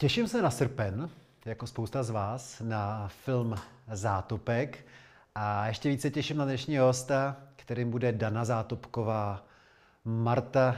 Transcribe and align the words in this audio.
Těším 0.00 0.28
se 0.28 0.42
na 0.42 0.50
srpen, 0.50 1.10
jako 1.44 1.66
spousta 1.66 2.02
z 2.02 2.10
vás, 2.10 2.60
na 2.64 3.08
film 3.08 3.54
Zátopek. 3.92 4.86
A 5.34 5.66
ještě 5.66 5.88
více 5.88 6.10
těším 6.10 6.36
na 6.36 6.44
dnešního 6.44 6.86
hosta, 6.86 7.36
kterým 7.56 7.90
bude 7.90 8.12
Dana 8.12 8.44
Zátopková, 8.44 9.46
Marta 10.04 10.76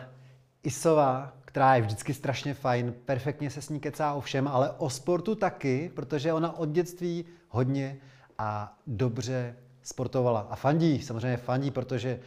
Isová, 0.62 1.32
která 1.44 1.76
je 1.76 1.82
vždycky 1.82 2.14
strašně 2.14 2.54
fajn, 2.54 2.94
perfektně 3.04 3.50
se 3.50 3.62
s 3.62 3.68
ní 3.68 3.80
kecá 3.80 4.12
o 4.12 4.20
všem, 4.20 4.48
ale 4.48 4.70
o 4.70 4.90
sportu 4.90 5.34
taky, 5.34 5.90
protože 5.94 6.32
ona 6.32 6.56
od 6.58 6.68
dětství 6.68 7.24
hodně 7.48 7.96
a 8.38 8.78
dobře 8.86 9.56
sportovala. 9.82 10.40
A 10.50 10.56
fandí, 10.56 11.02
samozřejmě 11.02 11.36
fandí, 11.36 11.70
protože 11.70 12.20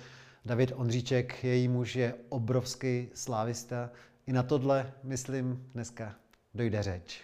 David 0.45 0.71
Ondříček, 0.75 1.43
její 1.43 1.67
muž, 1.67 1.95
je 1.95 2.13
obrovský 2.29 3.09
slávista. 3.13 3.89
I 4.27 4.33
na 4.33 4.43
tohle, 4.43 4.91
myslím, 5.03 5.69
dneska 5.73 6.15
dojde 6.53 6.83
řeč. 6.83 7.21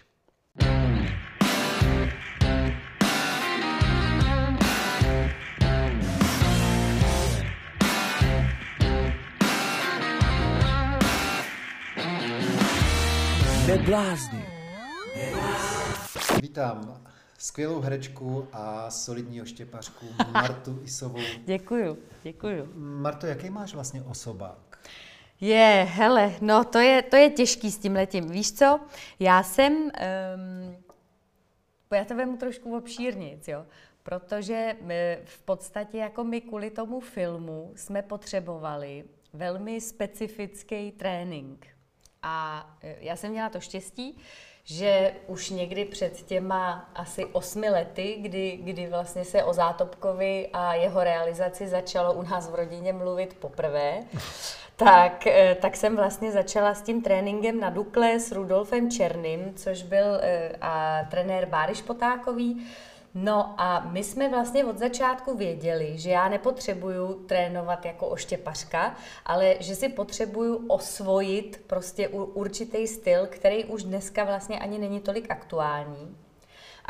Neblázni. 13.66 14.44
Vítám 16.42 17.04
skvělou 17.38 17.80
herečku 17.80 18.48
a 18.52 18.90
solidní 18.90 19.42
oštěpařku 19.42 20.06
Martu 20.32 20.80
Isovou. 20.84 21.20
Děkuju, 21.46 21.98
děkuju. 22.22 22.72
Marto, 22.74 23.26
jaký 23.26 23.50
máš 23.50 23.74
vlastně 23.74 24.02
osobák? 24.02 24.78
Je, 25.40 25.86
hele, 25.90 26.34
no 26.40 26.64
to 26.64 26.78
je, 26.78 27.02
to 27.02 27.16
je 27.16 27.30
těžký 27.30 27.70
s 27.70 27.78
tím 27.78 27.94
letím. 27.94 28.30
Víš 28.30 28.52
co, 28.52 28.80
já 29.18 29.42
jsem, 29.42 29.72
um, 29.74 30.84
já 31.94 32.04
to 32.04 32.14
vemu 32.14 32.36
trošku 32.36 32.76
obšírnic, 32.76 33.48
jo, 33.48 33.66
protože 34.02 34.76
my, 34.80 35.18
v 35.24 35.42
podstatě 35.42 35.98
jako 35.98 36.24
my 36.24 36.40
kvůli 36.40 36.70
tomu 36.70 37.00
filmu 37.00 37.72
jsme 37.76 38.02
potřebovali 38.02 39.04
velmi 39.32 39.80
specifický 39.80 40.92
trénink. 40.92 41.66
A 42.22 42.66
e, 42.82 42.96
já 43.00 43.16
jsem 43.16 43.30
měla 43.30 43.48
to 43.48 43.60
štěstí, 43.60 44.18
že 44.64 45.12
už 45.26 45.50
někdy 45.50 45.84
před 45.84 46.22
těma 46.22 46.90
asi 46.94 47.24
osmi 47.24 47.70
lety, 47.70 48.16
kdy, 48.20 48.58
kdy 48.62 48.86
vlastně 48.86 49.24
se 49.24 49.44
o 49.44 49.52
Zátopkovi 49.52 50.48
a 50.52 50.74
jeho 50.74 51.04
realizaci 51.04 51.68
začalo 51.68 52.14
u 52.14 52.22
nás 52.22 52.50
v 52.50 52.54
rodině 52.54 52.92
mluvit 52.92 53.36
poprvé, 53.40 54.04
tak, 54.76 55.26
e, 55.26 55.54
tak 55.54 55.76
jsem 55.76 55.96
vlastně 55.96 56.32
začala 56.32 56.74
s 56.74 56.82
tím 56.82 57.02
tréninkem 57.02 57.60
na 57.60 57.70
Dukle 57.70 58.20
s 58.20 58.32
Rudolfem 58.32 58.90
Černým, 58.90 59.54
což 59.54 59.82
byl 59.82 60.14
e, 60.20 60.52
a 60.60 61.04
trenér 61.10 61.46
Báry 61.46 61.74
Potákový. 61.86 62.66
No 63.14 63.54
a 63.60 63.80
my 63.80 64.04
jsme 64.04 64.28
vlastně 64.28 64.64
od 64.64 64.78
začátku 64.78 65.36
věděli, 65.36 65.98
že 65.98 66.10
já 66.10 66.28
nepotřebuju 66.28 67.14
trénovat 67.14 67.84
jako 67.84 68.06
oštěpařka, 68.08 68.94
ale 69.24 69.56
že 69.60 69.74
si 69.74 69.88
potřebuju 69.88 70.66
osvojit 70.68 71.64
prostě 71.66 72.08
určitý 72.08 72.86
styl, 72.86 73.26
který 73.26 73.64
už 73.64 73.82
dneska 73.82 74.24
vlastně 74.24 74.58
ani 74.58 74.78
není 74.78 75.00
tolik 75.00 75.30
aktuální. 75.30 76.16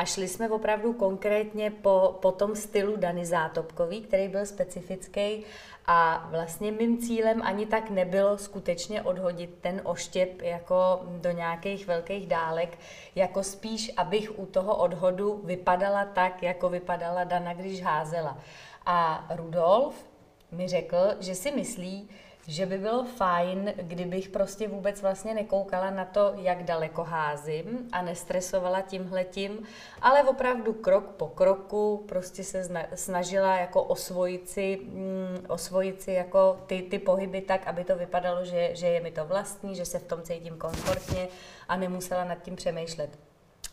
A 0.00 0.04
šli 0.04 0.28
jsme 0.28 0.48
opravdu 0.48 0.92
konkrétně 0.92 1.70
po, 1.70 2.18
po 2.22 2.32
tom 2.32 2.56
stylu 2.56 2.96
Dany 2.96 3.26
Zátopkový, 3.26 4.00
který 4.00 4.28
byl 4.28 4.46
specifický 4.46 5.44
a 5.86 6.28
vlastně 6.30 6.72
mým 6.72 6.98
cílem 6.98 7.42
ani 7.42 7.66
tak 7.66 7.90
nebylo 7.90 8.38
skutečně 8.38 9.02
odhodit 9.02 9.58
ten 9.60 9.80
oštěp 9.84 10.42
jako 10.42 11.00
do 11.04 11.30
nějakých 11.30 11.86
velkých 11.86 12.26
dálek, 12.26 12.78
jako 13.14 13.42
spíš, 13.42 13.92
abych 13.96 14.38
u 14.38 14.46
toho 14.46 14.76
odhodu 14.76 15.40
vypadala 15.44 16.04
tak, 16.04 16.42
jako 16.42 16.68
vypadala 16.68 17.24
Dana, 17.24 17.54
když 17.54 17.82
házela. 17.82 18.38
A 18.86 19.26
Rudolf 19.36 19.94
mi 20.52 20.68
řekl, 20.68 21.14
že 21.20 21.34
si 21.34 21.50
myslí, 21.50 22.08
že 22.50 22.66
by 22.66 22.78
bylo 22.78 23.04
fajn, 23.04 23.72
kdybych 23.76 24.28
prostě 24.28 24.68
vůbec 24.68 25.02
vlastně 25.02 25.34
nekoukala 25.34 25.90
na 25.90 26.04
to, 26.04 26.32
jak 26.36 26.62
daleko 26.62 27.04
házím 27.04 27.88
a 27.92 28.02
nestresovala 28.02 28.80
tímhletím, 28.80 29.58
ale 30.02 30.22
opravdu 30.22 30.72
krok 30.72 31.04
po 31.04 31.28
kroku 31.28 32.04
prostě 32.08 32.44
se 32.44 32.68
snažila 32.94 33.56
jako 33.56 33.82
osvojit 33.82 34.48
si, 34.48 34.80
mm, 34.82 35.44
osvojit 35.48 36.02
si 36.02 36.12
jako 36.12 36.60
ty, 36.66 36.82
ty 36.82 36.98
pohyby 36.98 37.40
tak, 37.40 37.66
aby 37.66 37.84
to 37.84 37.96
vypadalo, 37.96 38.44
že, 38.44 38.70
že 38.74 38.86
je 38.86 39.00
mi 39.00 39.10
to 39.10 39.24
vlastní, 39.24 39.76
že 39.76 39.84
se 39.84 39.98
v 39.98 40.04
tom 40.04 40.22
cítím 40.22 40.58
komfortně 40.58 41.28
a 41.68 41.76
nemusela 41.76 42.24
nad 42.24 42.42
tím 42.42 42.56
přemýšlet. 42.56 43.29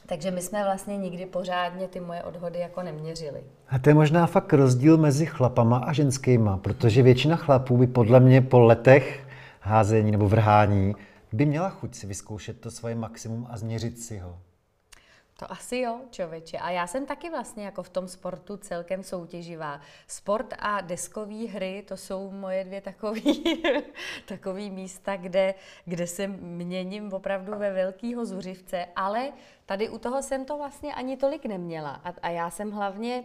Takže 0.09 0.31
my 0.31 0.41
jsme 0.41 0.63
vlastně 0.63 0.97
nikdy 0.97 1.25
pořádně 1.25 1.87
ty 1.87 1.99
moje 1.99 2.23
odhody 2.23 2.59
jako 2.59 2.83
neměřili. 2.83 3.43
A 3.69 3.79
to 3.79 3.89
je 3.89 3.93
možná 3.93 4.27
fakt 4.27 4.53
rozdíl 4.53 4.97
mezi 4.97 5.25
chlapama 5.25 5.77
a 5.77 5.93
ženskýma, 5.93 6.57
protože 6.57 7.03
většina 7.03 7.35
chlapů 7.35 7.77
by 7.77 7.87
podle 7.87 8.19
mě 8.19 8.41
po 8.41 8.59
letech 8.59 9.27
házení 9.61 10.11
nebo 10.11 10.29
vrhání 10.29 10.95
by 11.33 11.45
měla 11.45 11.69
chuť 11.69 11.95
si 11.95 12.07
vyzkoušet 12.07 12.61
to 12.61 12.71
svoje 12.71 12.95
maximum 12.95 13.47
a 13.49 13.57
změřit 13.57 13.99
si 13.99 14.17
ho. 14.17 14.37
To 15.39 15.51
asi 15.51 15.77
jo, 15.77 16.01
člověče. 16.11 16.57
A 16.57 16.69
já 16.69 16.87
jsem 16.87 17.05
taky 17.05 17.29
vlastně 17.29 17.65
jako 17.65 17.83
v 17.83 17.89
tom 17.89 18.07
sportu 18.07 18.57
celkem 18.57 19.03
soutěživá. 19.03 19.81
Sport 20.07 20.53
a 20.59 20.81
deskové 20.81 21.47
hry, 21.47 21.83
to 21.87 21.97
jsou 21.97 22.31
moje 22.31 22.63
dvě 22.63 22.81
takové 22.81 23.21
takový 24.25 24.71
místa, 24.71 25.15
kde, 25.15 25.55
kde 25.85 26.07
se 26.07 26.27
měním 26.27 27.13
opravdu 27.13 27.55
ve 27.57 27.73
velkýho 27.73 28.25
zuřivce, 28.25 28.85
ale 28.95 29.33
tady 29.65 29.89
u 29.89 29.97
toho 29.97 30.21
jsem 30.21 30.45
to 30.45 30.57
vlastně 30.57 30.93
ani 30.93 31.17
tolik 31.17 31.45
neměla. 31.45 32.01
A, 32.03 32.13
a 32.21 32.29
já 32.29 32.49
jsem 32.49 32.71
hlavně, 32.71 33.23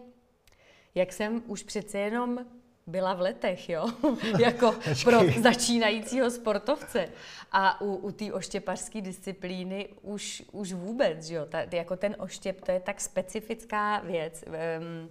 jak 0.95 1.13
jsem 1.13 1.43
už 1.47 1.63
přece 1.63 1.99
jenom 1.99 2.39
byla 2.87 3.15
v 3.15 3.21
letech, 3.21 3.69
jo, 3.69 3.87
jako 4.39 4.75
pro 5.05 5.21
začínajícího 5.41 6.31
sportovce. 6.31 7.09
A 7.53 7.81
u, 7.81 7.95
u 7.95 8.11
té 8.13 8.33
oštěpařské 8.33 9.01
disciplíny 9.01 9.89
už, 10.03 10.43
už 10.53 10.73
vůbec, 10.73 11.31
jo, 11.31 11.47
ta, 11.47 11.59
jako 11.73 11.97
ten 11.97 12.17
oštěp, 12.19 12.61
to 12.61 12.73
je 12.73 12.81
tak 12.81 13.01
specifická 13.01 14.01
věc. 14.01 14.45
Um, 14.47 15.09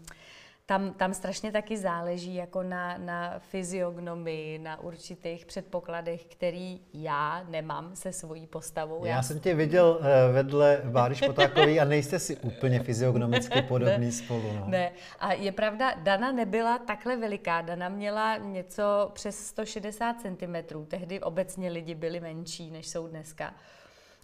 tam, 0.72 0.94
tam 0.94 1.14
strašně 1.14 1.52
taky 1.52 1.78
záleží 1.78 2.36
jako 2.36 2.64
na, 2.64 2.98
na 2.98 3.40
fyziognomii, 3.40 4.60
na 4.60 4.80
určitých 4.80 5.46
předpokladech, 5.46 6.26
který 6.26 6.80
já 6.94 7.44
nemám 7.50 7.96
se 7.96 8.14
svojí 8.14 8.48
postavou. 8.48 9.06
Já, 9.06 9.16
já 9.16 9.24
jsem 9.24 9.40
tě 9.40 9.56
viděl 9.56 9.98
uh, 10.00 10.06
vedle 10.34 10.82
Báry 10.86 11.16
Špotákový 11.16 11.80
a 11.80 11.86
nejste 11.86 12.20
si 12.20 12.38
úplně 12.38 12.84
fyziognomicky 12.84 13.62
podobný 13.62 14.06
ne, 14.06 14.12
spolu. 14.12 14.54
No. 14.60 14.66
Ne. 14.68 14.92
A 15.20 15.34
je 15.34 15.52
pravda, 15.52 15.94
Dana 15.94 16.32
nebyla 16.32 16.78
takhle 16.78 17.18
veliká. 17.18 17.62
Dana 17.62 17.90
měla 17.90 18.38
něco 18.38 19.12
přes 19.14 19.48
160 19.48 20.16
cm. 20.22 20.86
Tehdy 20.88 21.20
obecně 21.20 21.70
lidi 21.70 21.96
byli 21.96 22.20
menší, 22.20 22.72
než 22.72 22.88
jsou 22.88 23.08
dneska. 23.08 23.54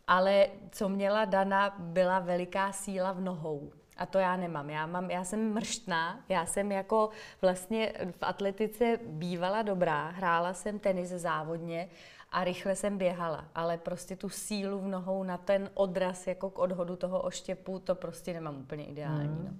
Ale 0.07 0.47
co 0.71 0.89
měla 0.89 1.25
Dana, 1.25 1.75
byla 1.79 2.19
veliká 2.19 2.71
síla 2.71 3.11
v 3.11 3.21
nohou. 3.21 3.71
A 3.97 4.05
to 4.05 4.17
já 4.17 4.37
nemám. 4.37 4.69
Já, 4.69 4.85
mám, 4.85 5.11
já 5.11 5.23
jsem 5.23 5.53
mrštná, 5.53 6.19
já 6.29 6.45
jsem 6.45 6.71
jako 6.71 7.09
vlastně 7.41 7.93
v 8.11 8.23
atletice 8.23 8.99
bývala 9.03 9.61
dobrá, 9.61 10.09
hrála 10.09 10.53
jsem 10.53 10.79
tenis 10.79 11.09
závodně 11.09 11.89
a 12.31 12.43
rychle 12.43 12.75
jsem 12.75 12.97
běhala, 12.97 13.45
ale 13.55 13.77
prostě 13.77 14.15
tu 14.15 14.29
sílu 14.29 14.79
v 14.79 14.87
nohou 14.87 15.23
na 15.23 15.37
ten 15.37 15.69
odraz 15.73 16.27
jako 16.27 16.49
k 16.49 16.59
odhodu 16.59 16.95
toho 16.95 17.21
oštěpu, 17.21 17.79
to 17.79 17.95
prostě 17.95 18.33
nemám 18.33 18.57
úplně 18.57 18.85
ideální. 18.85 19.27
Mm. 19.27 19.45
No. 19.45 19.57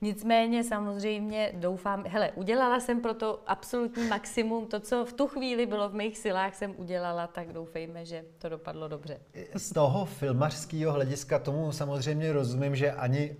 Nicméně 0.00 0.64
samozřejmě 0.64 1.52
doufám, 1.54 2.04
hele, 2.06 2.30
udělala 2.34 2.80
jsem 2.80 3.00
pro 3.00 3.14
to 3.14 3.42
absolutní 3.46 4.08
maximum, 4.08 4.66
to, 4.66 4.80
co 4.80 5.04
v 5.04 5.12
tu 5.12 5.26
chvíli 5.26 5.66
bylo 5.66 5.88
v 5.88 5.94
mých 5.94 6.18
silách, 6.18 6.54
jsem 6.54 6.74
udělala, 6.76 7.26
tak 7.26 7.52
doufejme, 7.52 8.04
že 8.04 8.24
to 8.38 8.48
dopadlo 8.48 8.88
dobře. 8.88 9.20
Z 9.56 9.72
toho 9.72 10.04
filmařského 10.04 10.92
hlediska 10.92 11.38
tomu 11.38 11.72
samozřejmě 11.72 12.32
rozumím, 12.32 12.76
že 12.76 12.92
ani 12.92 13.36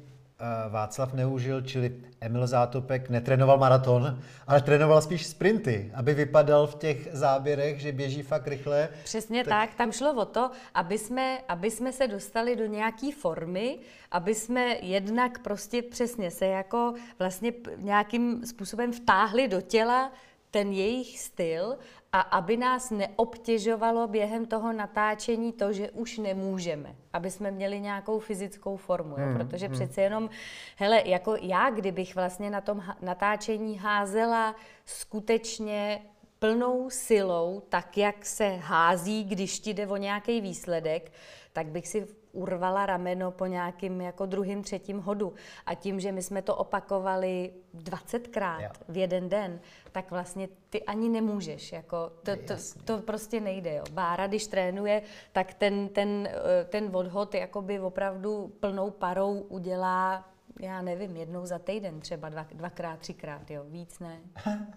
Václav 0.69 1.13
Neužil, 1.13 1.61
čili 1.63 1.97
Emil 2.21 2.47
Zátopek, 2.47 3.11
netrénoval 3.11 3.59
maraton, 3.59 4.19
ale 4.47 4.61
trénoval 4.61 5.03
spíš 5.03 5.27
sprinty, 5.27 5.91
aby 5.95 6.15
vypadal 6.15 6.67
v 6.67 6.75
těch 6.75 7.09
záběrech, 7.13 7.81
že 7.81 7.93
běží 7.93 8.23
fakt 8.23 8.47
rychle. 8.47 8.89
Přesně 9.05 9.45
tak, 9.45 9.51
tak 9.51 9.75
tam 9.75 9.93
šlo 9.93 10.15
o 10.15 10.25
to, 10.25 10.51
aby 10.75 10.99
jsme, 10.99 11.39
aby 11.49 11.71
jsme 11.71 11.93
se 11.93 12.09
dostali 12.09 12.57
do 12.57 12.67
nějaké 12.67 13.13
formy, 13.21 13.79
aby 14.11 14.35
jsme 14.35 14.77
jednak 14.83 15.39
prostě 15.39 15.83
přesně 15.83 16.31
se 16.31 16.47
jako 16.47 16.95
vlastně 17.19 17.53
nějakým 17.77 18.47
způsobem 18.47 18.93
vtáhli 18.93 19.49
do 19.49 19.61
těla 19.61 20.13
ten 20.51 20.73
jejich 20.73 21.19
styl 21.19 21.77
a 22.13 22.21
aby 22.21 22.57
nás 22.57 22.91
neobtěžovalo 22.91 24.09
během 24.09 24.47
toho 24.47 24.73
natáčení 24.73 25.53
to, 25.53 25.73
že 25.73 25.91
už 25.91 26.19
nemůžeme, 26.19 26.97
aby 27.13 27.31
jsme 27.31 27.51
měli 27.51 27.81
nějakou 27.81 28.19
fyzickou 28.19 28.77
formu, 28.77 29.11
jo? 29.19 29.27
Hmm, 29.27 29.39
protože 29.39 29.67
hmm. 29.67 29.75
přece 29.75 30.01
jenom, 30.01 30.31
hele, 30.77 31.03
jako 31.05 31.37
já, 31.41 31.71
kdybych 31.71 32.15
vlastně 32.15 32.51
na 32.51 32.61
tom 32.61 32.83
natáčení 33.03 33.79
házela 33.79 34.55
skutečně 34.85 36.03
plnou 36.41 36.91
silou, 36.91 37.63
tak 37.69 37.97
jak 37.97 38.27
se 38.27 38.49
hází, 38.49 39.25
když 39.25 39.61
ti 39.61 39.75
jde 39.75 39.87
o 39.87 39.97
nějaký 39.97 40.41
výsledek, 40.41 41.13
tak 41.53 41.67
bych 41.67 41.89
si 41.89 42.07
urvala 42.33 42.87
rameno 42.87 43.31
po 43.31 43.47
nějakým 43.47 44.01
jako 44.01 44.27
druhým, 44.27 44.63
třetím 44.63 44.99
hodu. 44.99 45.35
A 45.67 45.75
tím, 45.75 46.01
že 46.01 46.13
my 46.13 46.23
jsme 46.23 46.43
to 46.43 46.57
opakovali 46.57 47.53
20krát 47.75 48.61
Jo. 48.61 48.69
v 48.89 48.97
jeden 48.97 49.29
den, 49.29 49.61
tak 49.93 50.11
vlastně 50.11 50.49
ty 50.71 50.83
ani 50.83 51.09
nemůžeš. 51.09 51.73
Jako 51.73 52.13
to, 52.23 52.37
to, 52.37 52.55
to 52.85 52.99
prostě 52.99 53.41
nejde. 53.41 53.75
Jo. 53.75 53.85
Bára, 53.93 54.27
když 54.27 54.47
trénuje, 54.47 55.03
tak 55.33 55.55
ten, 55.55 55.89
ten, 55.89 56.29
eh, 56.33 56.65
ten 56.65 56.91
odhod 56.97 57.35
jakoby 57.35 57.81
opravdu 57.81 58.53
plnou 58.61 58.91
parou 58.91 59.39
udělá 59.41 60.31
já 60.61 60.83
nevím, 60.83 61.17
jednou 61.17 61.47
za 61.47 61.59
týden 61.59 62.01
třeba, 62.01 62.29
dva, 62.29 62.47
dvakrát, 62.55 62.99
třikrát, 62.99 63.51
jo, 63.51 63.65
víc 63.69 63.99
ne. 63.99 64.17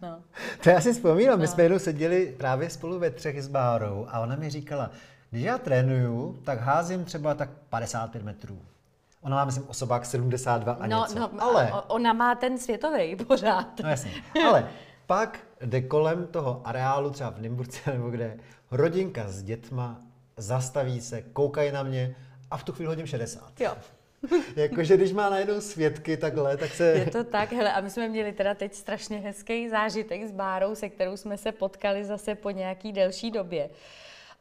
No. 0.01 0.19
To 0.63 0.69
já 0.69 0.81
si 0.81 0.93
vzpomínám, 0.93 1.39
my 1.39 1.47
jsme 1.47 1.63
jednou 1.63 1.79
seděli 1.79 2.35
právě 2.37 2.69
spolu 2.69 2.99
ve 2.99 3.09
třech 3.09 3.43
s 3.43 3.47
Bárou 3.47 4.05
a 4.09 4.19
ona 4.19 4.35
mi 4.35 4.49
říkala, 4.49 4.89
když 5.29 5.43
já 5.43 5.57
trénuju, 5.57 6.39
tak 6.43 6.59
házím 6.59 7.05
třeba 7.05 7.33
tak 7.33 7.49
55 7.69 8.23
metrů. 8.23 8.59
Ona 9.21 9.35
má, 9.35 9.45
myslím, 9.45 9.63
osobák 9.67 10.05
72 10.05 10.73
a 10.73 10.87
No, 10.87 10.99
něco. 11.01 11.19
no, 11.19 11.29
ale, 11.43 11.73
ona 11.87 12.13
má 12.13 12.35
ten 12.35 12.57
světový 12.57 13.15
pořád. 13.15 13.79
no 13.83 13.89
jasně, 13.89 14.11
ale 14.47 14.67
pak 15.07 15.39
jde 15.61 15.81
kolem 15.81 16.27
toho 16.27 16.61
areálu, 16.65 17.09
třeba 17.09 17.29
v 17.29 17.41
Nymburce 17.41 17.91
nebo 17.93 18.09
kde, 18.09 18.37
rodinka 18.71 19.23
s 19.27 19.43
dětma, 19.43 20.01
zastaví 20.37 21.01
se, 21.01 21.21
koukají 21.21 21.71
na 21.71 21.83
mě 21.83 22.15
a 22.51 22.57
v 22.57 22.63
tu 22.63 22.71
chvíli 22.71 22.87
hodím 22.87 23.05
60. 23.07 23.61
Jo, 23.61 23.71
Jakože 24.55 24.97
když 24.97 25.13
má 25.13 25.29
najednou 25.29 25.61
svědky 25.61 26.17
takhle, 26.17 26.57
tak 26.57 26.71
se... 26.71 26.85
je 26.85 27.11
to 27.11 27.23
tak. 27.23 27.53
Hele, 27.53 27.73
a 27.73 27.81
my 27.81 27.89
jsme 27.89 28.07
měli 28.07 28.31
teda 28.31 28.53
teď 28.53 28.73
strašně 28.73 29.17
hezký 29.17 29.69
zážitek 29.69 30.23
s 30.23 30.31
Bárou, 30.31 30.75
se 30.75 30.89
kterou 30.89 31.17
jsme 31.17 31.37
se 31.37 31.51
potkali 31.51 32.05
zase 32.05 32.35
po 32.35 32.49
nějaký 32.49 32.91
delší 32.91 33.31
době. 33.31 33.69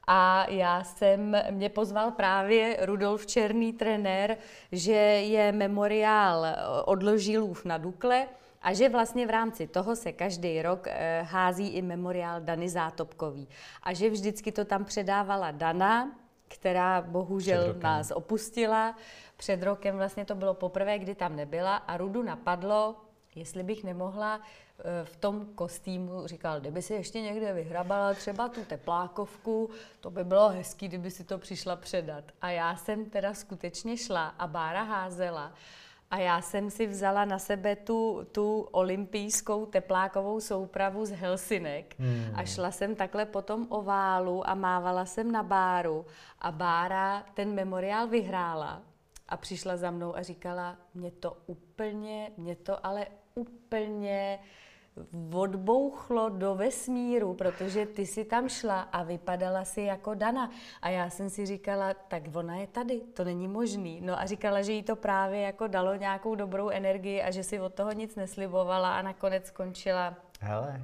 A 0.06 0.46
já 0.50 0.84
jsem, 0.84 1.36
mě 1.50 1.68
pozval 1.68 2.10
právě 2.10 2.76
Rudolf 2.80 3.26
Černý, 3.26 3.72
trenér, 3.72 4.36
že 4.72 4.92
je 4.92 5.52
memoriál 5.52 6.46
odložilův 6.84 7.64
na 7.64 7.78
Dukle 7.78 8.26
a 8.62 8.72
že 8.72 8.88
vlastně 8.88 9.26
v 9.26 9.30
rámci 9.30 9.66
toho 9.66 9.96
se 9.96 10.12
každý 10.12 10.62
rok 10.62 10.86
eh, 10.86 11.22
hází 11.22 11.68
i 11.68 11.82
memoriál 11.82 12.40
Dany 12.40 12.68
Zátopkový. 12.68 13.48
A 13.82 13.92
že 13.92 14.10
vždycky 14.10 14.52
to 14.52 14.64
tam 14.64 14.84
předávala 14.84 15.50
Dana, 15.50 16.21
která 16.54 17.02
bohužel 17.02 17.74
nás 17.82 18.10
opustila. 18.10 18.96
Před 19.36 19.62
rokem 19.62 19.96
vlastně 19.96 20.24
to 20.24 20.34
bylo 20.34 20.54
poprvé, 20.54 20.98
kdy 20.98 21.14
tam 21.14 21.36
nebyla 21.36 21.76
a 21.76 21.96
Rudu 21.96 22.22
napadlo, 22.22 22.96
jestli 23.34 23.62
bych 23.62 23.84
nemohla 23.84 24.40
eh, 24.40 25.04
v 25.04 25.16
tom 25.16 25.46
kostýmu, 25.54 26.26
říkal, 26.26 26.60
kdyby 26.60 26.82
si 26.82 26.94
ještě 26.94 27.20
někde 27.20 27.52
vyhrabala 27.52 28.14
třeba 28.14 28.48
tu 28.48 28.64
teplákovku, 28.64 29.70
to 30.00 30.10
by 30.10 30.24
bylo 30.24 30.48
hezký, 30.48 30.88
kdyby 30.88 31.10
si 31.10 31.24
to 31.24 31.38
přišla 31.38 31.76
předat. 31.76 32.24
A 32.40 32.50
já 32.50 32.76
jsem 32.76 33.10
teda 33.10 33.34
skutečně 33.34 33.96
šla 33.96 34.28
a 34.38 34.46
Bára 34.46 34.82
házela 34.82 35.52
a 36.12 36.18
já 36.18 36.40
jsem 36.40 36.70
si 36.70 36.86
vzala 36.86 37.24
na 37.24 37.38
sebe 37.38 37.76
tu, 37.76 38.26
tu 38.32 38.60
olympijskou 38.60 39.66
teplákovou 39.66 40.40
soupravu 40.40 41.06
z 41.06 41.10
Helsinek. 41.10 41.94
Hmm. 41.98 42.32
a 42.34 42.44
šla 42.44 42.70
jsem 42.70 42.94
takhle 42.94 43.26
po 43.26 43.42
tom 43.42 43.66
oválu 43.68 44.48
a 44.48 44.54
mávala 44.54 45.06
jsem 45.06 45.32
na 45.32 45.42
Báru. 45.42 46.06
A 46.38 46.52
Bára 46.52 47.24
ten 47.34 47.54
memoriál 47.54 48.08
vyhrála. 48.08 48.82
A 49.28 49.36
přišla 49.36 49.76
za 49.76 49.90
mnou 49.90 50.16
a 50.16 50.22
říkala, 50.22 50.76
mě 50.94 51.10
to 51.10 51.36
úplně, 51.46 52.30
mě 52.36 52.56
to 52.56 52.86
ale 52.86 53.06
úplně 53.34 54.38
odbouchlo 55.34 56.28
do 56.28 56.54
vesmíru, 56.54 57.34
protože 57.34 57.86
ty 57.86 58.06
si 58.06 58.24
tam 58.24 58.48
šla 58.48 58.80
a 58.80 59.02
vypadala 59.02 59.64
si 59.64 59.80
jako 59.80 60.14
Dana. 60.14 60.50
A 60.82 60.88
já 60.88 61.10
jsem 61.10 61.30
si 61.30 61.46
říkala, 61.46 61.94
tak 62.08 62.22
ona 62.32 62.56
je 62.56 62.66
tady, 62.66 63.00
to 63.14 63.24
není 63.24 63.48
možný. 63.48 64.00
No 64.00 64.20
a 64.20 64.26
říkala, 64.26 64.62
že 64.62 64.72
jí 64.72 64.82
to 64.82 64.96
právě 64.96 65.40
jako 65.40 65.66
dalo 65.66 65.94
nějakou 65.94 66.34
dobrou 66.34 66.68
energii 66.68 67.22
a 67.22 67.30
že 67.30 67.42
si 67.42 67.60
od 67.60 67.74
toho 67.74 67.92
nic 67.92 68.16
neslibovala 68.16 68.98
a 68.98 69.02
nakonec 69.02 69.46
skončila. 69.46 70.14
Hele, 70.40 70.82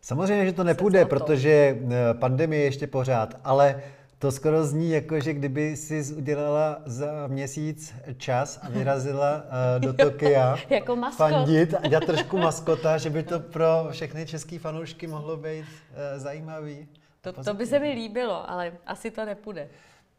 samozřejmě, 0.00 0.46
že 0.46 0.52
to 0.52 0.64
nepůjde, 0.64 1.04
protože 1.04 1.50
eh, 1.50 2.14
pandemie 2.14 2.62
je 2.62 2.66
ještě 2.66 2.86
pořád, 2.86 3.34
ale 3.44 3.82
to 4.22 4.32
skoro 4.32 4.64
zní 4.64 4.90
jako, 4.90 5.20
že 5.20 5.32
kdyby 5.32 5.76
si 5.76 6.14
udělala 6.14 6.82
za 6.86 7.26
měsíc 7.26 7.94
čas 8.16 8.60
a 8.62 8.68
vyrazila 8.70 9.42
eh, 9.76 9.80
do 9.80 9.92
Tokia 10.04 10.56
Jako 10.70 10.96
maskot. 10.96 11.30
fandit 11.30 11.74
a 11.74 11.88
dělat 11.88 12.04
trošku 12.04 12.38
maskota, 12.48 12.98
že 12.98 13.10
by 13.10 13.22
to 13.22 13.40
pro 13.40 13.88
všechny 13.90 14.26
český 14.26 14.58
fanoušky 14.58 15.06
mohlo 15.06 15.36
být 15.36 15.64
eh, 15.94 16.18
zajímavý. 16.18 16.88
To, 17.20 17.32
to 17.32 17.54
by 17.54 17.66
se 17.66 17.78
mi 17.78 17.92
líbilo, 17.92 18.50
ale 18.50 18.72
asi 18.86 19.10
to 19.10 19.24
nepůjde. 19.24 19.68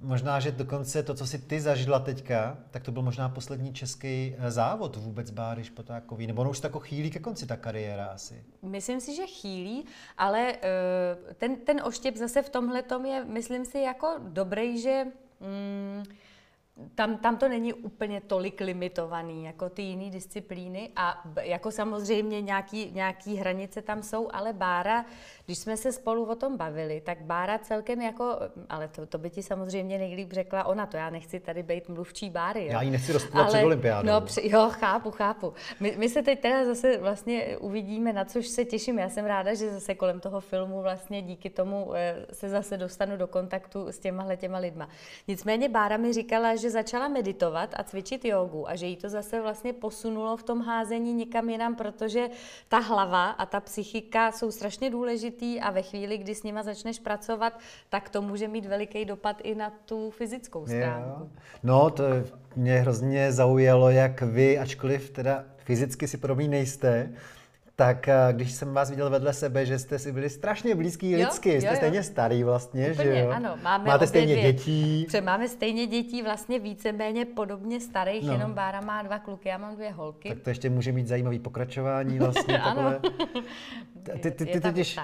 Možná, 0.03 0.39
že 0.39 0.51
dokonce 0.51 1.03
to, 1.03 1.13
co 1.13 1.27
si 1.27 1.39
ty 1.39 1.61
zažila 1.61 1.99
teďka, 1.99 2.57
tak 2.71 2.83
to 2.83 2.91
byl 2.91 3.01
možná 3.01 3.29
poslední 3.29 3.73
český 3.73 4.35
eh, 4.37 4.51
závod 4.51 4.95
vůbec 4.95 5.31
Báry 5.31 5.63
Špotákový, 5.63 6.27
nebo 6.27 6.41
ono 6.41 6.49
už 6.49 6.59
tako 6.59 6.79
chýlí 6.79 7.11
ke 7.11 7.19
konci 7.19 7.45
ta 7.45 7.57
kariéra 7.57 8.05
asi. 8.05 8.43
Myslím 8.61 9.01
si, 9.01 9.15
že 9.15 9.25
chýlí, 9.25 9.85
ale 10.17 10.53
eh, 10.53 11.33
ten, 11.33 11.55
ten 11.55 11.81
oštěp 11.83 12.17
zase 12.17 12.41
v 12.41 12.49
tomhle 12.49 12.83
tom 12.83 13.05
je, 13.05 13.25
myslím 13.25 13.65
si, 13.65 13.79
jako 13.79 14.15
dobrý, 14.19 14.81
že 14.81 15.05
mm, 15.39 16.03
tam, 16.95 17.17
tam 17.17 17.37
to 17.37 17.47
není 17.49 17.73
úplně 17.73 18.21
tolik 18.21 18.61
limitovaný, 18.61 19.43
jako 19.43 19.69
ty 19.69 19.81
jiné 19.81 20.09
disciplíny 20.09 20.89
a 20.95 21.23
jako 21.41 21.71
samozřejmě 21.71 22.41
nějaký, 22.41 22.91
nějaký 22.91 23.35
hranice 23.35 23.81
tam 23.81 24.03
jsou, 24.03 24.29
ale 24.33 24.53
Bára, 24.53 25.05
když 25.45 25.57
jsme 25.57 25.77
se 25.77 25.91
spolu 25.91 26.25
o 26.25 26.35
tom 26.35 26.57
bavili, 26.57 27.01
tak 27.01 27.21
Bára 27.21 27.57
celkem 27.57 28.01
jako, 28.01 28.39
ale 28.69 28.87
to, 28.87 29.05
to 29.05 29.17
by 29.17 29.29
ti 29.29 29.43
samozřejmě 29.43 29.97
nejlíp 29.97 30.33
řekla 30.33 30.63
ona, 30.63 30.85
to 30.85 30.97
já 30.97 31.09
nechci 31.09 31.39
tady 31.39 31.63
být 31.63 31.89
mluvčí 31.89 32.29
Báry. 32.29 32.65
Jo? 32.65 32.71
Já 32.71 32.81
ji 32.81 32.91
nechci 32.91 33.13
rozptýlit 33.13 33.47
před 33.47 33.63
olympiádou. 33.63 34.07
No, 34.07 34.21
při, 34.21 34.49
jo, 34.49 34.69
chápu, 34.71 35.11
chápu. 35.11 35.53
My, 35.79 35.95
my 35.97 36.09
se 36.09 36.21
teď 36.21 36.39
teda 36.39 36.65
zase 36.65 36.97
vlastně 36.97 37.57
uvidíme, 37.57 38.13
na 38.13 38.25
což 38.25 38.47
se 38.47 38.65
těším. 38.65 38.99
Já 38.99 39.09
jsem 39.09 39.25
ráda, 39.25 39.53
že 39.53 39.73
zase 39.73 39.95
kolem 39.95 40.19
toho 40.19 40.39
filmu 40.39 40.81
vlastně 40.81 41.21
díky 41.21 41.49
tomu 41.49 41.95
eh, 41.95 42.25
se 42.33 42.49
zase 42.49 42.77
dostanu 42.77 43.17
do 43.17 43.27
kontaktu 43.27 43.87
s 43.87 43.99
těma 43.99 44.35
těma 44.35 44.57
lidma. 44.57 44.89
Nicméně 45.27 45.69
Bára 45.69 45.97
mi 45.97 46.13
říkala, 46.13 46.55
že 46.63 46.69
začala 46.69 47.07
meditovat 47.07 47.75
a 47.77 47.83
cvičit 47.83 48.25
jogu 48.25 48.69
a 48.69 48.75
že 48.75 48.85
jí 48.85 48.95
to 48.95 49.09
zase 49.09 49.41
vlastně 49.41 49.73
posunulo 49.73 50.37
v 50.37 50.43
tom 50.43 50.61
házení 50.61 51.13
někam 51.13 51.49
jinam, 51.49 51.75
protože 51.75 52.29
ta 52.67 52.79
hlava 52.79 53.29
a 53.29 53.45
ta 53.45 53.59
psychika 53.59 54.31
jsou 54.31 54.51
strašně 54.51 54.89
důležitý 54.89 55.61
a 55.61 55.71
ve 55.71 55.81
chvíli, 55.81 56.17
kdy 56.17 56.35
s 56.35 56.43
nima 56.43 56.63
začneš 56.63 56.99
pracovat, 56.99 57.59
tak 57.89 58.09
to 58.09 58.21
může 58.21 58.47
mít 58.47 58.65
veliký 58.65 59.05
dopad 59.05 59.41
i 59.43 59.55
na 59.55 59.73
tu 59.85 60.11
fyzickou 60.11 60.65
stránku. 60.65 61.19
Jo. 61.19 61.27
No, 61.63 61.89
to 61.89 62.03
mě 62.55 62.79
hrozně 62.79 63.31
zaujalo, 63.31 63.89
jak 63.89 64.21
vy, 64.21 64.59
ačkoliv 64.59 65.09
teda 65.09 65.43
fyzicky 65.57 66.07
si 66.07 66.17
podobný 66.17 66.47
nejste, 66.47 67.13
tak 67.75 68.07
eh, 68.07 68.15
když 68.31 68.51
jsem 68.51 68.73
vás 68.73 68.89
viděl 68.89 69.09
vedle 69.09 69.33
sebe, 69.33 69.65
že 69.65 69.79
jste 69.79 69.99
si 69.99 70.11
byli 70.11 70.29
strašně 70.29 70.75
blízký 70.75 71.11
Jo, 71.11 71.17
lidsky, 71.19 71.49
jste 71.57 71.65
jo, 71.67 71.71
jo. 71.71 71.77
stejně 71.77 72.03
starý 72.03 72.43
vlastně, 72.43 72.91
Úplně, 72.91 73.13
že 73.15 73.19
jo? 73.19 73.29
ano. 73.29 73.57
Máme 73.63 73.83
Máte 73.85 74.07
stejně 74.07 74.35
dvě. 74.35 74.53
dětí. 74.53 75.03
Protože 75.05 75.21
máme 75.21 75.47
stejně 75.47 75.87
dětí 75.87 76.21
vlastně 76.21 76.59
víceméně 76.59 77.25
podobně 77.25 77.79
starých, 77.79 78.21
No. 78.23 78.27
no. 78.27 78.33
jenom 78.33 78.53
Bára 78.53 78.81
má 78.81 79.01
dva 79.01 79.19
kluky, 79.19 79.49
já 79.49 79.57
mám 79.57 79.75
dvě 79.75 79.91
holky. 79.91 80.29
Tak 80.29 80.39
to 80.39 80.49
ještě 80.49 80.69
může 80.69 80.91
mít 80.91 81.07
zajímavý 81.07 81.39
pokračování 81.39 82.19
vlastně 82.19 82.59
Ano. 82.61 82.93
Ty, 84.21 84.31
ty, 84.31 84.49
je 84.49 84.53
ty, 84.53 84.59
totiž. 84.61 84.99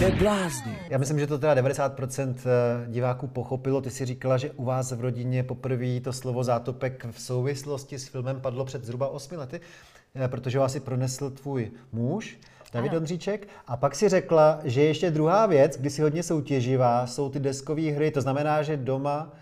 Neblázni. 0.00 0.78
já 0.90 0.98
myslím, 0.98 1.18
že 1.18 1.26
to 1.26 1.38
teda 1.38 1.54
90% 1.54 2.34
diváků 2.86 3.26
pochopilo. 3.26 3.80
Ty 3.80 3.90
si 3.90 4.04
říkala, 4.04 4.36
že 4.38 4.50
u 4.50 4.64
vás 4.64 4.92
v 4.92 5.00
rodině 5.00 5.42
poprvé 5.42 6.00
to 6.00 6.12
slovo 6.12 6.44
zátopek 6.44 7.06
v 7.10 7.20
souvislosti 7.20 7.98
s 7.98 8.08
filmem 8.08 8.40
padlo 8.40 8.64
před 8.64 8.84
zhruba 8.84 9.08
8 9.08 9.36
lety, 9.38 9.60
eh, 9.60 9.95
protože 10.28 10.58
ho 10.58 10.64
asi 10.64 10.80
pronesl 10.80 11.30
tvůj 11.30 11.70
muž, 11.92 12.38
David 12.72 12.90
Ano. 12.90 12.98
Ondříček. 12.98 13.48
A 13.66 13.76
pak 13.76 13.94
si 13.94 14.08
řekla, 14.08 14.60
že 14.64 14.82
ještě 14.82 15.10
druhá 15.10 15.46
věc, 15.46 15.76
kdy 15.76 15.90
si 15.90 16.02
hodně 16.02 16.22
soutěživá, 16.22 17.06
jsou 17.06 17.30
ty 17.30 17.40
deskové 17.40 17.82
hry. 17.82 18.10
To 18.10 18.20
znamená, 18.20 18.62
že 18.62 18.76
doma 18.76 19.32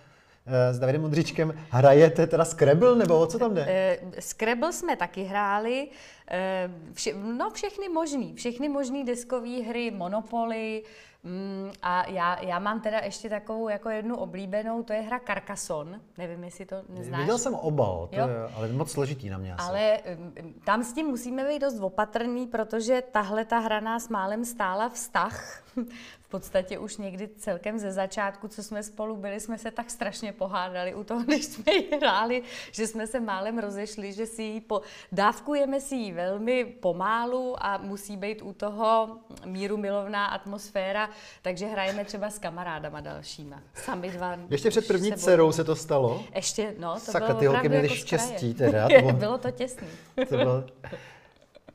eh, 0.46 0.74
s 0.74 0.78
Davidem 0.78 1.04
Ondříčkem 1.04 1.54
hrajete 1.70 2.26
teda 2.26 2.44
Scrabble, 2.44 2.96
nebo 2.96 3.20
o 3.20 3.26
co 3.26 3.38
tam 3.38 3.54
jde? 3.54 3.64
Eh, 3.68 3.98
Scrabble 4.20 4.72
jsme 4.72 4.96
taky 4.96 5.22
hráli, 5.22 5.88
eh, 6.30 6.70
vše, 6.92 7.14
no 7.14 7.50
všechny 7.50 7.88
možný, 7.88 8.34
všechny 8.34 8.68
možný 8.68 9.04
deskové 9.04 9.62
hry, 9.62 9.90
Monopoly, 9.90 10.82
mm, 11.24 11.72
a 11.82 12.08
já, 12.08 12.42
já 12.42 12.58
mám 12.58 12.80
teda 12.80 12.98
ještě 12.98 13.28
takovou 13.28 13.68
jako 13.68 13.90
jednu 13.90 14.16
oblíbenou, 14.16 14.82
to 14.82 14.92
je 14.92 15.00
hra 15.00 15.20
Carcassonne, 15.26 16.00
nevím, 16.18 16.44
jestli 16.44 16.66
to 16.66 16.76
neznáš. 16.88 17.20
Viděl 17.20 17.38
jsem 17.38 17.54
obal, 17.54 18.08
to 18.12 18.20
Jo. 18.20 18.28
je, 18.28 18.34
ale 18.56 18.68
moc 18.68 18.90
složitý 18.90 19.28
na 19.28 19.38
mě 19.38 19.54
asi. 19.54 19.68
Ale 19.68 19.98
um, 19.98 20.54
tam 20.64 20.84
s 20.84 20.92
tím 20.92 21.06
musíme 21.06 21.48
být 21.48 21.58
dost 21.58 21.80
opatrný, 21.80 22.46
protože 22.46 23.02
tahle 23.12 23.44
ta 23.44 23.58
hra 23.58 23.80
nás 23.80 24.08
málem 24.08 24.44
stála 24.44 24.88
vztah. 24.88 25.63
v 26.20 26.28
podstatě 26.28 26.78
už 26.78 26.96
někdy 26.96 27.28
celkem 27.28 27.78
ze 27.78 27.92
začátku, 27.92 28.48
co 28.48 28.62
jsme 28.62 28.82
spolu 28.82 29.16
byli, 29.16 29.40
jsme 29.40 29.58
se 29.58 29.70
tak 29.70 29.90
strašně 29.90 30.32
pohádali 30.32 30.94
u 30.94 31.04
toho, 31.04 31.24
než 31.28 31.44
jsme 31.44 31.72
ji 31.72 31.96
hráli, 31.96 32.42
že 32.72 32.86
jsme 32.86 33.06
se 33.06 33.20
málem 33.20 33.58
rozešli, 33.58 34.12
že 34.12 34.26
si 34.26 34.42
ji 34.42 34.60
po... 34.60 34.80
dávkujeme 35.12 35.80
si 35.80 35.94
ji 35.94 36.12
velmi 36.12 36.64
pomálu 36.64 37.56
a 37.58 37.78
musí 37.78 38.16
být 38.16 38.42
u 38.42 38.52
toho 38.52 39.18
míru 39.44 39.76
milovná 39.76 40.26
atmosféra, 40.26 41.10
takže 41.42 41.66
hrajeme 41.66 42.04
třeba 42.04 42.30
s 42.30 42.38
kamarádama 42.38 43.00
dalšíma. 43.00 43.62
Sami 43.74 44.10
dva. 44.10 44.38
Ještě 44.50 44.70
před 44.70 44.86
první 44.86 45.12
dcerou 45.12 45.52
se 45.52 45.64
to 45.64 45.76
stalo? 45.76 46.24
Ještě, 46.34 46.74
no, 46.78 46.94
to 46.94 47.00
Saka, 47.00 47.26
bylo 47.26 47.38
ty 47.38 47.46
holky 47.46 47.68
měly 47.68 47.84
jako 47.84 47.94
štěstí 47.94 48.54
teda. 48.54 48.88
To 48.88 48.94
bylo, 49.00 49.12
bylo 49.12 49.38
to 49.38 49.50
těsný. 49.50 49.88
To 50.28 50.36
bylo... 50.36 50.64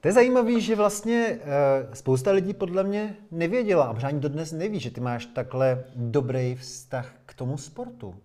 To 0.01 0.07
je 0.07 0.11
zajímavé, 0.13 0.61
že 0.61 0.75
vlastně 0.75 1.39
uh, 1.41 1.93
spousta 1.93 2.31
lidí 2.31 2.53
podle 2.53 2.83
mě 2.83 3.15
nevěděla 3.31 3.85
a 3.85 3.91
možná 3.93 4.09
ani 4.09 4.19
dodnes 4.19 4.51
neví, 4.51 4.79
že 4.79 4.91
ty 4.91 5.01
máš 5.01 5.25
takhle 5.25 5.83
dobrý 5.95 6.55
vztah 6.55 7.13
k 7.25 7.33
tomu 7.33 7.57
sportu. 7.57 8.15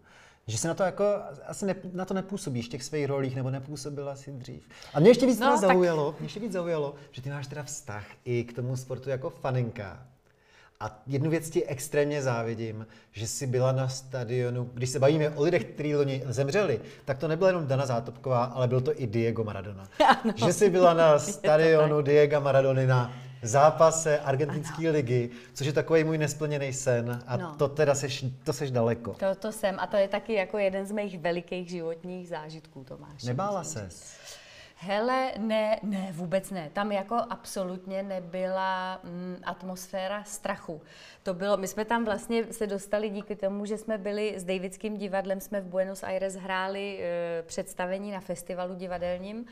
Že 0.47 0.59
se 0.59 0.69
na 0.69 0.75
to 0.75 0.83
jako, 0.83 1.05
asi 1.47 1.67
ne, 1.67 1.75
na 1.93 2.05
to 2.05 2.15
nepůsobíš 2.15 2.67
v 2.67 2.69
těch 2.71 2.83
svých 2.83 3.07
rolích, 3.07 3.37
nebo 3.37 3.51
nepůsobila 3.51 4.13
asi 4.13 4.33
dřív. 4.33 4.69
A 4.95 5.01
mě 5.01 5.11
ještě 5.11 5.27
víc 5.27 5.39
No, 5.41 5.47
no, 5.47 5.61
tak- 5.61 5.71
zaujalo, 5.71 6.15
mě 6.19 6.25
ještě 6.27 6.41
víc 6.41 6.53
zaujalo, 6.53 6.95
že 7.11 7.23
ty 7.23 7.31
máš 7.31 7.47
teda 7.47 7.63
vztah 7.63 8.05
i 8.25 8.45
k 8.45 8.53
tomu 8.53 8.77
sportu 8.77 9.11
jako 9.11 9.31
faninka. 9.31 10.07
A 10.81 11.03
jednu 11.07 11.31
věc 11.31 11.51
ti 11.51 11.65
extrémně 11.67 12.23
závidím, 12.23 12.87
že 13.13 13.27
jsi 13.27 13.47
byla 13.47 13.73
na 13.73 13.89
stadionu, 13.89 14.71
když 14.75 14.91
se 14.91 14.99
bavíme 14.99 15.31
o 15.31 15.43
lidech, 15.43 15.65
kteří 15.65 15.95
loni 15.97 16.23
zemřeli, 16.27 16.81
tak 17.05 17.19
to 17.19 17.29
nebyla 17.29 17.49
jenom 17.49 17.67
Dana 17.67 17.87
Zátopková, 17.87 18.45
ale 18.45 18.69
byl 18.69 18.81
to 18.81 19.01
i 19.01 19.07
Diego 19.07 19.45
Maradona. 19.45 19.89
Ano. 20.09 20.33
Že 20.37 20.53
jsi 20.53 20.71
byla 20.71 20.95
na 20.95 21.19
stadionu 21.19 22.03
Diego 22.03 22.41
Maradony 22.41 22.87
na 22.87 23.13
zápase 23.43 24.19
argentinské 24.19 24.91
ligy, 24.91 25.31
což 25.55 25.67
je 25.67 25.73
takový 25.73 26.05
můj 26.05 26.19
nesplněný 26.19 26.73
sen 26.73 27.23
a 27.27 27.37
No. 27.37 27.55
to 27.59 27.69
teda 27.69 27.95
seš, 27.95 28.25
to 28.45 28.53
seš 28.53 28.71
daleko. 28.71 29.15
To, 29.15 29.35
to 29.35 29.53
jsem 29.53 29.77
a 29.81 29.87
to 29.87 29.97
je 29.97 30.09
taky 30.09 30.35
jako 30.35 30.59
jeden 30.59 30.87
z 30.87 30.93
mých 30.93 31.19
velikých 31.19 31.69
životních 31.71 32.29
zážitků, 32.29 32.85
Tomáš. 32.85 33.23
Nebála 33.23 33.65
se. 33.65 33.89
že- 33.91 34.35
Hele, 34.87 35.33
ne, 35.39 35.81
ne, 35.83 36.09
vůbec 36.13 36.51
ne. 36.51 36.71
Tam 36.73 36.93
jako 36.93 37.17
absolutně 37.31 38.03
nebyla 38.03 39.01
mm, 39.05 39.37
atmosféra 39.45 40.25
strachu. 40.25 40.83
To 41.23 41.35
bylo, 41.35 41.57
my 41.57 41.69
jsme 41.69 41.85
tam 41.85 42.05
vlastně 42.05 42.45
se 42.53 42.67
dostali 42.67 43.11
díky 43.11 43.37
tomu, 43.37 43.67
že 43.67 43.79
jsme 43.79 43.99
byli 43.99 44.35
s 44.37 44.45
Davidským 44.45 44.97
divadlem, 44.97 45.41
jsme 45.41 45.61
v 45.61 45.67
Buenos 45.67 46.03
Aires 46.03 46.35
hráli 46.35 46.99
e, 47.01 47.43
představení 47.43 48.11
na 48.11 48.21
festivalu 48.21 48.75
divadelním. 48.75 49.47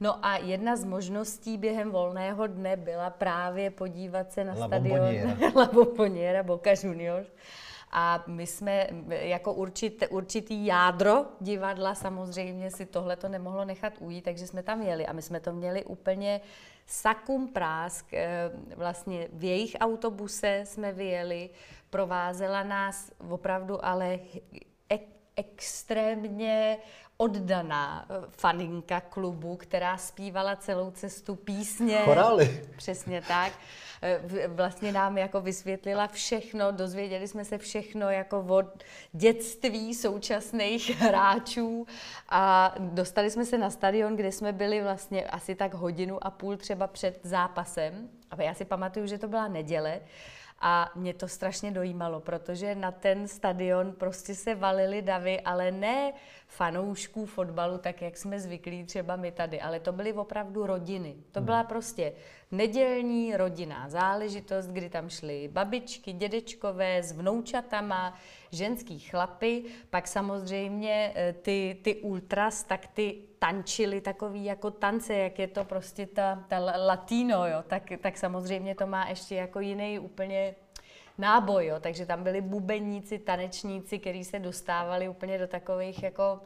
No 0.00 0.26
a 0.26 0.36
jedna 0.36 0.76
z 0.76 0.84
možností 0.84 1.58
během 1.58 1.90
volného 1.90 2.46
dne 2.46 2.76
byla 2.76 3.10
právě 3.10 3.70
podívat 3.70 4.32
se 4.32 4.44
na 4.44 4.54
La 4.54 4.66
stadion. 4.66 5.36
La 5.56 5.70
Bomboniera, 5.72 6.42
Boca 6.42 6.70
Juniors. 6.82 7.28
A 7.90 8.24
my 8.26 8.46
jsme 8.46 8.86
jako 9.08 9.52
určit, 9.52 10.04
určitý 10.10 10.66
jádro 10.66 11.24
divadla 11.40 11.94
samozřejmě 11.94 12.70
si 12.70 12.86
tohle 12.86 13.16
to 13.16 13.28
nemohlo 13.28 13.64
nechat 13.64 13.92
ujít, 13.98 14.24
takže 14.24 14.46
jsme 14.46 14.62
tam 14.62 14.82
jeli 14.82 15.06
a 15.06 15.12
my 15.12 15.22
jsme 15.22 15.40
to 15.40 15.52
měli 15.52 15.84
úplně 15.84 16.40
sakum 16.86 17.48
prásk. 17.48 18.14
eh, 18.14 18.50
Vlastně 18.76 19.28
v 19.32 19.44
jejich 19.44 19.76
autobuse 19.80 20.62
jsme 20.64 20.92
vyjeli, 20.92 21.50
provázela 21.90 22.62
nás 22.62 23.12
opravdu 23.30 23.84
ale 23.84 24.18
extrémně 25.38 26.78
oddaná 27.18 28.06
eh, 28.10 28.14
faninka 28.30 29.00
klubu, 29.00 29.56
která 29.56 29.96
zpívala 29.96 30.56
celou 30.56 30.90
cestu 30.90 31.36
písně. 31.36 31.98
Chorály. 32.04 32.64
Přesně 32.76 33.22
tak. 33.28 33.52
Eh, 34.02 34.48
Vlastně 34.48 34.92
nám 34.92 35.18
jako 35.18 35.40
vysvětlila 35.40 36.06
všechno, 36.08 36.72
dozvěděli 36.72 37.28
jsme 37.28 37.44
se 37.44 37.58
všechno 37.58 38.10
jako 38.10 38.46
od 38.48 38.84
dětství 39.12 39.94
současných 39.94 41.00
hráčů 41.00 41.86
a 42.28 42.74
dostali 42.78 43.30
jsme 43.30 43.44
se 43.44 43.58
na 43.58 43.70
stadion, 43.70 44.16
kde 44.16 44.32
jsme 44.32 44.52
byli 44.52 44.82
vlastně 44.82 45.24
asi 45.24 45.54
tak 45.54 45.74
hodinu 45.74 46.26
a 46.26 46.30
půl 46.30 46.56
třeba 46.56 46.86
před 46.86 47.20
zápasem. 47.22 48.08
A 48.30 48.42
já 48.42 48.54
si 48.54 48.64
pamatuju, 48.64 49.06
že 49.06 49.18
to 49.18 49.28
byla 49.28 49.48
neděle 49.48 50.00
a 50.60 50.90
mě 50.94 51.14
to 51.14 51.28
strašně 51.28 51.70
dojímalo, 51.70 52.20
protože 52.20 52.74
na 52.74 52.92
ten 52.92 53.28
stadion 53.28 53.92
prostě 53.92 54.34
se 54.34 54.54
valily 54.54 55.02
davy, 55.02 55.40
ale 55.40 55.70
ne 55.70 56.12
fanoušků 56.46 57.26
fotbalu, 57.26 57.78
tak 57.78 58.02
jak 58.02 58.16
jsme 58.16 58.40
zvyklí 58.40 58.84
třeba 58.84 59.16
my 59.16 59.32
tady, 59.32 59.60
ale 59.60 59.80
to 59.80 59.92
byly 59.92 60.12
opravdu 60.12 60.66
rodiny. 60.66 61.16
To 61.32 61.40
byla 61.40 61.64
prostě 61.64 62.12
nedělní 62.50 63.36
rodinná 63.36 63.88
záležitost, 63.88 64.66
kdy 64.66 64.90
tam 64.90 65.10
šly 65.10 65.48
babičky, 65.52 66.12
dědečkové 66.12 67.02
s 67.02 67.12
vnoučatama, 67.12 68.18
ženský 68.52 68.98
chlapy, 68.98 69.64
pak 69.90 70.08
samozřejmě 70.08 71.12
eh, 71.14 71.32
ty, 71.32 71.78
ty 71.82 71.96
ultras, 71.96 72.62
tak 72.62 72.86
ty 72.86 73.16
tančili 73.38 74.00
takový 74.00 74.44
jako 74.44 74.70
tance, 74.70 75.14
jak 75.14 75.38
je 75.38 75.46
to 75.46 75.64
prostě 75.64 76.06
ta, 76.06 76.44
ta 76.48 76.58
la- 76.58 76.86
latino, 76.86 77.46
jo, 77.46 77.64
tak, 77.66 77.82
tak 78.00 78.18
samozřejmě 78.18 78.74
to 78.74 78.86
má 78.86 79.08
ještě 79.08 79.34
jako 79.34 79.60
jiný 79.60 79.98
úplně 79.98 80.54
náboj, 81.18 81.66
jo, 81.66 81.76
takže 81.80 82.06
tam 82.06 82.22
byli 82.22 82.40
bubeníci, 82.40 83.18
tanečníci, 83.18 83.98
kteří 83.98 84.24
se 84.24 84.38
dostávali 84.38 85.08
úplně 85.08 85.38
do 85.38 85.46
takových 85.46 86.02
jako 86.02 86.40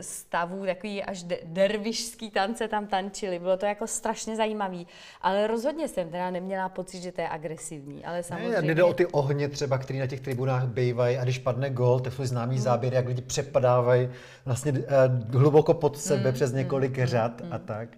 stavů, 0.00 0.66
takový 0.66 1.02
až 1.02 1.22
de- 1.22 1.38
dervišský 1.44 2.30
tance 2.30 2.68
tam 2.68 2.86
tančili. 2.86 3.38
Bylo 3.38 3.56
to 3.56 3.66
jako 3.66 3.86
strašně 3.86 4.36
zajímavý, 4.36 4.86
ale 5.22 5.46
rozhodně 5.46 5.88
jsem 5.88 6.10
teda 6.10 6.30
neměla 6.30 6.68
pocit, 6.68 7.00
že 7.02 7.12
to 7.12 7.20
je 7.20 7.28
agresivní, 7.28 8.04
ale 8.04 8.16
Ne, 8.16 8.22
samozřejmě... 8.22 8.62
nejde 8.62 8.84
o 8.84 8.94
ty 8.94 9.06
ohně 9.06 9.48
třeba, 9.48 9.78
který 9.78 9.98
na 9.98 10.06
těch 10.06 10.20
tribunách 10.20 10.66
bývají 10.66 11.16
a 11.18 11.24
když 11.24 11.38
padne 11.38 11.70
gol, 11.70 12.00
tak 12.00 12.12
jsou 12.12 12.24
známý 12.24 12.58
záběry, 12.58 12.96
jak 12.96 13.06
lidi 13.08 13.22
přepadávají 13.22 14.08
vlastně 14.44 14.72
eh, 14.76 15.38
hluboko 15.38 15.74
pod 15.74 15.98
sebe 15.98 16.32
přes 16.32 16.52
několik 16.52 17.04
řad 17.04 17.42
a 17.50 17.58
tak. 17.58 17.88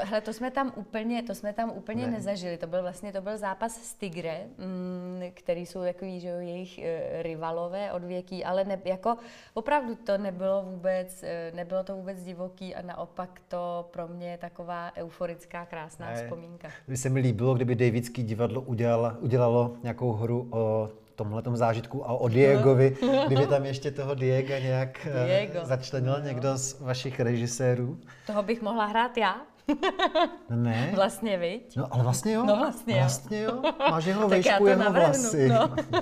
To, 0.00 0.06
hele, 0.06 0.20
to 0.20 0.32
jsme 0.32 0.50
tam 0.50 0.72
úplně, 0.76 1.22
to 1.22 1.34
jsme 1.34 1.52
tam 1.52 1.70
úplně 1.70 2.02
Ne. 2.04 2.10
ne. 2.10 2.16
nezažili. 2.16 2.56
To 2.58 2.66
byl 2.66 2.82
vlastně 2.82 3.12
to 3.12 3.20
byl 3.20 3.38
zápas 3.38 3.72
s 3.82 3.94
Tigre, 3.94 4.40
mm, 4.58 5.22
který 5.34 5.66
jsou 5.66 5.82
takový, 5.82 6.20
že 6.20 6.28
jo, 6.28 6.38
jejich 6.38 6.78
e, 6.78 7.22
rivalové 7.22 7.92
od 7.92 8.04
věký, 8.04 8.44
ale 8.44 8.64
ne, 8.64 8.78
jako 8.84 9.16
opravdu 9.54 9.94
to 9.94 10.18
nebylo 10.18 10.62
vůbec, 10.62 11.22
e, 11.22 11.52
nebylo 11.54 11.84
to 11.84 11.96
vůbec 11.96 12.24
divoký 12.24 12.74
a 12.74 12.82
naopak 12.82 13.40
to 13.48 13.88
pro 13.90 14.08
mě 14.08 14.30
je 14.30 14.38
taková 14.38 14.92
euforická, 14.96 15.66
krásná 15.66 16.06
Ne. 16.10 16.14
vzpomínka. 16.16 16.68
By 16.88 16.96
se 16.96 17.08
mi 17.08 17.20
líbilo, 17.20 17.54
kdyby 17.54 17.74
Davidský 17.74 18.22
divadlo 18.22 18.60
udělalo, 18.60 19.12
udělalo 19.20 19.74
nějakou 19.82 20.12
hru 20.12 20.48
o 20.50 20.88
tomhletom 21.14 21.56
zážitku 21.56 22.08
a 22.08 22.12
o 22.12 22.28
Diegovi, 22.28 22.96
kdyby 23.26 23.46
tam 23.46 23.64
ještě 23.66 23.90
toho 23.90 24.14
Diega 24.14 24.58
nějak 24.58 25.06
eh, 25.06 25.26
Diego. 25.26 25.60
začlenil 25.66 26.12
No. 26.18 26.24
někdo 26.24 26.56
z 26.58 26.80
vašich 26.80 27.20
režisérů. 27.20 27.98
Toho 28.26 28.42
bych 28.42 28.62
mohla 28.62 28.84
hrát 28.86 29.16
já, 29.16 29.36
Ne? 30.50 30.92
vlastně, 30.94 31.38
viď? 31.38 31.76
No, 31.76 31.86
ale 31.90 32.02
vlastně 32.02 32.32
jo. 32.32 32.44
No, 32.44 32.56
vlastně 32.56 32.94
jo. 32.94 33.00
Vlastně 33.00 33.42
jo. 33.42 33.62
Máš 33.90 34.04
jeho 34.04 34.28
to 34.28 34.34
jeho 34.34 34.64
navrhnu, 34.76 34.92
vlasy. 34.92 35.48
no. 35.48 35.76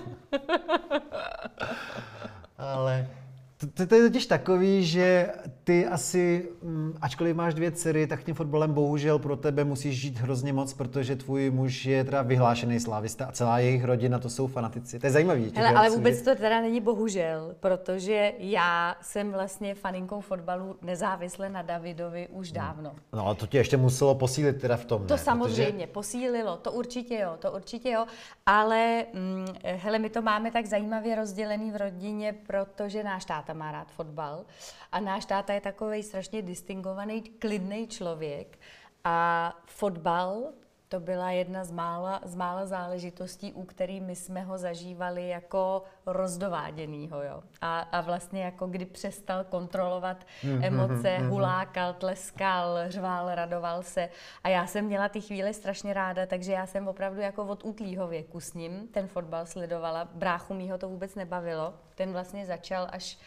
Ale 2.58 3.08
to, 3.56 3.66
to, 3.66 3.86
to 3.86 3.94
je 3.94 4.02
totiž 4.02 4.26
takový, 4.26 4.86
že 4.86 5.32
ty 5.66 5.86
asi, 5.86 6.48
mm, 6.62 6.94
ačkoliv 7.00 7.36
máš 7.36 7.54
dvě 7.54 7.70
dcery, 7.70 8.06
tak 8.06 8.22
tím 8.24 8.34
fotbalem 8.34 8.72
bohužel 8.72 9.18
pro 9.18 9.36
tebe 9.36 9.64
musíš 9.64 10.00
žít 10.00 10.18
hrozně 10.18 10.52
moc, 10.52 10.74
protože 10.74 11.16
tvůj 11.16 11.50
muž 11.50 11.84
je 11.84 12.04
teda 12.04 12.22
vyhlášený 12.22 12.80
slávista 12.80 13.26
a 13.26 13.32
celá 13.32 13.58
jejich 13.58 13.84
rodina 13.84 14.18
to 14.18 14.30
jsou 14.30 14.46
fanatici. 14.46 14.98
To 14.98 15.06
je 15.06 15.10
zajímavý. 15.10 15.52
Hele, 15.56 15.68
ale 15.68 15.90
vůbec 15.90 16.22
to 16.22 16.34
teda 16.34 16.60
není 16.60 16.80
bohužel, 16.80 17.54
protože 17.60 18.32
já 18.38 18.96
jsem 19.00 19.32
vlastně 19.32 19.74
faninkou 19.74 20.20
fotbalu 20.20 20.76
nezávisle 20.82 21.48
na 21.48 21.62
Davidovi 21.62 22.28
už 22.28 22.52
dávno. 22.52 22.92
No 23.12 23.26
ale 23.26 23.34
to 23.34 23.46
tě 23.46 23.58
ještě 23.58 23.76
muselo 23.76 24.14
posílit 24.14 24.60
teda 24.60 24.76
v 24.76 24.84
tom, 24.84 25.06
To 25.06 25.14
ne? 25.14 25.18
samozřejmě 25.18 25.86
posílilo, 25.86 26.56
to 26.56 26.72
určitě 26.72 27.18
jo, 27.18 27.36
to 27.38 27.52
určitě 27.52 27.90
jo, 27.90 28.06
ale 28.46 29.04
mm, 29.14 29.46
hele, 29.62 29.98
my 29.98 30.10
to 30.10 30.22
máme 30.22 30.50
tak 30.50 30.66
zajímavě 30.66 31.16
rozdělený 31.16 31.70
v 31.70 31.76
rodině, 31.76 32.34
protože 32.46 33.02
náš 33.02 33.24
táta 33.24 33.52
má 33.52 33.72
rád 33.72 33.92
fotbal 33.92 34.44
a 34.92 35.00
náš 35.00 35.24
táta 35.24 35.55
je 35.56 35.60
takový 35.60 36.02
strašně 36.02 36.42
distingovaný, 36.42 37.22
klidný 37.22 37.88
člověk 37.88 38.58
a 39.04 39.52
fotbal 39.66 40.52
to 40.88 41.00
byla 41.00 41.30
jedna 41.30 41.64
z 41.64 41.70
mála, 41.70 42.20
z 42.24 42.34
mála 42.34 42.66
záležitostí, 42.66 43.52
u 43.52 43.64
který 43.64 44.00
my 44.00 44.16
jsme 44.16 44.42
ho 44.42 44.58
zažívali 44.58 45.28
jako 45.28 45.82
rozdováděnýho, 46.06 47.22
jo. 47.22 47.42
A, 47.60 47.80
a 47.80 48.00
vlastně 48.00 48.42
jako 48.42 48.66
kdy 48.66 48.84
přestal 48.84 49.44
kontrolovat 49.44 50.26
emoce, 50.62 51.18
hulákal, 51.18 51.94
tleskal, 51.94 52.78
řval, 52.86 53.34
radoval 53.34 53.82
se. 53.82 54.08
A 54.44 54.48
já 54.48 54.66
jsem 54.66 54.84
měla 54.84 55.08
ty 55.08 55.20
chvíle 55.20 55.52
strašně 55.52 55.94
ráda, 55.94 56.26
takže 56.26 56.52
já 56.52 56.66
jsem 56.66 56.88
opravdu 56.88 57.20
jako 57.20 57.44
od 57.44 57.64
útlýho 57.64 58.08
věku 58.08 58.40
s 58.40 58.54
ním 58.54 58.88
ten 58.88 59.06
fotbal 59.06 59.46
sledovala. 59.46 60.08
Bráchu 60.14 60.54
mýho 60.54 60.78
to 60.78 60.88
vůbec 60.88 61.14
nebavilo. 61.14 61.74
Ten 61.94 62.12
vlastně 62.12 62.46
začal 62.46 62.88
až 62.92 63.18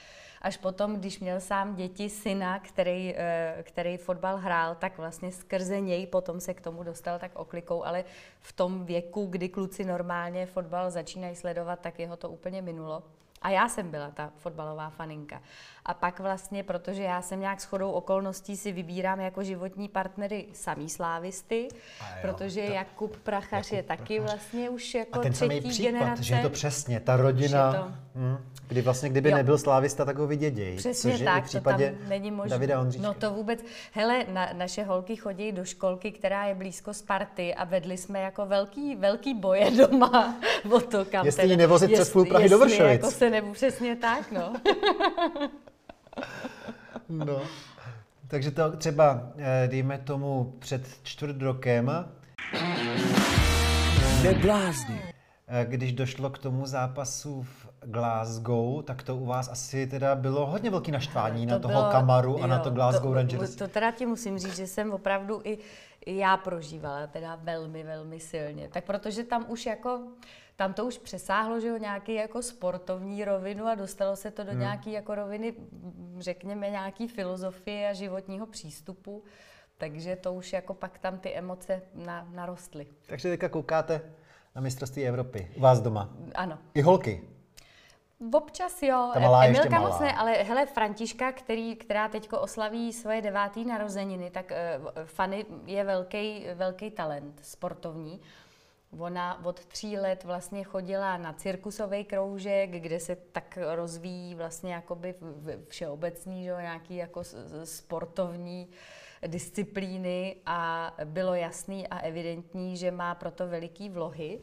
Až 0.41 0.57
potom, 0.57 0.95
když 0.95 1.19
měl 1.19 1.39
sám 1.39 1.75
děti, 1.75 2.09
syna, 2.09 2.59
který, 2.59 3.15
eh, 3.17 3.63
který 3.63 3.97
fotbal 3.97 4.37
hrál, 4.37 4.75
tak 4.75 4.97
vlastně 4.97 5.31
skrze 5.31 5.79
něj 5.79 6.07
potom 6.07 6.39
se 6.39 6.53
k 6.53 6.61
tomu 6.61 6.83
dostal 6.83 7.19
tak 7.19 7.31
oklikou, 7.33 7.85
ale 7.85 8.03
v 8.39 8.53
tom 8.53 8.85
věku, 8.85 9.25
kdy 9.25 9.49
kluci 9.49 9.85
normálně 9.85 10.45
fotbal 10.45 10.91
začínají 10.91 11.35
sledovat, 11.35 11.79
tak 11.79 11.99
jeho 11.99 12.17
to 12.17 12.29
úplně 12.29 12.61
minulo. 12.61 13.03
A 13.41 13.49
já 13.49 13.69
jsem 13.69 13.91
byla 13.91 14.11
ta 14.11 14.31
fotbalová 14.37 14.89
faninka. 14.89 15.41
A 15.89 15.93
pak 15.93 16.19
vlastně, 16.19 16.63
protože 16.63 17.03
já 17.03 17.21
jsem 17.21 17.39
nějak 17.39 17.61
shodou 17.61 17.91
okolností 17.91 18.57
si 18.57 18.71
vybírám 18.71 19.19
jako 19.19 19.43
životní 19.43 19.87
partnery 19.87 20.45
samý 20.53 20.89
slávisty, 20.89 21.67
jo, 21.71 22.07
protože 22.21 22.65
to, 22.65 22.73
Jakub 22.73 23.17
Prachař 23.17 23.65
Jakub 23.65 23.77
je 23.77 23.83
taky 23.83 24.15
Prachař. 24.15 24.31
vlastně 24.31 24.69
už 24.69 24.93
jako 24.93 25.19
a 25.19 25.23
ten 25.23 25.33
třetí 25.33 25.59
samý 25.59 25.69
případ, 25.69 25.91
generace. 25.91 26.23
že 26.23 26.35
je 26.35 26.41
to 26.41 26.49
přesně, 26.49 26.99
ta 26.99 27.17
rodina, 27.17 27.73
to... 27.73 27.91
hm, 28.15 28.37
kdy 28.67 28.81
vlastně 28.81 29.09
kdyby 29.09 29.29
jo. 29.29 29.37
nebyl 29.37 29.57
slávista, 29.57 30.05
tak 30.05 30.17
ho 30.17 30.27
vydědějí. 30.27 30.77
Přesně 30.77 31.11
což 31.11 31.21
tak, 31.21 31.43
v 31.43 31.47
případě 31.47 31.91
to 31.91 31.97
tam 31.97 32.09
není 32.09 32.31
možné. 32.31 32.49
Davida 32.49 32.85
No 32.99 33.13
to 33.13 33.31
vůbec, 33.31 33.59
hele, 33.91 34.25
na, 34.33 34.49
naše 34.53 34.83
holky 34.83 35.15
chodí 35.15 35.51
do 35.51 35.65
školky, 35.65 36.11
která 36.11 36.45
je 36.45 36.55
blízko 36.55 36.93
Sparty 36.93 37.55
a 37.55 37.63
vedli 37.63 37.97
jsme 37.97 38.21
jako 38.21 38.45
velký, 38.45 38.95
velký 38.95 39.33
boje 39.33 39.71
doma 39.77 40.41
o 40.71 40.79
to, 40.79 41.05
kam 41.05 41.25
Jestli 41.25 41.47
ji 41.47 41.57
nevozit 41.57 41.93
přes 41.93 42.09
půl 42.09 42.25
Prahy 42.25 42.49
do 42.49 42.59
Vršovic. 42.59 42.91
jako 42.91 43.11
se 43.11 43.29
nebu, 43.29 43.53
přesně 43.53 43.95
tak, 43.95 44.31
no. 44.31 44.53
no. 47.09 47.41
Takže 48.27 48.51
to 48.51 48.77
třeba, 48.77 49.31
eh, 49.37 49.67
dejme 49.71 49.97
tomu, 49.97 50.55
před 50.59 50.87
čtvrt 51.03 51.41
rokem, 51.41 52.05
Neblázni. 54.23 55.01
Eh, 55.47 55.65
když 55.65 55.93
došlo 55.93 56.29
k 56.29 56.37
tomu 56.37 56.65
zápasu 56.65 57.43
v 57.43 57.67
Glasgow, 57.81 58.83
tak 58.83 59.03
to 59.03 59.15
u 59.15 59.25
vás 59.25 59.49
asi 59.49 59.87
teda 59.87 60.15
bylo 60.15 60.45
hodně 60.45 60.69
velký 60.69 60.91
naštvání 60.91 61.47
to 61.47 61.51
na 61.51 61.59
toho 61.59 61.73
bylo, 61.73 61.91
Kamaru 61.91 62.37
a 62.37 62.41
jo, 62.41 62.47
na 62.47 62.59
to 62.59 62.71
Glasgow 62.71 63.11
to, 63.11 63.13
Rangers. 63.13 63.55
To 63.55 63.67
teda 63.67 63.91
ti 63.91 64.05
musím 64.05 64.39
říct, 64.39 64.55
že 64.55 64.67
jsem 64.67 64.91
opravdu 64.91 65.41
i, 65.43 65.57
i 66.05 66.17
já 66.17 66.37
prožívala 66.37 67.07
teda 67.07 67.39
velmi, 67.43 67.83
velmi 67.83 68.19
silně. 68.19 68.69
Tak 68.73 68.83
protože 68.83 69.23
tam 69.23 69.45
už 69.47 69.65
jako 69.65 70.01
tam 70.59 70.73
to 70.73 70.85
už 70.85 70.97
přesáhlo, 70.97 71.59
že 71.59 71.67
jo, 71.67 71.77
nějaký 71.77 72.13
jako 72.13 72.41
sportovní 72.41 73.25
rovinu 73.25 73.67
a 73.67 73.75
dostalo 73.75 74.15
se 74.15 74.31
to 74.31 74.43
do 74.43 74.51
hmm. 74.51 74.59
nějaký 74.59 74.91
jako 74.91 75.15
roviny, 75.15 75.53
řekněme, 76.17 76.69
nějaký 76.69 77.07
filozofie 77.07 77.89
a 77.89 77.93
životního 77.93 78.45
přístupu. 78.45 79.23
Takže 79.77 80.15
to 80.15 80.33
už 80.33 80.53
jako 80.53 80.73
pak 80.73 80.99
tam 80.99 81.17
ty 81.17 81.33
emoce 81.33 81.81
na, 81.95 82.27
narostly. 82.31 82.87
Takže 83.07 83.29
teďka 83.29 83.49
koukáte 83.49 84.01
na 84.55 84.61
mistrovství 84.61 85.07
Evropy 85.07 85.51
u 85.55 85.61
vás 85.61 85.81
doma? 85.81 86.09
Ano. 86.35 86.57
I 86.73 86.81
holky? 86.81 87.23
Občas 88.33 88.83
jo. 88.83 89.11
Ta 89.13 89.19
malá 89.19 89.45
Emilka 89.45 89.79
moc 89.79 89.99
ne, 89.99 90.13
ale 90.13 90.31
hele, 90.31 90.65
Františka, 90.65 91.31
který, 91.31 91.75
která 91.75 92.07
teď 92.07 92.29
oslaví 92.33 92.93
svoje 92.93 93.21
devátý 93.21 93.65
narozeniny, 93.65 94.29
tak 94.29 94.51
uh, 94.51 95.05
Fanny 95.05 95.45
je 95.65 95.83
velký, 95.83 96.45
velký 96.55 96.91
talent 96.91 97.39
sportovní. 97.41 98.21
Ona 98.97 99.45
od 99.45 99.65
tří 99.65 99.97
let 99.97 100.23
vlastně 100.23 100.63
chodila 100.63 101.17
na 101.17 101.33
cirkusový 101.33 102.05
kroužek, 102.05 102.69
kde 102.69 102.99
se 102.99 103.15
tak 103.15 103.57
rozvíjí 103.61 104.35
vlastně 104.35 104.73
jakoby 104.73 105.15
všeobecný, 105.67 106.45
že, 106.45 106.51
nějaký 106.61 106.95
jako 106.95 107.21
sportovní 107.63 108.67
disciplíny 109.27 110.35
a 110.45 110.91
bylo 111.05 111.33
jasný 111.33 111.87
a 111.87 111.99
evidentní, 111.99 112.77
že 112.77 112.91
má 112.91 113.15
proto 113.15 113.47
veliký 113.47 113.89
vlohy. 113.89 114.41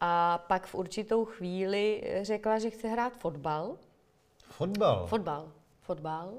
A 0.00 0.38
pak 0.38 0.66
v 0.66 0.74
určitou 0.74 1.24
chvíli 1.24 2.02
řekla, 2.22 2.58
že 2.58 2.70
chce 2.70 2.88
hrát 2.88 3.16
fotbal. 3.16 3.76
Fotbal? 4.50 5.06
Fotbal 5.06 5.52
fotbal. 5.82 6.32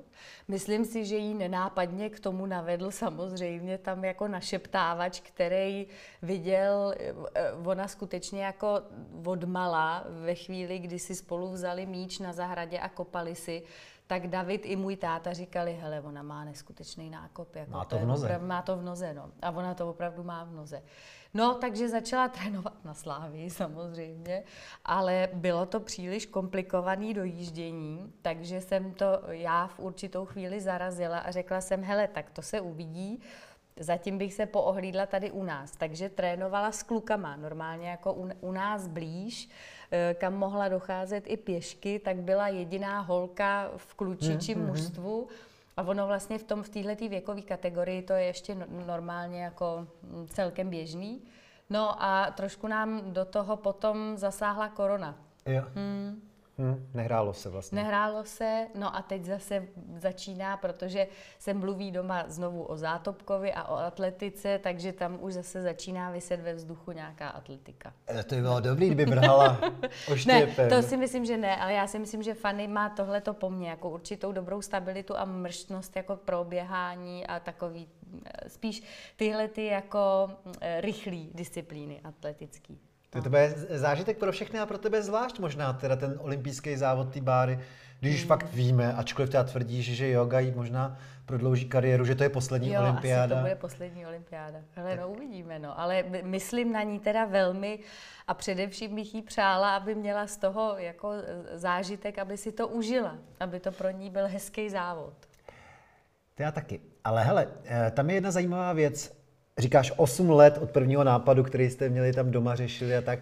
Myslím 0.48 0.86
si, 0.86 1.06
že 1.06 1.16
jí 1.16 1.34
nenápadně 1.34 2.10
k 2.10 2.20
tomu 2.20 2.46
navedl 2.46 2.92
samozřejmě 2.92 3.78
tam 3.78 4.06
jako 4.06 4.28
našeptávač, 4.28 5.20
který 5.20 5.88
viděl, 6.22 6.94
eh, 7.00 7.54
ona 7.66 7.88
skutečně 7.88 8.44
jako 8.44 8.82
odmala 9.26 10.04
ve 10.10 10.36
chvíli, 10.36 10.80
kdy 10.80 11.00
si 11.00 11.16
spolu 11.16 11.50
vzali 11.50 11.86
míč 11.86 12.20
na 12.20 12.34
zahradě 12.34 12.80
a 12.80 12.90
kopali 12.90 13.36
si, 13.36 13.64
tak 14.08 14.28
David 14.28 14.66
i 14.66 14.76
můj 14.76 14.96
táta 14.96 15.34
říkali, 15.34 15.74
hele, 15.74 16.02
ona 16.02 16.24
má 16.24 16.46
neskutečný 16.46 17.10
nákop. 17.10 17.56
Jako 17.56 17.72
má 17.72 17.86
to 17.86 17.98
v 17.98 18.06
noze. 18.06 18.26
Opravdu, 18.26 18.48
má 18.48 18.62
to 18.62 18.78
v 18.78 18.84
noze, 18.84 19.14
no. 19.14 19.32
A 19.42 19.52
ona 19.52 19.74
to 19.74 19.90
opravdu 19.90 20.24
má 20.24 20.44
v 20.44 20.52
noze. 20.52 20.84
No, 21.34 21.56
takže 21.56 21.90
začala 21.90 22.28
trénovat 22.28 22.86
na 22.86 22.94
Slávii 22.94 23.50
samozřejmě, 23.62 24.44
ale 24.86 25.30
bylo 25.34 25.66
to 25.66 25.80
příliš 25.80 26.25
komplikované 26.25 27.13
dojíždění, 27.13 28.13
takže 28.22 28.62
jsem 28.62 28.94
to 28.94 29.06
já 29.30 29.68
v 29.68 29.80
určitou 29.80 30.25
chvíli 30.25 30.62
zarazila 30.62 31.20
a 31.20 31.32
řekla 31.32 31.62
jsem, 31.62 31.84
hele, 31.84 32.08
tak 32.08 32.30
to 32.32 32.41
se 32.41 32.62
uvidí, 32.62 33.22
Zatím 33.80 34.17
bych 34.17 34.34
se 34.34 34.46
poohlídla 34.46 35.06
tady 35.06 35.32
u 35.32 35.43
nás, 35.43 35.72
takže 35.72 36.10
trénovala 36.10 36.72
s 36.72 36.84
klukama, 36.84 37.36
normálně 37.36 37.89
jako 37.89 38.13
u, 38.13 38.30
u 38.41 38.52
nás 38.52 38.88
blíž, 38.88 39.50
eh, 39.91 40.15
kam 40.19 40.34
mohla 40.34 40.69
docházet 40.69 41.24
i 41.28 41.38
pěšky, 41.38 42.00
tak 42.00 42.17
byla 42.17 42.48
jediná 42.48 43.00
holka 43.00 43.72
v 43.78 43.93
klučičím 43.96 44.60
mm, 44.60 44.65
mužstvu. 44.65 45.28
A 45.78 45.84
ono 45.84 46.08
vlastně 46.08 46.38
v 46.38 46.44
tom 46.44 46.64
v 46.64 46.70
této 46.70 47.10
věkové 47.10 47.42
kategorii 47.42 48.02
to 48.02 48.14
je 48.14 48.24
ještě 48.24 48.56
normálně 48.86 49.44
jako 49.44 49.88
mm, 50.02 50.28
celkem 50.28 50.70
běžný. 50.70 51.22
No 51.70 52.04
a 52.04 52.32
trošku 52.32 52.68
nám 52.68 53.14
do 53.14 53.26
toho 53.26 53.58
potom 53.58 54.18
zasáhla 54.18 54.70
korona. 54.70 55.18
Jo. 55.46 55.64
Hmm. 55.76 56.33
Hmm, 56.58 56.89
nehrálo 56.94 57.34
se 57.34 57.50
vlastně. 57.50 57.76
Nehrálo 57.76 58.26
se, 58.26 58.68
no 58.76 58.96
a 58.96 59.02
teď 59.02 59.26
zase 59.26 59.68
začíná, 59.98 60.58
protože 60.58 61.08
se 61.39 61.54
mluví 61.54 61.92
doma 61.92 62.24
znovu 62.28 62.63
o 62.63 62.78
Zátopkovi 62.78 63.54
a 63.54 63.63
o 63.63 63.76
atletice, 63.76 64.60
takže 64.63 64.94
tam 64.94 65.18
už 65.22 65.34
zase 65.34 65.62
začíná 65.62 66.12
vyset 66.12 66.42
ve 66.42 66.54
vzduchu 66.54 66.92
nějaká 66.92 67.30
atletika. 67.30 67.94
E, 68.20 68.24
to 68.24 68.36
by 68.36 68.42
bylo 68.42 68.60
dobrý, 68.60 68.86
kdyby 68.86 69.06
brhala 69.06 69.58
Ne, 70.28 70.48
to 70.70 70.82
si 70.82 70.98
myslím, 70.98 71.26
že 71.26 71.38
ne, 71.38 71.58
ale 71.58 71.74
já 71.74 71.88
si 71.88 72.00
myslím, 72.00 72.24
že 72.24 72.34
Fanny 72.34 72.68
má 72.68 72.89
tohleto 72.89 73.34
po 73.34 73.50
mně, 73.50 73.70
jako 73.70 73.89
určitou 73.89 74.32
dobrou 74.32 74.62
stabilitu 74.62 75.18
a 75.18 75.26
mrštnost 75.26 75.96
jako 75.96 76.16
proběhání 76.16 77.28
a 77.28 77.39
takový, 77.39 77.88
e, 78.26 78.50
spíš 78.50 78.84
tyhle 79.16 79.48
ty 79.48 79.66
jako 79.66 80.32
e, 80.62 80.82
rychlý 80.82 81.32
disciplíny 81.34 82.02
atletický. 82.04 82.92
To, 83.13 83.21
to 83.21 83.30
bude 83.30 83.54
zážitek 83.69 84.17
pro 84.17 84.32
všechny 84.32 84.60
a 84.60 84.65
pro 84.65 84.78
tebe 84.78 85.02
zvlášť 85.02 85.39
možná, 85.39 85.73
teda 85.73 85.95
ten 85.95 86.17
olympijský 86.17 86.78
závod, 86.78 87.13
ty 87.13 87.21
báry, 87.21 87.60
když 87.99 88.19
hmm. 88.19 88.28
fakt 88.28 88.54
víme, 88.54 88.93
ačkoliv 88.93 89.30
teda 89.30 89.43
tvrdíš, 89.43 89.86
že 89.95 90.10
yoga 90.10 90.39
jí 90.39 90.52
možná 90.52 90.97
prodlouží 91.26 91.65
kariéru, 91.65 92.06
že 92.06 92.15
to 92.15 92.23
je 92.23 92.30
poslední 92.30 92.73
jo, 92.73 92.82
olympiáda. 92.82 93.36
Asi 93.36 93.41
to 93.41 93.41
bude 93.41 93.56
poslední 93.56 94.06
olympiáda. 94.06 94.60
Ale 94.76 94.95
no 94.95 95.10
uvidíme, 95.10 95.60
no. 95.60 95.80
Ale 95.80 96.04
myslím 96.23 96.71
na 96.71 96.84
ní 96.84 96.99
teda 96.99 97.26
velmi 97.26 97.80
a 98.28 98.34
především 98.34 98.95
bych 98.95 99.15
jí 99.15 99.21
přála, 99.21 99.76
aby 99.76 99.95
měla 99.95 100.28
z 100.28 100.38
toho 100.38 100.76
jako 100.78 101.12
zážitek, 101.54 102.19
aby 102.19 102.38
si 102.38 102.52
to 102.52 102.67
užila, 102.67 103.17
aby 103.39 103.60
to 103.60 103.71
pro 103.71 103.91
ní 103.91 104.10
byl 104.10 104.28
hezký 104.28 104.69
závod. 104.69 105.13
To 106.36 106.43
já 106.43 106.52
taky. 106.52 106.82
Ale 107.04 107.23
hele, 107.23 107.47
eh, 107.65 107.91
tam 107.91 108.10
je 108.10 108.15
jedna 108.15 108.32
zajímavá 108.32 108.73
věc 108.73 109.23
říkáš 109.58 109.94
8 109.98 110.30
let 110.30 110.60
od 110.62 110.72
prvního 110.72 111.04
nápadu, 111.04 111.44
který 111.44 111.70
jste 111.70 111.89
měli 111.89 112.13
tam 112.13 112.32
doma 112.32 112.56
řešili 112.56 112.98
a 112.98 113.02
tak. 113.02 113.20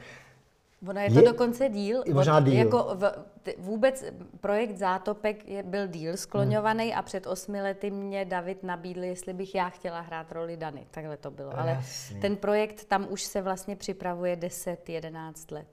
Ono 0.88 1.00
je 1.00 1.10
to 1.12 1.20
je, 1.20 1.26
dokonce 1.26 1.70
díl. 1.70 2.04
Možná 2.14 2.40
díl. 2.40 2.54
Jako 2.54 2.96
v, 2.96 3.12
vůbec 3.58 4.06
projekt 4.42 4.78
Zátopek 4.78 5.48
je, 5.48 5.64
byl 5.64 5.88
díl 5.88 6.18
skloňovaný 6.18 6.90
hmm. 6.90 7.00
a 7.00 7.02
před 7.02 7.28
osmi 7.28 7.62
lety 7.62 7.92
mě 7.92 8.26
David 8.26 8.64
nabídl, 8.64 9.04
jestli 9.04 9.34
bych 9.34 9.56
já 9.56 9.70
chtěla 9.70 10.02
hrát 10.02 10.32
roli 10.32 10.58
Dany. 10.58 10.88
Takhle 10.92 11.18
to 11.18 11.32
bylo. 11.32 11.60
Ale 11.60 11.72
Jasně. 11.72 12.20
ten 12.20 12.36
projekt 12.36 12.86
tam 12.86 13.08
už 13.10 13.24
se 13.24 13.42
vlastně 13.42 13.76
připravuje 13.76 14.36
10-11 14.36 15.34
let. 15.52 15.68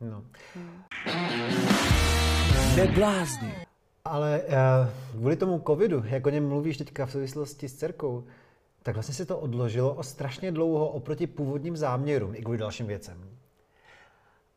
No. 0.00 0.24
Hmm. 0.54 0.82
Ale 4.04 4.42
uh, 4.42 5.18
kvůli 5.18 5.36
tomu 5.36 5.62
covidu, 5.66 6.02
jak 6.06 6.26
o 6.26 6.30
něm 6.30 6.48
mluvíš 6.48 6.76
teďka 6.76 7.06
v 7.06 7.12
souvislosti 7.12 7.68
s 7.68 7.74
dcerkou, 7.74 8.24
tak 8.82 8.94
vlastně 8.94 9.14
se 9.14 9.26
to 9.26 9.38
odložilo 9.38 9.94
o 9.94 10.02
strašně 10.02 10.52
dlouho 10.52 10.88
oproti 10.88 11.26
původním 11.26 11.76
záměrům 11.76 12.34
i 12.34 12.42
kvůli 12.42 12.58
dalším 12.58 12.86
věcem. 12.86 13.28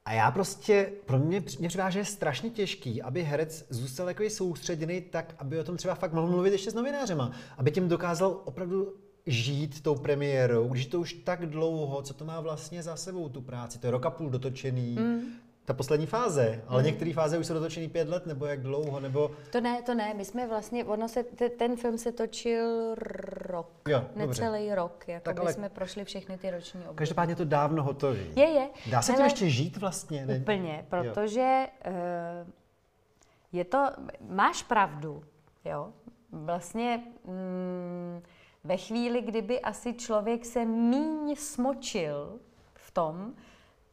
A 0.05 0.13
já 0.13 0.31
prostě, 0.31 0.91
pro 1.05 1.19
mě, 1.19 1.43
mě 1.59 1.67
připadá, 1.67 1.89
že 1.89 1.99
je 1.99 2.05
strašně 2.05 2.49
těžký, 2.49 3.01
aby 3.01 3.23
herec 3.23 3.65
zůstal 3.69 4.07
jako 4.07 4.29
soustředěný 4.29 5.01
tak, 5.01 5.35
aby 5.38 5.59
o 5.59 5.63
tom 5.63 5.77
třeba 5.77 5.95
fakt 5.95 6.13
mohl 6.13 6.27
mluvit 6.27 6.51
ještě 6.51 6.71
s 6.71 6.73
novinářema. 6.73 7.31
Aby 7.57 7.71
tím 7.71 7.88
dokázal 7.88 8.41
opravdu 8.45 8.93
žít 9.25 9.81
tou 9.81 9.95
premiérou, 9.95 10.67
když 10.67 10.85
to 10.85 10.99
už 10.99 11.13
tak 11.13 11.45
dlouho, 11.45 12.01
co 12.01 12.13
to 12.13 12.25
má 12.25 12.39
vlastně 12.39 12.83
za 12.83 12.95
sebou 12.95 13.29
tu 13.29 13.41
práci, 13.41 13.79
to 13.79 13.88
je 13.88 13.91
roka 13.91 14.09
půl 14.09 14.29
dotočený, 14.29 14.95
mm 14.95 15.44
ta 15.65 15.73
poslední 15.73 16.06
fáze, 16.06 16.63
ale 16.67 16.82
hmm. 16.82 16.91
některé 16.91 17.13
fáze 17.13 17.38
už 17.38 17.47
jsou 17.47 17.54
dotočený 17.54 17.89
pět 17.89 18.10
let, 18.10 18.25
nebo 18.25 18.45
jak 18.45 18.62
dlouho, 18.62 18.99
nebo... 18.99 19.32
To 19.51 19.62
ne, 19.62 19.82
to 19.82 19.93
ne, 19.93 20.13
my 20.13 20.25
jsme 20.25 20.47
vlastně, 20.47 20.86
ono 20.86 21.08
se, 21.08 21.23
ten 21.58 21.75
film 21.78 21.97
se 21.97 22.12
točil 22.12 22.95
rok, 22.95 23.69
jo, 23.88 24.06
necelý 24.15 24.75
rok, 24.75 25.08
jako 25.08 25.23
tak 25.23 25.39
ale... 25.39 25.54
jsme 25.54 25.69
prošli 25.69 26.06
všechny 26.06 26.38
ty 26.38 26.51
roční 26.51 26.80
období. 26.80 26.97
Každopádně 26.97 27.36
to 27.36 27.45
dávno 27.45 27.84
hotový. 27.84 28.25
Je, 28.36 28.45
je. 28.45 28.69
Dá 28.91 29.01
se 29.01 29.13
to 29.13 29.21
ještě 29.21 29.49
žít 29.49 29.78
vlastně? 29.78 30.25
Ne? 30.25 30.38
Úplně, 30.38 30.86
protože 30.89 31.67
uh, 31.88 31.93
je 33.51 33.65
to, 33.65 33.88
máš 34.30 34.63
pravdu, 34.63 35.23
jo. 35.65 35.89
Vlastně 36.32 37.04
mm, 37.25 38.21
ve 38.63 38.78
chvíli, 38.78 39.21
kdyby 39.21 39.62
asi 39.62 39.93
člověk 39.93 40.45
se 40.45 40.65
míň 40.65 41.36
smočil 41.36 42.39
v 42.73 42.91
tom, 42.91 43.34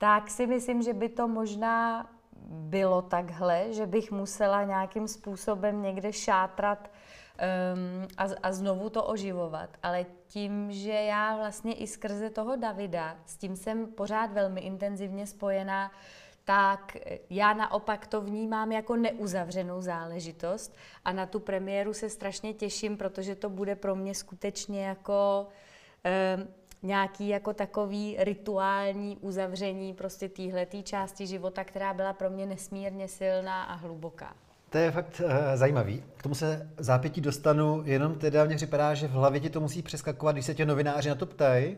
tak 0.02 0.30
si 0.30 0.46
myslím, 0.46 0.82
že 0.82 0.92
by 0.92 1.08
to 1.08 1.28
možná 1.28 2.06
bylo 2.50 3.02
takhle, 3.02 3.72
že 3.72 3.86
bych 3.86 4.12
musela 4.12 4.64
nějakým 4.64 5.08
způsobem 5.08 5.82
někde 5.82 6.12
šátrat 6.12 6.90
um, 6.90 8.08
a, 8.16 8.26
a 8.42 8.52
znovu 8.52 8.90
to 8.90 9.04
oživovat. 9.04 9.70
Ale 9.82 10.06
tím, 10.26 10.72
že 10.72 10.92
já 10.92 11.36
vlastně 11.36 11.74
i 11.74 11.86
skrze 11.86 12.30
toho 12.30 12.56
Davida, 12.56 13.16
s 13.26 13.36
tím 13.36 13.56
jsem 13.56 13.86
pořád 13.86 14.32
velmi 14.32 14.60
intenzivně 14.60 15.26
spojená, 15.26 15.92
tak 16.44 16.96
já 17.30 17.54
naopak 17.54 18.06
to 18.06 18.20
vnímám 18.20 18.72
jako 18.72 18.96
neuzavřenou 18.96 19.80
záležitost 19.80 20.74
a 21.04 21.12
na 21.12 21.26
tu 21.26 21.40
premiéru 21.40 21.94
se 21.94 22.08
strašně 22.08 22.54
těším, 22.54 22.96
protože 22.96 23.34
to 23.34 23.50
bude 23.50 23.76
pro 23.76 23.94
mě 23.94 24.14
skutečně 24.14 24.86
jako 24.86 25.48
um, 26.36 26.61
nějaký 26.82 27.28
jako 27.28 27.52
takový 27.52 28.16
rituální 28.18 29.16
uzavření 29.20 29.94
prostě 29.94 30.28
téhletý 30.28 30.82
části 30.82 31.26
života, 31.26 31.64
která 31.64 31.94
byla 31.94 32.12
pro 32.12 32.30
mě 32.30 32.46
nesmírně 32.46 33.08
silná 33.08 33.62
a 33.62 33.74
hluboká. 33.74 34.34
To 34.70 34.78
je 34.78 34.90
fakt 34.90 35.22
uh, 35.24 35.30
zajímavý. 35.54 36.02
K 36.16 36.22
tomu 36.22 36.34
se 36.34 36.70
zápětí 36.78 37.20
dostanu, 37.20 37.82
jenom 37.84 38.14
teda 38.14 38.44
mně 38.44 38.56
připadá, 38.56 38.94
že 38.94 39.08
v 39.08 39.10
hlavě 39.10 39.40
ti 39.40 39.50
to 39.50 39.60
musí 39.60 39.82
přeskakovat, 39.82 40.34
když 40.34 40.46
se 40.46 40.54
tě 40.54 40.66
novináři 40.66 41.08
na 41.08 41.14
to 41.14 41.26
ptají, 41.26 41.76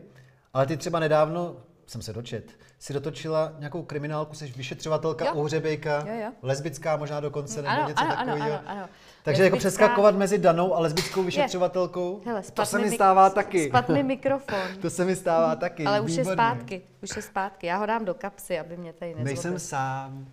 ale 0.52 0.66
ty 0.66 0.76
třeba 0.76 1.00
nedávno, 1.00 1.56
jsem 1.86 2.02
se 2.02 2.12
dočet, 2.12 2.50
si 2.78 2.92
dotočila 2.92 3.52
nějakou 3.58 3.82
kriminálku, 3.82 4.34
jsi 4.34 4.52
vyšetřovatelka 4.56 5.24
jo. 5.24 5.32
u 5.34 5.42
Hřebejka, 5.42 6.04
jo, 6.08 6.20
jo. 6.24 6.32
lesbická 6.42 6.96
možná 6.96 7.20
dokonce, 7.20 7.62
nebo 7.62 7.68
ano, 7.74 7.88
něco 7.88 8.00
ano, 8.02 8.16
takového. 8.16 8.42
Ano, 8.46 8.60
ano, 8.66 8.80
ano. 8.80 8.88
Takže 9.22 9.42
lesbická... 9.42 9.44
jako 9.44 9.56
přeskakovat 9.56 10.16
mezi 10.16 10.38
danou 10.38 10.74
a 10.74 10.80
lesbickou 10.80 11.22
vyšetřovatelkou, 11.22 12.22
Hele, 12.26 12.42
to 12.54 12.66
se 12.66 12.78
mi 12.78 12.90
stává 12.90 13.28
mik- 13.28 13.34
taky. 13.34 13.68
Spat 13.68 13.88
mi 13.88 14.02
mikrofon. 14.14 14.58
to 14.82 14.90
se 14.90 15.04
mi 15.04 15.16
stává 15.16 15.56
taky. 15.56 15.84
Ale 15.84 16.00
už 16.00 16.10
Výborný. 16.10 16.30
je 16.30 16.34
zpátky, 16.34 16.82
už 17.02 17.16
je 17.16 17.22
zpátky. 17.22 17.66
Já 17.66 17.76
ho 17.76 17.86
dám 17.86 18.04
do 18.04 18.14
kapsy, 18.14 18.58
aby 18.58 18.76
mě 18.76 18.92
tady 18.92 19.08
nezlobil. 19.10 19.24
Nejsem 19.34 19.58
sám. 19.58 20.26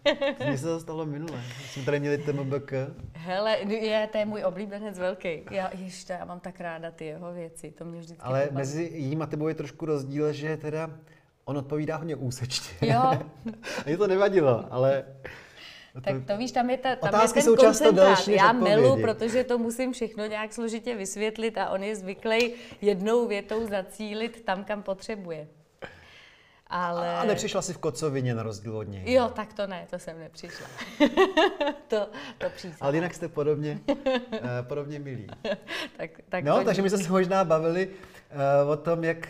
Mně 0.47 0.57
se 0.57 0.65
to 0.65 0.79
stalo 0.79 1.05
minule. 1.05 1.41
Jsme 1.69 1.83
tady 1.83 1.99
měli 1.99 2.17
TMBK. 2.17 2.73
Hele, 3.13 3.57
je, 3.67 4.07
to 4.11 4.17
je 4.17 4.25
můj 4.25 4.43
oblíbenec 4.43 4.99
velký. 4.99 5.41
Já, 5.51 5.69
ještě, 5.77 6.13
já 6.13 6.25
mám 6.25 6.39
tak 6.39 6.59
ráda 6.59 6.91
ty 6.91 7.05
jeho 7.05 7.33
věci, 7.33 7.71
to 7.71 7.85
mě 7.85 7.99
vždycky 7.99 8.23
Ale 8.23 8.39
pobaví. 8.41 8.57
mezi 8.57 8.91
jím 8.93 9.21
a 9.21 9.25
tebou 9.25 9.47
je 9.47 9.55
trošku 9.55 9.85
rozdíl, 9.85 10.33
že 10.33 10.57
teda 10.57 10.89
on 11.45 11.57
odpovídá 11.57 11.97
hodně 11.97 12.15
úsečně. 12.15 12.93
Jo. 12.93 13.19
Mně 13.85 13.97
to 13.97 14.07
nevadilo, 14.07 14.65
ale... 14.69 15.03
Tak 16.01 16.15
to 16.27 16.37
víš, 16.37 16.51
tam 16.51 16.69
je, 16.69 16.77
ta, 16.77 16.95
tam 16.95 17.09
Otázky 17.09 17.39
je 17.39 17.43
ten 17.43 17.51
jsou 17.51 17.55
často 17.55 17.83
koncentrát. 17.83 18.07
delší 18.07 18.31
Já 18.31 18.51
melu, 18.51 19.01
protože 19.01 19.43
to 19.43 19.57
musím 19.57 19.93
všechno 19.93 20.25
nějak 20.25 20.53
složitě 20.53 20.95
vysvětlit 20.95 21.57
a 21.57 21.69
on 21.69 21.83
je 21.83 21.95
zvyklý 21.95 22.53
jednou 22.81 23.27
větou 23.27 23.67
zacílit 23.67 24.45
tam, 24.45 24.63
kam 24.63 24.83
potřebuje. 24.83 25.47
Ale... 26.67 27.15
A 27.15 27.23
nepřišla 27.23 27.61
si 27.61 27.73
v 27.73 27.77
kocovině 27.77 28.35
na 28.35 28.43
rozdíl 28.43 28.77
od 28.77 28.83
něj. 28.83 29.13
Jo, 29.13 29.31
tak 29.35 29.53
to 29.53 29.67
ne, 29.67 29.87
to 29.89 29.99
jsem 29.99 30.19
nepřišla. 30.19 30.67
to, 31.87 32.09
to 32.37 32.49
přísahám. 32.55 32.77
Ale 32.81 32.95
jinak 32.95 33.13
jste 33.13 33.27
podobně, 33.27 33.79
uh, 33.87 33.95
podobně 34.61 34.99
milí. 34.99 35.27
tak, 35.97 36.09
tak 36.29 36.43
No, 36.43 36.57
to 36.57 36.65
takže 36.65 36.81
my 36.81 36.89
jsme 36.89 36.99
se 36.99 37.11
možná 37.11 37.43
bavili 37.43 37.87
uh, 37.87 38.71
o 38.71 38.77
tom, 38.77 39.03
jak 39.03 39.27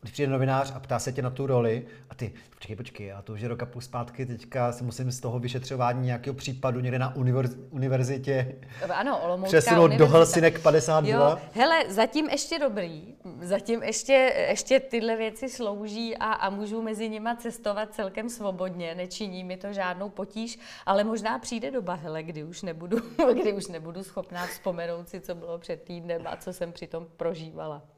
když 0.00 0.12
přijde 0.12 0.32
novinář 0.32 0.72
a 0.74 0.80
ptá 0.80 0.98
se 0.98 1.12
tě 1.12 1.22
na 1.22 1.30
tu 1.30 1.46
roli 1.46 1.86
a 2.10 2.14
ty, 2.14 2.32
počkej, 2.54 2.76
počkej, 2.76 3.12
a 3.12 3.22
to 3.22 3.32
už 3.32 3.40
je 3.40 3.48
roka 3.48 3.66
půl 3.66 3.82
zpátky, 3.82 4.26
teďka 4.26 4.72
se 4.72 4.84
musím 4.84 5.10
z 5.10 5.20
toho 5.20 5.38
vyšetřování 5.38 6.06
nějakého 6.06 6.34
případu 6.34 6.80
někde 6.80 6.98
na 6.98 7.16
univerz, 7.16 7.50
univerzitě 7.70 8.56
Ano, 8.94 9.20
Olomoucká 9.24 9.48
přesunout 9.48 9.80
do 9.80 9.84
univerzita. 9.86 10.16
Helsinek 10.16 10.62
52. 10.62 11.30
Jo, 11.30 11.38
hele, 11.52 11.84
zatím 11.88 12.28
ještě 12.28 12.58
dobrý, 12.58 13.14
zatím 13.40 13.82
ještě, 13.82 14.12
ještě 14.48 14.80
tyhle 14.80 15.16
věci 15.16 15.48
slouží 15.48 16.16
a, 16.16 16.32
a 16.32 16.50
můžu 16.50 16.82
mezi 16.82 17.08
nima 17.08 17.36
cestovat 17.36 17.94
celkem 17.94 18.30
svobodně, 18.30 18.94
nečiní 18.94 19.44
mi 19.44 19.56
to 19.56 19.72
žádnou 19.72 20.08
potíž, 20.08 20.58
ale 20.86 21.04
možná 21.04 21.38
přijde 21.38 21.70
doba, 21.70 21.94
hele, 21.94 22.22
kdy 22.22 22.44
už 22.44 22.62
nebudu, 22.62 22.96
kdy 23.40 23.52
už 23.52 23.66
nebudu 23.66 24.02
schopná 24.02 24.46
vzpomenout 24.46 25.08
si, 25.08 25.20
co 25.20 25.34
bylo 25.34 25.58
před 25.58 25.82
týdnem 25.82 26.22
a 26.24 26.36
co 26.36 26.52
jsem 26.52 26.72
přitom 26.72 27.06
prožívala. 27.16 27.95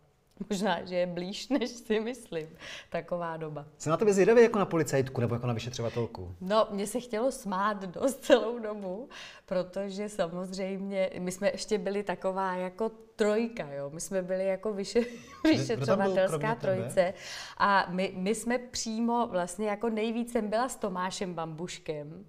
Možná, 0.50 0.84
že 0.84 0.96
je 0.96 1.06
blíž, 1.06 1.48
než 1.48 1.70
si 1.70 2.00
myslím, 2.00 2.48
taková 2.90 3.36
doba. 3.36 3.64
Jsem 3.78 3.90
na 3.90 3.96
tebe 3.96 4.12
zvědavý 4.12 4.42
jako 4.42 4.58
na 4.58 4.64
policajtku 4.64 5.20
nebo 5.20 5.34
jako 5.34 5.46
na 5.46 5.52
vyšetřovatelku. 5.52 6.34
No, 6.40 6.66
mně 6.70 6.86
se 6.86 7.00
chtělo 7.00 7.32
smát 7.32 7.84
dost 7.84 8.24
celou 8.24 8.58
dobu, 8.58 9.08
protože 9.46 10.08
samozřejmě 10.08 11.10
my 11.18 11.32
jsme 11.32 11.50
ještě 11.50 11.78
byli 11.78 12.02
taková 12.02 12.54
jako 12.54 12.90
trojka, 13.16 13.72
jo. 13.72 13.90
My 13.94 14.00
jsme 14.00 14.22
byli 14.22 14.46
jako 14.46 14.72
vyše, 14.72 15.00
vyšetřovatelská 15.44 16.54
trojice 16.54 17.14
a 17.58 17.86
my, 17.88 18.12
my 18.16 18.34
jsme 18.34 18.58
přímo 18.58 19.26
vlastně 19.26 19.68
jako 19.68 19.88
nejvíc 19.88 20.32
jsem 20.32 20.48
byla 20.48 20.68
s 20.68 20.76
Tomášem 20.76 21.34
Bambuškem 21.34 22.24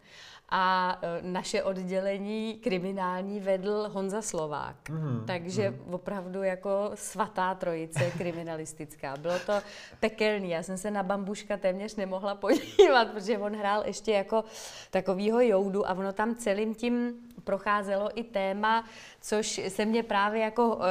a 0.52 0.98
e, 1.02 1.22
naše 1.22 1.64
oddělení 1.64 2.54
kriminální 2.54 3.40
vedl 3.40 3.90
Honza 3.92 4.22
Slovák. 4.22 4.90
Mm, 4.90 5.24
Takže 5.28 5.70
mm. 5.70 5.94
opravdu 5.94 6.44
jako 6.44 6.92
svatá 6.96 7.56
trojice 7.56 8.12
kriminalistická. 8.18 9.18
Bylo 9.18 9.40
to 9.46 9.54
pekelný. 10.00 10.50
Já 10.50 10.64
jsem 10.64 10.78
se 10.78 10.92
na 10.92 11.04
Bambuška 11.04 11.58
téměř 11.58 11.96
nemohla 11.96 12.36
podívat, 12.36 13.08
protože 13.14 13.38
on 13.38 13.56
hrál 13.56 13.84
ještě 13.86 14.12
jako 14.12 14.44
takovýho 14.92 15.40
joudu 15.42 15.90
a 15.90 15.94
ono 15.94 16.14
tam 16.14 16.36
celým 16.36 16.76
tím 16.76 17.14
procházelo 17.44 18.10
i 18.20 18.24
téma, 18.24 18.86
což 19.22 19.62
se 19.68 19.86
mě 19.86 20.04
právě 20.04 20.42
jako 20.42 20.68
uh, 20.68 20.76
uh, 20.76 20.84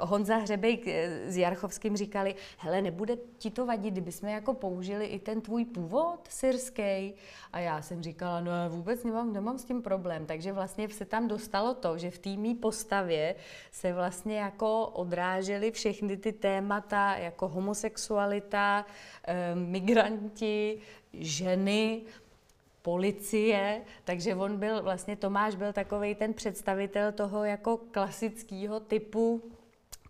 Honza 0.00 0.36
Hřebejk 0.36 0.88
s 1.26 1.36
Jarchovským 1.36 1.96
říkali, 1.96 2.34
hele, 2.58 2.82
nebude 2.82 3.16
ti 3.38 3.50
to 3.50 3.66
vadit, 3.66 3.92
kdyby 3.92 4.12
jsme 4.12 4.32
jako 4.32 4.54
použili 4.54 5.06
i 5.06 5.18
ten 5.18 5.40
tvůj 5.40 5.64
původ 5.64 6.20
syrský? 6.28 7.14
A 7.52 7.58
já 7.58 7.82
jsem 7.82 8.02
říkala, 8.02 8.40
no 8.40 8.52
vůbec 8.68 9.04
nemám, 9.04 9.32
nemám 9.32 9.58
s 9.58 9.64
tím 9.64 9.82
problém. 9.82 10.26
Takže 10.26 10.52
vlastně 10.52 10.88
se 10.88 11.04
tam 11.04 11.28
dostalo 11.28 11.74
to, 11.74 11.98
že 11.98 12.10
v 12.10 12.18
té 12.18 12.30
mý 12.36 12.54
postavě 12.54 13.34
se 13.70 13.92
vlastně 13.92 14.38
jako 14.38 14.86
odrážely 14.86 15.70
všechny 15.70 16.16
ty 16.16 16.32
témata, 16.32 17.16
jako 17.16 17.48
homosexualita, 17.48 18.86
eh, 19.26 19.54
migranti, 19.54 20.80
ženy, 21.12 22.02
policie, 22.82 23.82
takže 24.04 24.34
on 24.34 24.56
byl, 24.56 24.82
vlastně 24.82 25.16
Tomáš 25.16 25.54
byl 25.54 25.72
takový 25.72 26.14
ten 26.14 26.34
představitel 26.34 27.12
toho 27.12 27.44
jako 27.44 27.76
klasického 27.76 28.80
typu, 28.80 29.42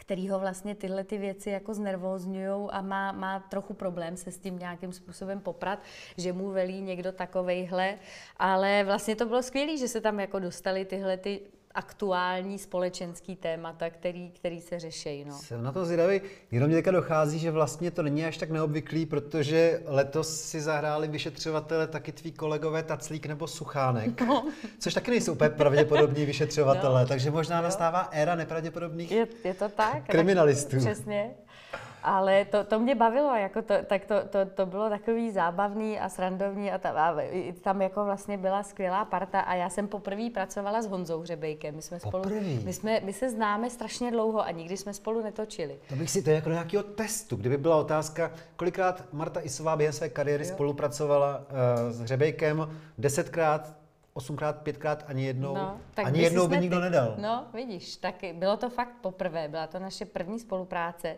který 0.07 0.29
ho 0.29 0.39
vlastně 0.39 0.75
tyhle 0.75 1.05
ty 1.05 1.19
věci 1.19 1.51
jako 1.51 1.75
znervózňují 1.75 2.69
a 2.71 2.81
má, 2.81 3.13
má 3.13 3.41
trochu 3.41 3.75
problém 3.75 4.17
se 4.17 4.33
s 4.33 4.39
tím 4.39 4.59
nějakým 4.59 4.93
způsobem 4.93 5.41
poprat, 5.41 5.79
že 6.17 6.33
mu 6.33 6.51
velí 6.51 6.81
někdo 6.81 7.13
takovejhle, 7.13 7.99
ale 8.37 8.85
vlastně 8.85 9.17
to 9.17 9.27
bylo 9.27 9.43
skvělé, 9.43 9.77
že 9.77 9.89
se 9.89 10.01
tam 10.01 10.21
jako 10.21 10.39
dostali 10.39 10.85
tyhle 10.85 11.17
ty 11.17 11.41
aktuální 11.77 12.59
společenský 12.59 13.37
témata, 13.37 13.91
který, 13.91 14.31
který 14.31 14.61
se 14.61 14.79
řeší. 14.79 15.25
No. 15.25 15.39
Jsem 15.39 15.63
na 15.63 15.73
to 15.73 15.85
zvědavý. 15.85 16.21
Jenom 16.51 16.69
mě 16.69 16.77
teďka 16.77 16.91
dochází, 16.91 17.39
že 17.39 17.51
vlastně 17.51 17.91
to 17.91 18.03
není 18.03 18.25
až 18.25 18.37
tak 18.37 18.51
neobvyklý, 18.51 19.07
protože 19.07 19.83
letos 19.87 20.41
si 20.41 20.61
zahráli 20.61 21.09
vyšetřovatele 21.09 21.87
taky 21.87 22.13
tví 22.13 22.33
kolegové 22.33 22.83
Taclík 22.83 23.27
nebo 23.27 23.47
Suchánek, 23.47 24.21
no. 24.21 24.49
což 24.79 24.95
taky 24.95 25.11
nejsou 25.11 25.33
úplně 25.33 25.51
pravděpodobní 25.51 26.27
vyšetřovatele, 26.27 27.01
no. 27.01 27.09
takže 27.09 27.31
možná 27.31 27.61
nastává 27.61 28.09
éra 28.13 28.35
nepravděpodobných 28.35 29.11
je, 29.11 29.27
je 29.45 29.55
to 29.55 29.69
tak? 29.69 30.05
kriminalistů. 30.07 30.71
Tak, 30.71 30.81
přesně. 30.81 31.31
Ale 32.07 32.45
to, 32.45 32.65
to 32.65 32.79
mě 32.79 32.95
bavilo, 32.95 33.35
jako 33.35 33.63
to, 33.63 33.75
tak 33.87 34.05
to, 34.05 34.15
to, 34.31 34.39
to 34.55 34.67
bylo 34.67 34.91
takový 34.91 35.31
zábavný 35.31 36.01
a 36.01 36.09
srandovní 36.09 36.73
a, 36.73 36.79
ta, 36.79 36.91
a 36.91 37.17
tam 37.61 37.83
jako 37.83 38.05
vlastně 38.05 38.39
byla 38.39 38.63
skvělá 38.63 39.05
parta 39.05 39.41
a 39.41 39.55
já 39.55 39.71
jsem 39.71 39.89
poprvé 39.89 40.31
pracovala 40.31 40.83
s 40.83 40.87
Honzou 40.87 41.21
Hřebejkem. 41.21 41.77
My 41.77 41.83
jsme 41.83 42.01
spolu, 42.01 42.25
my, 42.65 42.73
jsme, 42.73 43.01
my 43.01 43.13
se 43.13 43.31
známe 43.31 43.71
strašně 43.71 44.11
dlouho 44.11 44.43
a 44.43 44.51
nikdy 44.51 44.77
jsme 44.77 44.95
spolu 44.95 45.23
netočili. 45.23 45.79
To 45.89 45.97
bych 45.97 46.11
si 46.11 46.23
to 46.23 46.31
jako 46.31 46.49
do 46.49 46.55
nějakého 46.55 46.83
testu, 46.83 47.37
kdyby 47.37 47.57
byla 47.57 47.77
otázka, 47.77 48.31
kolikrát 48.57 49.05
Marta 49.13 49.41
Isová 49.41 49.77
během 49.77 49.93
své 49.93 50.09
kariéry 50.09 50.45
jo. 50.45 50.55
spolupracovala 50.55 51.39
uh, 51.39 51.91
s 51.91 52.01
Hřebejkem, 52.01 52.69
desetkrát, 52.99 53.75
osmkrát, 54.15 54.63
pětkrát, 54.63 55.05
ani 55.07 55.27
jednou, 55.27 55.55
no, 55.55 55.81
tak 55.95 56.07
ani 56.07 56.23
jednou 56.23 56.49
by 56.49 56.59
nikdo 56.59 56.77
ty, 56.77 56.83
nedal. 56.83 57.15
No, 57.19 57.47
vidíš, 57.55 57.97
taky 57.97 58.33
bylo 58.33 58.57
to 58.57 58.71
fakt 58.71 58.93
poprvé, 59.01 59.49
byla 59.49 59.67
to 59.67 59.79
naše 59.79 60.05
první 60.05 60.39
spolupráce. 60.39 61.17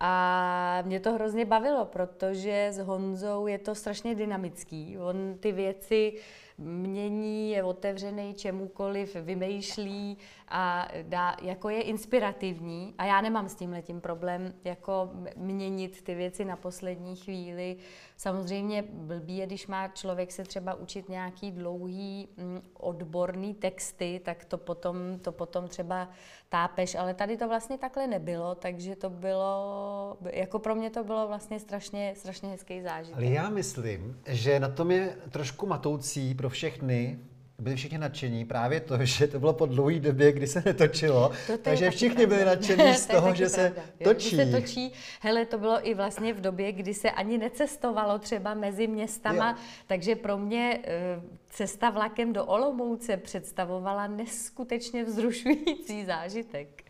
A 0.00 0.82
mě 0.82 1.00
to 1.00 1.12
hrozně 1.12 1.44
bavilo, 1.44 1.84
protože 1.84 2.68
s 2.70 2.78
Honzou 2.78 3.46
je 3.46 3.58
to 3.58 3.74
strašně 3.74 4.14
dynamický. 4.14 4.98
On 4.98 5.34
ty 5.40 5.52
věci 5.52 6.12
mění, 6.58 7.50
je 7.50 7.62
otevřený 7.62 8.34
čemukoliv, 8.34 9.16
vymýšlí 9.16 10.18
a 10.48 10.88
dá, 11.02 11.36
jako 11.42 11.68
je 11.68 11.82
inspirativní. 11.82 12.94
A 12.98 13.04
já 13.04 13.20
nemám 13.20 13.48
s 13.48 13.54
tím 13.54 13.70
letím 13.70 14.00
problém 14.00 14.54
jako 14.64 15.10
měnit 15.36 16.02
ty 16.02 16.14
věci 16.14 16.44
na 16.44 16.56
poslední 16.56 17.16
chvíli, 17.16 17.76
samozřejmě 18.16 18.84
blbý 18.92 19.36
je, 19.36 19.46
když 19.46 19.66
má 19.66 19.88
člověk 19.88 20.32
se 20.32 20.42
třeba 20.42 20.74
učit 20.74 21.08
nějaký 21.08 21.50
dlouhý 21.50 22.28
mm, 22.36 22.62
odborný 22.74 23.54
texty, 23.54 24.20
tak 24.24 24.44
to 24.44 24.58
potom, 24.58 25.18
to 25.18 25.32
potom 25.32 25.68
třeba 25.68 26.08
tápeš, 26.48 26.94
ale 26.94 27.14
tady 27.14 27.36
to 27.36 27.48
vlastně 27.48 27.78
takhle 27.78 28.06
nebylo, 28.06 28.54
takže 28.54 28.96
to 28.96 29.10
bylo, 29.10 30.16
jako 30.32 30.58
pro 30.58 30.74
mě 30.74 30.90
to 30.90 31.04
bylo 31.04 31.28
vlastně 31.28 31.60
strašně, 31.60 32.14
strašně 32.16 32.48
hezký 32.48 32.82
zážitek. 32.82 33.16
Ale 33.16 33.26
já 33.26 33.50
myslím, 33.50 34.20
že 34.26 34.60
na 34.60 34.68
tom 34.68 34.90
je 34.90 35.16
trošku 35.30 35.66
matoucí 35.66 36.34
pro 36.34 36.50
všechny, 36.50 37.18
byli 37.58 37.76
všichni 37.76 37.98
nadšení 37.98 38.44
právě 38.44 38.80
to, 38.80 38.98
že 39.04 39.26
to 39.26 39.40
bylo 39.40 39.52
po 39.52 39.66
dlouhé 39.66 40.00
době, 40.00 40.32
kdy 40.32 40.46
se 40.46 40.62
netočilo, 40.66 41.28
to, 41.46 41.52
to 41.52 41.58
takže 41.58 41.90
všichni 41.90 42.26
byli 42.26 42.44
nadšení 42.44 42.94
z 42.96 43.06
toho, 43.06 43.34
že 43.34 43.48
se 43.48 43.74
točí. 44.04 44.36
se 44.36 44.46
točí. 44.46 44.92
Hele, 45.20 45.46
to 45.46 45.58
bylo 45.58 45.88
i 45.88 45.94
vlastně 45.94 46.32
v 46.32 46.40
době, 46.40 46.72
kdy 46.72 46.94
se 46.94 47.10
ani 47.10 47.38
necestovalo 47.38 48.18
třeba 48.18 48.54
mezi 48.54 48.86
městama, 48.86 49.50
jo. 49.50 49.56
takže 49.86 50.16
pro 50.16 50.38
mě 50.38 50.80
eh, 50.84 51.20
cesta 51.50 51.90
vlakem 51.90 52.32
do 52.32 52.44
Olomouce 52.44 53.16
představovala 53.16 54.06
neskutečně 54.06 55.04
vzrušující 55.04 56.04
zážitek. 56.04 56.84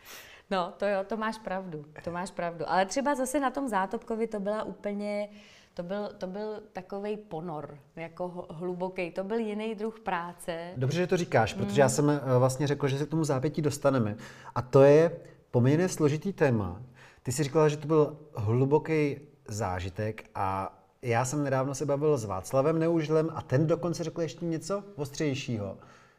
No, 0.50 0.72
to 0.77 0.87
jo, 0.87 1.05
to 1.07 1.16
máš 1.16 1.38
pravdu, 1.38 1.85
to 2.05 2.11
máš 2.11 2.31
pravdu. 2.31 2.64
Ale 2.68 2.87
třeba 2.87 3.14
zase 3.14 3.40
na 3.40 3.50
tom 3.50 3.68
Zátopkovi 3.68 4.27
to 4.27 4.40
byla 4.40 4.62
úplně 4.62 5.29
to 5.74 5.82
byl, 5.82 6.08
to 6.18 6.26
byl 6.26 6.62
takový 6.72 7.16
ponor, 7.16 7.78
jako 7.96 8.46
hluboký. 8.50 9.10
To 9.10 9.24
byl 9.24 9.38
jiný 9.38 9.74
druh 9.74 10.00
práce. 10.00 10.72
Dobře, 10.76 11.00
že 11.00 11.06
to 11.06 11.16
říkáš, 11.16 11.54
protože 11.54 11.72
mm. 11.72 11.78
já 11.78 11.88
jsem 11.88 12.10
eh, 12.10 12.38
vlastně 12.38 12.66
řekl, 12.66 12.88
že 12.88 12.98
se 12.98 13.06
k 13.06 13.10
tomu 13.10 13.24
zápětí 13.24 13.62
dostaneme. 13.62 14.16
A 14.54 14.62
to 14.62 14.82
je 14.82 15.16
poměrně 15.50 15.88
složitý 15.88 16.32
téma. 16.32 16.82
Ty 17.22 17.32
jsi 17.32 17.42
říkala, 17.42 17.68
že 17.68 17.76
to 17.76 17.87
byl 17.87 18.16
hluboký 18.34 19.20
zážitek 19.48 20.24
a 20.34 20.78
já 21.02 21.24
jsem 21.24 21.44
nedávno 21.44 21.74
se 21.74 21.87
bavil 21.87 22.18
s 22.18 22.24
Václavem 22.24 22.78
Neužlem 22.78 23.30
a 23.34 23.42
ten 23.42 23.66
dokonce 23.66 24.04
řekl 24.04 24.22
ještě 24.22 24.44
něco 24.44 24.84
ostřejšího, 24.96 25.78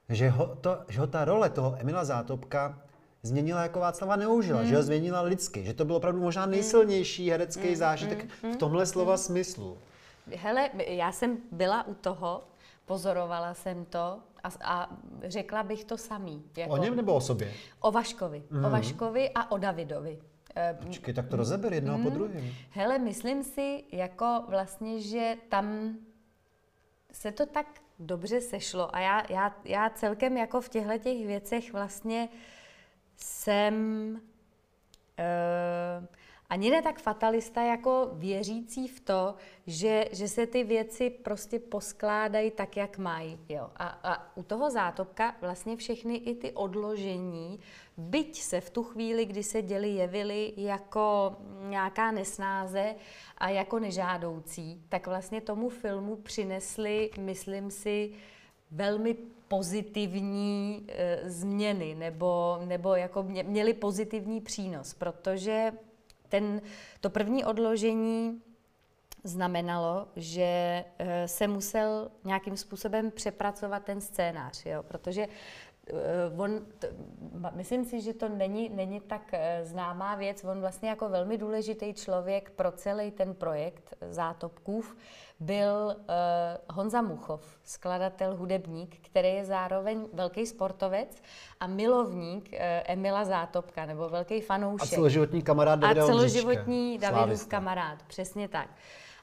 že 0.10 0.30
ho, 0.30 0.56
to, 0.62 0.78
že 0.90 1.00
ho 1.00 1.08
ta 1.08 1.26
role 1.26 1.50
toho 1.50 1.76
Emila 1.80 2.06
Zátopka 2.06 2.85
změnila 3.26 3.62
jako 3.62 3.80
Václava 3.80 4.16
Neužila, 4.16 4.62
mm. 4.62 4.68
že 4.68 4.76
ho 4.76 4.80
hmm. 4.80 4.86
změnila 4.86 5.22
lidsky, 5.22 5.64
že 5.64 5.74
to 5.74 5.86
byl 5.86 5.96
opravdu 5.96 6.22
možná 6.22 6.42
hmm. 6.42 6.52
nejsilnější 6.52 7.30
herecký 7.30 7.70
mm. 7.70 7.76
zážitek 7.76 8.26
mm. 8.44 8.54
v 8.54 8.56
tomhle 8.56 8.86
slova 8.86 9.12
mm. 9.12 9.18
smyslu. 9.18 9.78
Hele, 10.36 10.70
já 10.88 11.12
jsem 11.12 11.38
byla 11.52 11.88
u 11.88 11.94
toho, 11.94 12.44
pozorovala 12.86 13.54
jsem 13.54 13.86
to 13.86 14.20
a, 14.44 14.50
a 14.64 14.90
řekla 15.24 15.64
bych 15.64 15.86
to 15.86 15.98
samý. 15.98 16.44
Jako 16.58 16.74
o 16.74 16.78
něm 16.78 16.96
nebo 16.96 17.14
o 17.14 17.22
sobě? 17.22 17.54
O 17.80 17.92
Vaškovi. 17.92 18.44
Mm. 18.50 18.60
O 18.60 18.62
hmm. 18.62 18.72
Vaškovi 18.72 19.30
a 19.36 19.52
o 19.52 19.58
Davidovi. 19.58 20.20
Eh, 20.56 20.78
Počkej, 20.86 21.14
tak 21.14 21.28
to 21.28 21.36
rozeber 21.36 21.74
jednoho 21.74 21.98
mm. 21.98 22.04
po 22.04 22.10
druhém. 22.10 22.50
Hele, 22.70 23.00
myslím 23.00 23.44
si, 23.44 23.84
jako 23.92 24.44
vlastně, 24.50 25.02
že 25.02 25.36
tam 25.50 25.96
se 27.12 27.32
to 27.32 27.46
tak 27.46 27.66
dobře 28.00 28.42
sešlo 28.42 28.96
a 28.96 29.00
já, 29.00 29.24
já, 29.30 29.56
já 29.64 29.90
celkem 29.90 30.38
jako 30.38 30.62
v 30.62 30.70
těchto 30.70 30.98
těch 30.98 31.28
věcech 31.28 31.74
vlastně 31.74 32.30
uh, 32.32 32.40
jsem 33.16 33.76
uh, 35.20 36.06
ani 36.50 36.70
ne 36.70 36.82
tak 36.82 37.00
fatalista, 37.00 37.62
jako 37.62 38.10
věřící 38.14 38.88
v 38.88 39.00
to, 39.00 39.36
že, 39.68 40.06
že 40.12 40.28
se 40.28 40.48
ty 40.48 40.64
věci 40.64 41.10
prostě 41.10 41.60
poskládají 41.60 42.52
tak, 42.52 42.78
jak 42.78 42.98
mají. 42.98 43.40
Jo. 43.50 43.70
A, 43.76 43.88
a 43.88 44.38
u 44.38 44.44
toho 44.44 44.72
zátopka 44.72 45.36
vlastně 45.42 45.78
všechny 45.78 46.16
i 46.16 46.36
ty 46.36 46.52
odložení, 46.52 47.60
byť 47.98 48.42
se 48.42 48.62
v 48.62 48.70
tu 48.70 48.84
chvíli, 48.84 49.26
kdy 49.26 49.44
se 49.44 49.62
děli, 49.62 49.90
jevily 49.90 50.54
jako 50.58 51.36
nějaká 51.70 52.12
nesnáze 52.12 52.96
a 53.38 53.50
jako 53.50 53.80
nežádoucí, 53.80 54.84
tak 54.90 55.08
vlastně 55.08 55.42
tomu 55.42 55.70
filmu 55.70 56.16
přinesli, 56.16 57.10
myslím 57.20 57.72
si, 57.72 58.12
velmi 58.72 59.16
pozitivní 59.48 60.86
e, 60.88 61.30
změny 61.30 61.96
nebo, 61.96 62.60
nebo 62.66 62.96
jako 62.96 63.24
mě, 63.24 63.44
měli 63.44 63.74
pozitivní 63.74 64.42
přínos, 64.42 64.94
protože 64.94 65.72
ten, 66.30 66.62
to 67.02 67.10
první 67.10 67.46
odložení 67.46 68.42
znamenalo, 69.24 70.08
že 70.16 70.84
e, 71.00 71.28
se 71.28 71.48
musel 71.48 72.12
nějakým 72.24 72.58
způsobem 72.58 73.12
přepracovat 73.12 73.84
ten 73.84 74.02
scénář, 74.02 74.66
jo? 74.66 74.84
protože 74.84 75.28
Eh, 75.28 75.75
on, 76.38 76.66
t, 76.80 76.94
myslím 77.54 77.86
si, 77.86 78.02
že 78.02 78.14
to 78.14 78.30
není, 78.30 78.70
není 78.70 79.00
tak 79.00 79.22
eh, 79.34 79.62
známá 79.64 80.16
věc. 80.16 80.44
On 80.44 80.60
vlastně 80.60 80.90
jako 80.90 81.10
velmi 81.10 81.38
důležitý 81.38 81.94
člověk 81.94 82.52
pro 82.52 82.72
celý 82.72 83.12
ten 83.12 83.34
projekt 83.34 83.94
Zátopkův 84.10 84.96
byl 85.40 85.96
uh, 85.98 86.76
Honza 86.76 87.02
Muchov, 87.02 87.60
skladatel, 87.64 88.36
hudebník, 88.36 88.98
který 89.02 89.30
je 89.30 89.46
zároveň 89.46 90.08
velký 90.14 90.46
sportovec 90.46 91.22
a 91.60 91.68
milovník 91.68 92.50
uh, 92.54 92.60
Emila 92.86 93.26
Zátopka, 93.26 93.86
nebo 93.86 94.10
velký 94.10 94.42
fanoušek. 94.42 94.94
A 94.94 94.96
celoživotní 94.96 95.42
kamarád 95.42 95.80
Davida 95.80 96.04
A 96.04 96.06
celoživotní 96.06 96.98
Davidův 96.98 97.48
kamarád, 97.48 98.04
přesně 98.04 98.48
tak. 98.48 98.70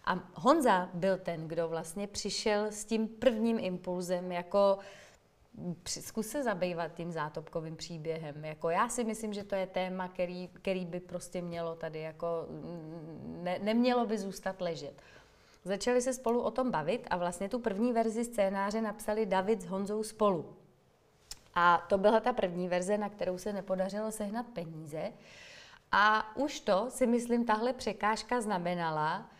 A 0.04 0.18
Honza 0.34 0.88
byl 0.94 1.18
ten, 1.18 1.48
kdo 1.48 1.68
vlastně 1.68 2.06
přišel 2.06 2.64
s 2.64 2.84
tím 2.84 3.08
prvním 3.08 3.58
impulzem 3.58 4.32
jako 4.32 4.74
uh, 4.76 4.82
zkus 5.86 6.26
se 6.26 6.42
zabývat 6.42 6.94
tím 6.94 7.12
zátopkovým 7.12 7.76
příběhem. 7.76 8.44
Jako 8.44 8.70
já 8.70 8.88
si 8.88 9.04
myslím, 9.04 9.32
že 9.32 9.44
to 9.44 9.54
je 9.54 9.66
téma, 9.66 10.08
který, 10.08 10.48
který 10.48 10.84
by 10.84 11.00
prostě 11.00 11.42
mělo 11.42 11.74
tady 11.74 12.00
jako, 12.00 12.26
ne, 13.42 13.58
nemělo 13.62 14.06
by 14.06 14.18
zůstat 14.18 14.60
ležet. 14.60 15.02
Začali 15.64 16.02
se 16.02 16.12
spolu 16.12 16.40
o 16.40 16.50
tom 16.50 16.70
bavit 16.70 17.06
a 17.10 17.16
vlastně 17.16 17.48
tu 17.48 17.58
první 17.58 17.92
verzi 17.92 18.24
scénáře 18.24 18.80
napsali 18.80 19.26
David 19.26 19.62
s 19.62 19.66
Honzou 19.66 20.02
spolu. 20.02 20.56
A 21.54 21.86
to 21.88 21.98
byla 21.98 22.20
ta 22.20 22.32
první 22.32 22.68
verze, 22.68 22.98
na 22.98 23.08
kterou 23.08 23.38
se 23.38 23.52
nepodařilo 23.52 24.12
sehnat 24.12 24.46
peníze. 24.46 25.12
A 25.92 26.36
už 26.36 26.60
to 26.60 26.86
si 26.90 27.06
myslím, 27.06 27.44
tahle 27.44 27.72
překážka 27.72 28.40
znamenala, 28.40 29.30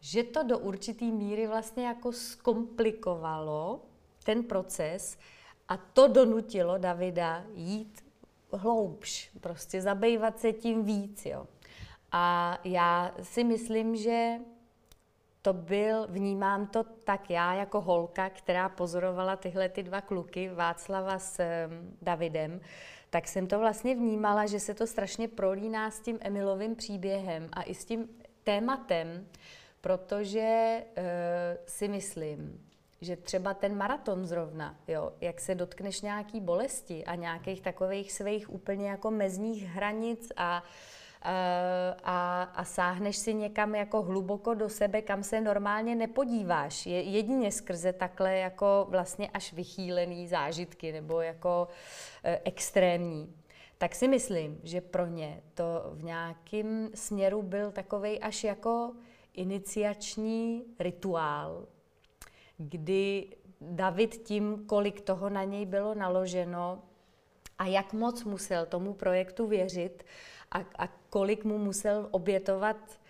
že 0.00 0.22
to 0.22 0.42
do 0.42 0.58
určitý 0.58 1.12
míry 1.12 1.46
vlastně 1.46 1.86
jako 1.86 2.12
zkomplikovalo 2.12 3.80
ten 4.24 4.44
proces, 4.44 5.18
a 5.70 5.76
to 5.76 6.08
donutilo 6.08 6.78
Davida 6.78 7.44
jít 7.54 8.04
hloubš, 8.52 9.30
prostě 9.40 9.82
zabývat 9.82 10.38
se 10.38 10.52
tím 10.52 10.84
víc. 10.84 11.26
Jo. 11.26 11.46
A 12.12 12.58
já 12.64 13.14
si 13.22 13.44
myslím, 13.44 13.96
že 13.96 14.34
to 15.42 15.52
byl, 15.52 16.06
vnímám 16.08 16.66
to 16.66 16.84
tak 16.84 17.30
já 17.30 17.54
jako 17.54 17.80
holka, 17.80 18.30
která 18.30 18.68
pozorovala 18.68 19.36
tyhle 19.36 19.68
ty 19.68 19.82
dva 19.82 20.00
kluky, 20.00 20.48
Václava 20.48 21.18
s 21.18 21.40
Davidem, 22.02 22.60
tak 23.10 23.28
jsem 23.28 23.46
to 23.46 23.58
vlastně 23.58 23.94
vnímala, 23.94 24.46
že 24.46 24.60
se 24.60 24.74
to 24.74 24.86
strašně 24.86 25.28
prolíná 25.28 25.90
s 25.90 26.00
tím 26.00 26.18
Emilovým 26.20 26.76
příběhem 26.76 27.48
a 27.52 27.62
i 27.62 27.74
s 27.74 27.84
tím 27.84 28.08
tématem, 28.44 29.26
protože 29.80 30.82
uh, 30.98 31.04
si 31.66 31.88
myslím, 31.88 32.69
že 33.00 33.16
třeba 33.16 33.54
ten 33.54 33.76
maraton 33.76 34.26
zrovna, 34.26 34.76
jo, 34.88 35.12
jak 35.20 35.40
se 35.40 35.54
dotkneš 35.54 36.00
nějaký 36.00 36.40
bolesti 36.40 37.04
a 37.04 37.14
nějakých 37.14 37.60
takových 37.60 38.12
svých 38.12 38.52
úplně 38.52 38.88
jako 38.88 39.10
mezních 39.10 39.64
hranic 39.64 40.32
a, 40.36 40.64
a, 42.02 42.42
a 42.42 42.64
sáhneš 42.64 43.16
si 43.16 43.34
někam 43.34 43.74
jako 43.74 44.02
hluboko 44.02 44.54
do 44.54 44.68
sebe, 44.68 45.02
kam 45.02 45.22
se 45.22 45.40
normálně 45.40 45.94
nepodíváš. 45.94 46.86
Je 46.86 47.00
jedině 47.00 47.52
skrze 47.52 47.92
takhle 47.92 48.36
jako 48.36 48.86
vlastně 48.88 49.30
až 49.34 49.52
vychýlený 49.52 50.28
zážitky 50.28 50.92
nebo 50.92 51.20
jako 51.20 51.68
e, 52.24 52.40
extrémní. 52.44 53.34
Tak 53.78 53.94
si 53.94 54.08
myslím, 54.08 54.60
že 54.62 54.80
pro 54.80 55.06
ně 55.06 55.42
to 55.54 55.64
v 55.92 56.02
nějakém 56.02 56.90
směru 56.94 57.42
byl 57.42 57.72
takový 57.72 58.20
až 58.20 58.44
jako 58.44 58.92
iniciační 59.34 60.64
rituál, 60.78 61.66
kdy 62.60 63.26
David 63.60 64.14
tím, 64.14 64.64
kolik 64.66 65.00
toho 65.00 65.30
na 65.30 65.44
něj 65.44 65.66
bylo 65.66 65.94
naloženo 65.94 66.82
a 67.58 67.66
jak 67.66 67.92
moc 67.92 68.24
musel 68.24 68.66
tomu 68.66 68.94
projektu 68.94 69.46
věřit 69.46 70.04
a, 70.50 70.58
a 70.78 70.88
kolik 71.10 71.44
mu 71.44 71.58
musel 71.58 72.08
obětovat 72.10 73.00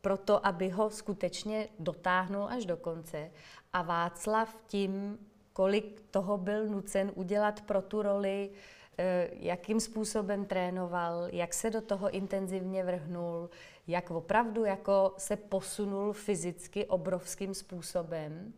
pro 0.00 0.16
to, 0.16 0.46
aby 0.46 0.68
ho 0.68 0.90
skutečně 0.90 1.68
dotáhnul 1.78 2.44
až 2.44 2.66
do 2.66 2.76
konce. 2.76 3.30
A 3.72 3.82
Václav 3.82 4.56
tím, 4.66 5.18
kolik 5.52 6.02
toho 6.10 6.38
byl 6.38 6.66
nucen 6.66 7.12
udělat 7.14 7.60
pro 7.60 7.82
tu 7.82 8.02
roli, 8.02 8.50
eh, 8.98 9.28
jakým 9.32 9.80
způsobem 9.80 10.44
trénoval, 10.44 11.28
jak 11.32 11.54
se 11.54 11.70
do 11.70 11.80
toho 11.80 12.10
intenzivně 12.10 12.84
vrhnul, 12.84 13.50
jak 13.86 14.10
opravdu 14.10 14.64
jako 14.64 15.14
se 15.18 15.36
posunul 15.36 16.12
fyzicky 16.12 16.86
obrovským 16.86 17.54
způsobem, 17.54 18.52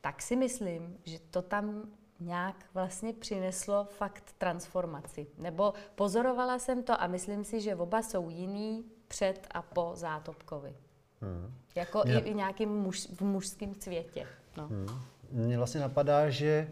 tak 0.00 0.22
si 0.22 0.36
myslím, 0.36 0.98
že 1.04 1.18
to 1.30 1.42
tam 1.42 1.90
nějak 2.20 2.64
vlastně 2.74 3.12
přineslo 3.12 3.84
fakt 3.84 4.34
transformaci. 4.38 5.26
Nebo 5.38 5.74
pozorovala 5.94 6.58
jsem 6.58 6.82
to 6.82 7.02
a 7.02 7.06
myslím 7.06 7.44
si, 7.44 7.60
že 7.60 7.76
oba 7.76 8.02
jsou 8.02 8.30
jiný 8.30 8.84
před 9.08 9.46
a 9.50 9.62
po 9.62 9.90
Zátopkovi. 9.94 10.76
Hmm. 11.20 11.54
Jako 11.74 12.02
i, 12.06 12.18
i 12.18 12.34
nějakým 12.34 12.68
muž, 12.68 13.08
v 13.12 13.20
mužském 13.20 13.74
cvětě. 13.74 14.26
No. 14.56 14.68
Hmm. 14.68 14.86
Mně 15.30 15.58
vlastně 15.58 15.80
napadá, 15.80 16.30
že 16.30 16.68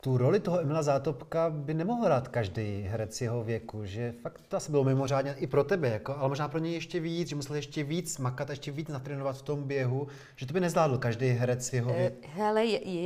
tu 0.00 0.16
roli 0.16 0.40
toho 0.40 0.60
Emila 0.60 0.82
Zátopka 0.82 1.50
by 1.50 1.74
nemohl 1.74 2.04
hrát 2.04 2.28
každý 2.28 2.82
herec 2.82 3.20
jeho 3.20 3.44
věku, 3.44 3.84
že 3.84 4.14
fakt 4.22 4.40
to 4.48 4.56
asi 4.56 4.70
bylo 4.70 4.84
mimořádně 4.84 5.34
i 5.38 5.46
pro 5.46 5.64
tebe, 5.64 5.88
jako, 5.88 6.16
ale 6.16 6.28
možná 6.28 6.48
pro 6.48 6.58
něj 6.58 6.72
ještě 6.72 7.00
víc, 7.00 7.28
že 7.28 7.36
musel 7.36 7.56
ještě 7.56 7.84
víc 7.84 8.18
makat, 8.18 8.50
ještě 8.50 8.70
víc 8.70 8.88
natrénovat 8.88 9.36
v 9.36 9.42
tom 9.42 9.62
běhu, 9.62 10.08
že 10.36 10.46
to 10.46 10.52
by 10.52 10.60
nezvládl 10.60 10.98
každý 10.98 11.28
herec 11.28 11.72
jeho 11.72 11.92
věku. 11.92 12.28
Hele, 12.34 12.64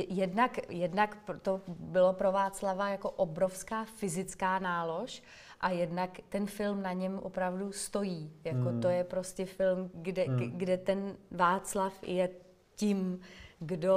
jednak, 0.09 0.57
jednak 0.69 1.17
to 1.41 1.61
bylo 1.67 2.13
pro 2.13 2.31
Václava 2.31 2.89
jako 2.89 3.09
obrovská 3.09 3.85
fyzická 3.85 4.59
nálož, 4.59 5.23
a 5.61 5.69
jednak 5.69 6.09
ten 6.29 6.45
film 6.45 6.81
na 6.81 6.93
něm 6.93 7.19
opravdu 7.19 7.71
stojí. 7.71 8.31
Jako 8.43 8.69
hmm. 8.69 8.81
To 8.81 8.89
je 8.89 9.03
prostě 9.03 9.45
film, 9.45 9.89
kde, 9.93 10.23
hmm. 10.23 10.51
kde 10.57 10.77
ten 10.77 11.15
Václav 11.31 11.93
je 12.07 12.29
tím, 12.75 13.19
kdo 13.59 13.95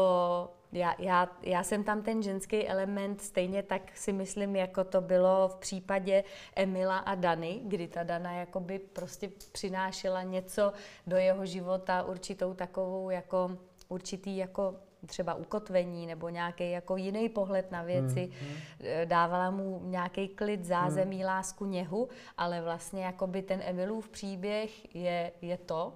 já, 0.73 0.95
já, 0.99 1.29
já 1.43 1.63
jsem 1.63 1.85
tam 1.85 2.03
ten 2.03 2.23
ženský 2.23 2.69
element 2.69 3.21
stejně 3.21 3.63
tak 3.63 3.97
si 3.97 4.13
myslím, 4.13 4.57
jako 4.57 4.85
to 4.85 5.01
bylo 5.01 5.49
v 5.49 5.57
případě 5.57 6.25
Emila 6.57 6.99
a 6.99 7.15
Dany, 7.15 7.61
kdy 7.65 7.89
ta 7.89 8.03
Dana 8.03 8.33
jakoby 8.33 8.79
prostě 8.79 9.31
přinášela 9.53 10.23
něco 10.23 10.73
do 11.07 11.17
jeho 11.17 11.47
života, 11.47 12.03
určitou 12.03 12.55
takovou 12.55 13.11
jako 13.11 13.51
určitý 13.89 14.37
jako 14.37 14.75
třeba 15.07 15.35
ukotvení 15.35 16.07
nebo 16.07 16.29
nějaký 16.29 16.71
jako 16.71 16.97
jiný 16.97 17.29
pohled 17.29 17.71
na 17.71 17.83
věci, 17.83 18.21
hmm, 18.21 18.49
hmm. 18.49 18.59
dávala 19.05 19.51
mu 19.51 19.81
nějaký 19.85 20.29
klid, 20.29 20.65
zázemí, 20.65 21.17
hmm. 21.17 21.27
lásku, 21.27 21.65
něhu, 21.65 22.09
ale 22.37 22.61
vlastně 22.61 23.05
jakoby 23.05 23.43
ten 23.43 23.63
Emilův 23.65 24.09
příběh 24.09 24.95
je, 24.95 25.33
je 25.43 25.57
to 25.57 25.95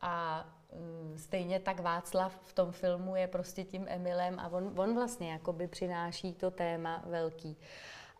a 0.00 0.46
Mm, 0.65 0.65
stejně 1.16 1.60
tak 1.60 1.80
Václav 1.80 2.40
v 2.44 2.52
tom 2.52 2.72
filmu 2.72 3.16
je 3.16 3.26
prostě 3.26 3.64
tím 3.64 3.84
Emilem 3.88 4.38
a 4.40 4.48
on, 4.48 4.72
on 4.76 4.94
vlastně 4.94 5.32
jakoby 5.32 5.68
přináší 5.68 6.32
to 6.32 6.50
téma 6.50 7.04
velký. 7.06 7.56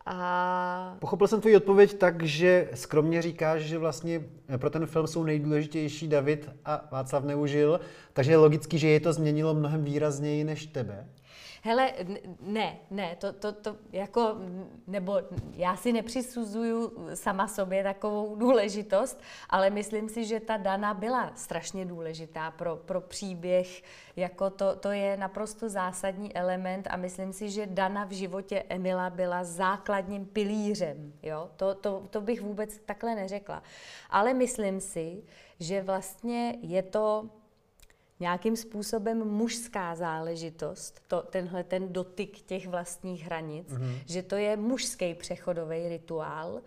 A... 0.05 0.97
Pochopil 0.99 1.27
jsem 1.27 1.41
tvoji 1.41 1.57
odpověď 1.57 1.93
tak, 1.93 2.23
že 2.23 2.69
skromně 2.73 3.21
říkáš, 3.21 3.61
že 3.61 3.77
vlastně 3.77 4.21
pro 4.57 4.69
ten 4.69 4.85
film 4.85 5.07
jsou 5.07 5.23
nejdůležitější 5.23 6.07
David 6.07 6.49
a 6.65 6.87
Václav 6.91 7.23
Neužil, 7.23 7.79
takže 8.13 8.31
je 8.31 8.37
logický, 8.37 8.77
že 8.77 8.87
je 8.87 8.99
to 8.99 9.13
změnilo 9.13 9.53
mnohem 9.53 9.83
výrazněji 9.83 10.43
než 10.43 10.65
tebe. 10.65 11.07
Hele, 11.67 11.93
ne, 12.41 12.77
ne, 12.91 13.15
to, 13.15 13.33
to, 13.33 13.51
to 13.51 13.75
jako, 13.91 14.35
nebo 14.87 15.21
já 15.53 15.75
si 15.75 15.93
nepřisuzuju 15.93 16.93
sama 17.13 17.47
sobě 17.47 17.83
takovou 17.83 18.35
důležitost, 18.35 19.21
ale 19.49 19.69
myslím 19.69 20.09
si, 20.09 20.25
že 20.25 20.39
ta 20.39 20.57
Dana 20.57 20.93
byla 20.93 21.31
strašně 21.35 21.85
důležitá 21.85 22.51
pro, 22.51 22.75
pro 22.75 23.01
příběh, 23.01 23.83
jako 24.15 24.49
to, 24.49 24.75
to 24.75 24.91
je 24.91 25.17
naprosto 25.17 25.69
zásadní 25.69 26.35
element 26.35 26.87
a 26.89 26.97
myslím 26.97 27.33
si, 27.33 27.49
že 27.49 27.65
Dana 27.65 28.05
v 28.05 28.11
životě 28.11 28.63
Emila 28.69 29.09
byla 29.09 29.43
základním 29.43 30.25
pilířem, 30.25 31.13
jo, 31.23 31.49
to, 31.55 31.75
to, 31.75 32.03
to 32.09 32.21
bych 32.21 32.41
vůbec 32.41 32.77
takhle 32.85 33.15
neřekla. 33.15 33.63
Ale 34.09 34.33
myslím 34.33 34.79
si, 34.79 35.23
že 35.59 35.81
vlastně 35.81 36.57
je 36.61 36.83
to 36.83 37.29
nějakým 38.19 38.55
způsobem 38.55 39.27
mužská 39.27 39.95
záležitost, 39.95 41.01
to, 41.07 41.21
tenhle 41.21 41.63
ten 41.63 41.93
dotyk 41.93 42.41
těch 42.41 42.67
vlastních 42.67 43.23
hranic, 43.23 43.67
mm-hmm. 43.67 43.99
že 44.05 44.23
to 44.23 44.35
je 44.35 44.57
mužský 44.57 45.13
přechodový 45.13 45.89
rituál 45.89 46.61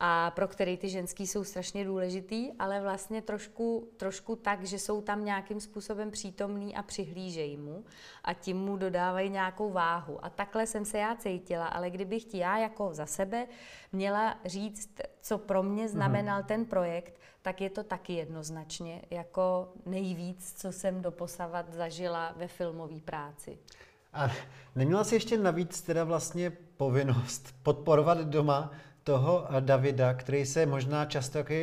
a 0.00 0.30
pro 0.30 0.48
který 0.48 0.76
ty 0.76 0.88
ženský 0.88 1.26
jsou 1.26 1.44
strašně 1.44 1.84
důležitý, 1.84 2.52
ale 2.58 2.80
vlastně 2.80 3.22
trošku, 3.22 3.88
trošku 3.96 4.36
tak, 4.36 4.64
že 4.64 4.78
jsou 4.78 5.00
tam 5.00 5.24
nějakým 5.24 5.60
způsobem 5.60 6.10
přítomný 6.10 6.76
a 6.76 6.82
přihlížejí 6.82 7.56
mu 7.56 7.84
a 8.24 8.34
tím 8.34 8.56
mu 8.56 8.76
dodávají 8.76 9.30
nějakou 9.30 9.70
váhu. 9.70 10.24
A 10.24 10.30
takhle 10.30 10.66
jsem 10.66 10.84
se 10.84 10.98
já 10.98 11.16
cítila, 11.16 11.66
ale 11.66 11.90
kdybych 11.90 12.24
ti 12.24 12.38
já 12.38 12.58
jako 12.58 12.94
za 12.94 13.06
sebe 13.06 13.46
měla 13.92 14.38
říct, 14.44 15.00
co 15.20 15.38
pro 15.38 15.62
mě 15.62 15.88
znamenal 15.88 16.42
mm-hmm. 16.42 16.46
ten 16.46 16.64
projekt, 16.64 17.20
tak 17.44 17.60
je 17.60 17.70
to 17.70 17.82
taky 17.82 18.12
jednoznačně 18.12 19.02
jako 19.10 19.68
nejvíc, 19.86 20.54
co 20.56 20.72
jsem 20.72 21.02
doposavat 21.02 21.72
zažila 21.74 22.34
ve 22.36 22.48
filmové 22.48 23.00
práci. 23.00 23.58
A 24.12 24.30
neměla 24.74 25.04
jsi 25.04 25.14
ještě 25.14 25.38
navíc 25.38 25.82
teda 25.82 26.04
vlastně 26.04 26.52
povinnost 26.76 27.54
podporovat 27.62 28.18
doma 28.18 28.70
toho 29.02 29.46
Davida, 29.60 30.14
který 30.14 30.46
se 30.46 30.66
možná 30.66 31.04
často 31.04 31.38
jaký 31.38 31.54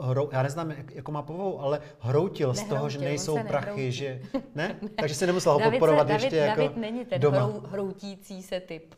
hrou, 0.00 0.28
já 0.32 0.42
neznám, 0.42 0.72
jako 0.92 1.12
má 1.12 1.22
povahu, 1.22 1.60
ale 1.60 1.80
hroutil 1.98 2.48
nehroutil, 2.48 2.54
z 2.54 2.68
toho, 2.68 2.90
že 2.90 2.98
nejsou 2.98 3.38
prachy, 3.38 3.66
nehroutil. 3.66 3.90
že 3.92 4.20
ne? 4.54 4.78
ne? 4.82 4.88
Takže 5.00 5.14
se 5.14 5.26
nemusela 5.26 5.54
ho 5.54 5.70
podporovat 5.70 6.06
David, 6.06 6.22
ještě 6.24 6.36
David 6.36 6.48
jako 6.48 6.60
David 6.60 6.76
není 6.76 7.04
ten 7.04 7.20
doma. 7.20 7.38
Hrou, 7.38 7.60
hroutící 7.60 8.42
se 8.42 8.60
typ. 8.60 8.94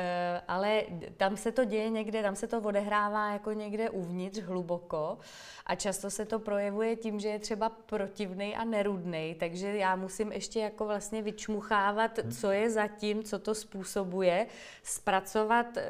Eh, 0.00 0.42
ale 0.48 0.82
tam 1.16 1.36
se 1.36 1.52
to 1.52 1.64
děje 1.64 1.90
někde, 1.90 2.22
tam 2.22 2.36
se 2.36 2.46
to 2.46 2.60
odehrává 2.60 3.32
jako 3.32 3.52
někde 3.52 3.90
uvnitř 3.90 4.38
hluboko 4.38 5.18
a 5.66 5.74
často 5.74 6.10
se 6.10 6.24
to 6.24 6.38
projevuje 6.38 6.96
tím, 6.96 7.20
že 7.20 7.28
je 7.28 7.38
třeba 7.38 7.68
protivný 7.68 8.56
a 8.56 8.64
nerudný, 8.64 9.36
takže 9.40 9.76
já 9.76 9.96
musím 9.96 10.32
ještě 10.32 10.60
jako 10.60 10.86
vlastně 10.86 11.22
vyčmuchávat, 11.22 12.18
hmm. 12.18 12.32
co 12.32 12.50
je 12.50 12.70
zatím, 12.70 13.22
co 13.22 13.38
to 13.38 13.54
způsobuje, 13.54 14.46
zpracovat 14.82 15.76
eh, 15.76 15.86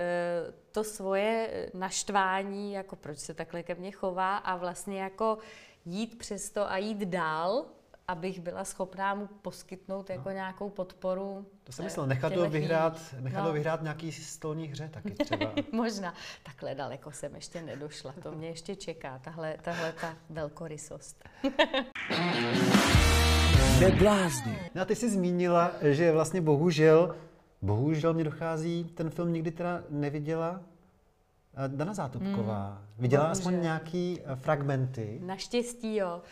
to 0.73 0.85
svoje 0.85 1.51
naštvání, 1.75 2.73
jako 2.73 2.97
proč 2.97 3.19
se 3.19 3.35
takhle 3.35 3.63
ke 3.63 3.75
mně 3.75 3.91
chová 3.91 4.37
a 4.37 4.57
vlastně 4.57 5.01
jako 5.03 5.39
jít 5.85 6.19
přes 6.19 6.51
to 6.51 6.71
a 6.71 6.77
jít 6.77 6.99
dál, 6.99 7.67
abych 8.09 8.41
byla 8.41 8.65
schopná 8.65 9.15
mu 9.15 9.27
poskytnout 9.27 10.11
jako 10.11 10.29
no. 10.29 10.35
nějakou 10.35 10.71
podporu. 10.71 11.47
To 11.65 11.73
jsem 11.73 11.85
myslel, 11.85 12.07
nechat 12.07 12.37
ho 12.37 12.51
vyhrát, 12.51 13.15
nechat 13.21 13.45
no. 13.45 13.53
vyhrát 13.53 13.83
nějaký 13.83 14.13
stolní 14.13 14.67
hře 14.67 14.89
taky 14.89 15.11
třeba. 15.25 15.53
Možná. 15.73 16.15
Takhle 16.43 16.75
daleko 16.75 17.13
jsem 17.13 17.35
ještě 17.35 17.63
nedošla. 17.63 18.15
To 18.23 18.33
mě 18.33 18.49
ještě 18.49 18.77
čeká, 18.77 19.19
tahle, 19.19 19.57
tahle 19.63 19.93
ta 20.01 20.17
velkorysost. 20.31 21.25
Neblázni. 23.81 24.59
No 24.75 24.83
a 24.83 24.85
ty 24.85 24.95
jsi 24.95 25.11
zmínila, 25.11 25.73
že 25.83 26.13
vlastně 26.13 26.41
bohužel, 26.41 27.17
bohužel 27.63 28.15
mě 28.15 28.25
dochází, 28.25 28.85
ten 28.85 29.11
film 29.11 29.33
nikdy 29.33 29.51
teda 29.51 29.83
neviděla 29.91 30.61
Dana 31.67 31.95
Zátopková. 31.95 32.69
Hmm, 32.69 32.79
Viděla 32.99 33.25
bohužel. 33.25 33.41
aspoň 33.41 33.63
nějaký 33.63 34.21
eh, 34.25 34.37
fragmenty? 34.37 35.21
Naštěstí 35.23 35.97
jo. 35.97 36.23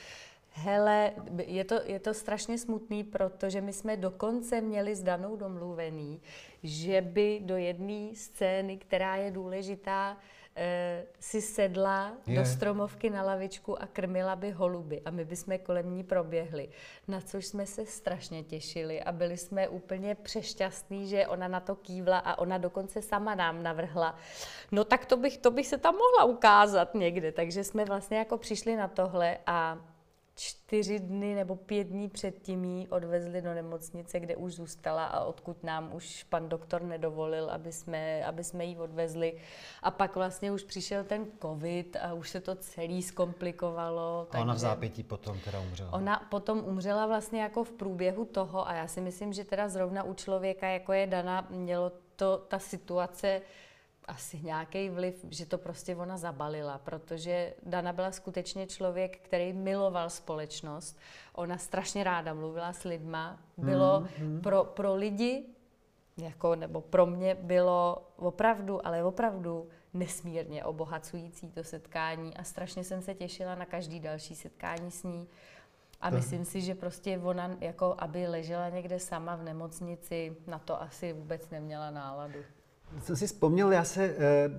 Hele, 0.58 1.12
je 1.46 1.64
to, 1.64 1.80
je 1.84 1.98
to 2.00 2.14
strašně 2.14 2.58
smutný, 2.58 3.04
protože 3.04 3.60
my 3.60 3.72
jsme 3.72 3.96
dokonce 3.96 4.60
měli 4.60 4.96
s 4.96 5.02
Danou 5.02 5.36
domluvený, 5.36 6.20
že 6.62 7.00
by 7.00 7.40
do 7.44 7.56
jedné 7.56 8.14
scény, 8.14 8.76
která 8.76 9.16
je 9.16 9.30
důležitá, 9.30 10.16
eh, 10.56 11.06
si 11.20 11.42
sedla 11.42 12.12
je. 12.26 12.38
do 12.38 12.44
stromovky 12.44 13.10
na 13.10 13.22
lavičku 13.22 13.82
a 13.82 13.86
krmila 13.86 14.36
by 14.36 14.50
holuby 14.50 15.02
a 15.04 15.10
my 15.10 15.24
bychom 15.24 15.58
kolem 15.58 15.90
ní 15.90 16.04
proběhli. 16.04 16.68
Na 17.08 17.20
což 17.20 17.46
jsme 17.46 17.66
se 17.66 17.86
strašně 17.86 18.42
těšili 18.42 19.02
a 19.02 19.12
byli 19.12 19.36
jsme 19.36 19.68
úplně 19.68 20.14
přešťastní, 20.14 21.08
že 21.08 21.26
ona 21.26 21.48
na 21.48 21.60
to 21.60 21.74
kývla 21.74 22.18
a 22.18 22.38
ona 22.38 22.58
dokonce 22.58 23.02
sama 23.02 23.34
nám 23.34 23.62
navrhla. 23.62 24.16
No 24.72 24.84
tak 24.84 25.06
to 25.06 25.16
bych, 25.16 25.38
to 25.38 25.50
bych 25.50 25.66
se 25.66 25.78
tam 25.78 25.94
mohla 25.94 26.24
ukázat 26.24 26.94
někde, 26.94 27.32
takže 27.32 27.64
jsme 27.64 27.84
vlastně 27.84 28.18
jako 28.18 28.38
přišli 28.38 28.76
na 28.76 28.88
tohle 28.88 29.38
a 29.46 29.78
čtyři 30.36 31.00
dny 31.00 31.34
nebo 31.34 31.56
pět 31.56 31.84
dní 31.84 32.08
předtím 32.08 32.64
ji 32.64 32.88
odvezli 32.88 33.42
do 33.42 33.54
nemocnice, 33.54 34.20
kde 34.20 34.36
už 34.36 34.54
zůstala 34.54 35.06
a 35.06 35.24
odkud 35.24 35.64
nám 35.64 35.94
už 35.94 36.24
pan 36.24 36.48
doktor 36.48 36.82
nedovolil, 36.82 37.50
aby 37.50 37.72
jsme, 37.72 38.24
aby 38.24 38.44
jsme 38.44 38.64
ji 38.64 38.76
odvezli. 38.76 39.38
A 39.82 39.90
pak 39.90 40.16
vlastně 40.16 40.52
už 40.52 40.62
přišel 40.62 41.04
ten 41.04 41.26
covid 41.42 41.96
a 41.96 42.14
už 42.14 42.30
se 42.30 42.40
to 42.40 42.54
celý 42.54 43.02
zkomplikovalo. 43.02 44.28
A 44.30 44.38
ona 44.38 44.54
v 44.54 44.58
zápětí 44.58 45.02
potom 45.02 45.40
teda 45.44 45.60
umřela. 45.60 45.92
Ona 45.92 46.26
potom 46.30 46.58
umřela 46.58 47.06
vlastně 47.06 47.42
jako 47.42 47.64
v 47.64 47.72
průběhu 47.72 48.24
toho 48.24 48.68
a 48.68 48.74
já 48.74 48.86
si 48.86 49.00
myslím, 49.00 49.32
že 49.32 49.44
teda 49.44 49.68
zrovna 49.68 50.02
u 50.02 50.14
člověka, 50.14 50.68
jako 50.68 50.92
je 50.92 51.06
Dana, 51.06 51.46
mělo 51.50 51.92
to, 52.16 52.38
ta 52.48 52.58
situace 52.58 53.42
asi 54.08 54.40
nějaký 54.42 54.90
vliv, 54.90 55.24
že 55.30 55.46
to 55.46 55.58
prostě 55.58 55.96
ona 55.96 56.16
zabalila, 56.16 56.78
protože 56.78 57.54
Dana 57.62 57.92
byla 57.92 58.12
skutečně 58.12 58.66
člověk, 58.66 59.18
který 59.18 59.52
miloval 59.52 60.10
společnost. 60.10 60.98
Ona 61.32 61.58
strašně 61.58 62.04
ráda 62.04 62.34
mluvila 62.34 62.72
s 62.72 62.84
lidma. 62.84 63.40
Bylo 63.56 64.00
mm-hmm. 64.00 64.40
pro, 64.40 64.64
pro 64.64 64.94
lidi, 64.94 65.44
jako, 66.16 66.56
nebo 66.56 66.80
pro 66.80 67.06
mě 67.06 67.34
bylo 67.34 68.08
opravdu, 68.16 68.86
ale 68.86 69.04
opravdu 69.04 69.68
nesmírně 69.94 70.64
obohacující 70.64 71.50
to 71.50 71.64
setkání 71.64 72.36
a 72.36 72.44
strašně 72.44 72.84
jsem 72.84 73.02
se 73.02 73.14
těšila 73.14 73.54
na 73.54 73.64
každý 73.64 74.00
další 74.00 74.34
setkání 74.34 74.90
s 74.90 75.02
ní. 75.02 75.28
A 76.00 76.10
myslím 76.10 76.44
si, 76.44 76.60
že 76.60 76.74
prostě 76.74 77.18
ona, 77.18 77.56
jako 77.60 77.94
aby 77.98 78.28
ležela 78.28 78.68
někde 78.68 78.98
sama 78.98 79.36
v 79.36 79.42
nemocnici, 79.42 80.36
na 80.46 80.58
to 80.58 80.82
asi 80.82 81.12
vůbec 81.12 81.50
neměla 81.50 81.90
náladu. 81.90 82.38
Jsem 83.02 83.16
si 83.16 83.26
vzpomněl, 83.26 83.72
já 83.72 83.84
se 83.84 84.04
e, 84.04 84.14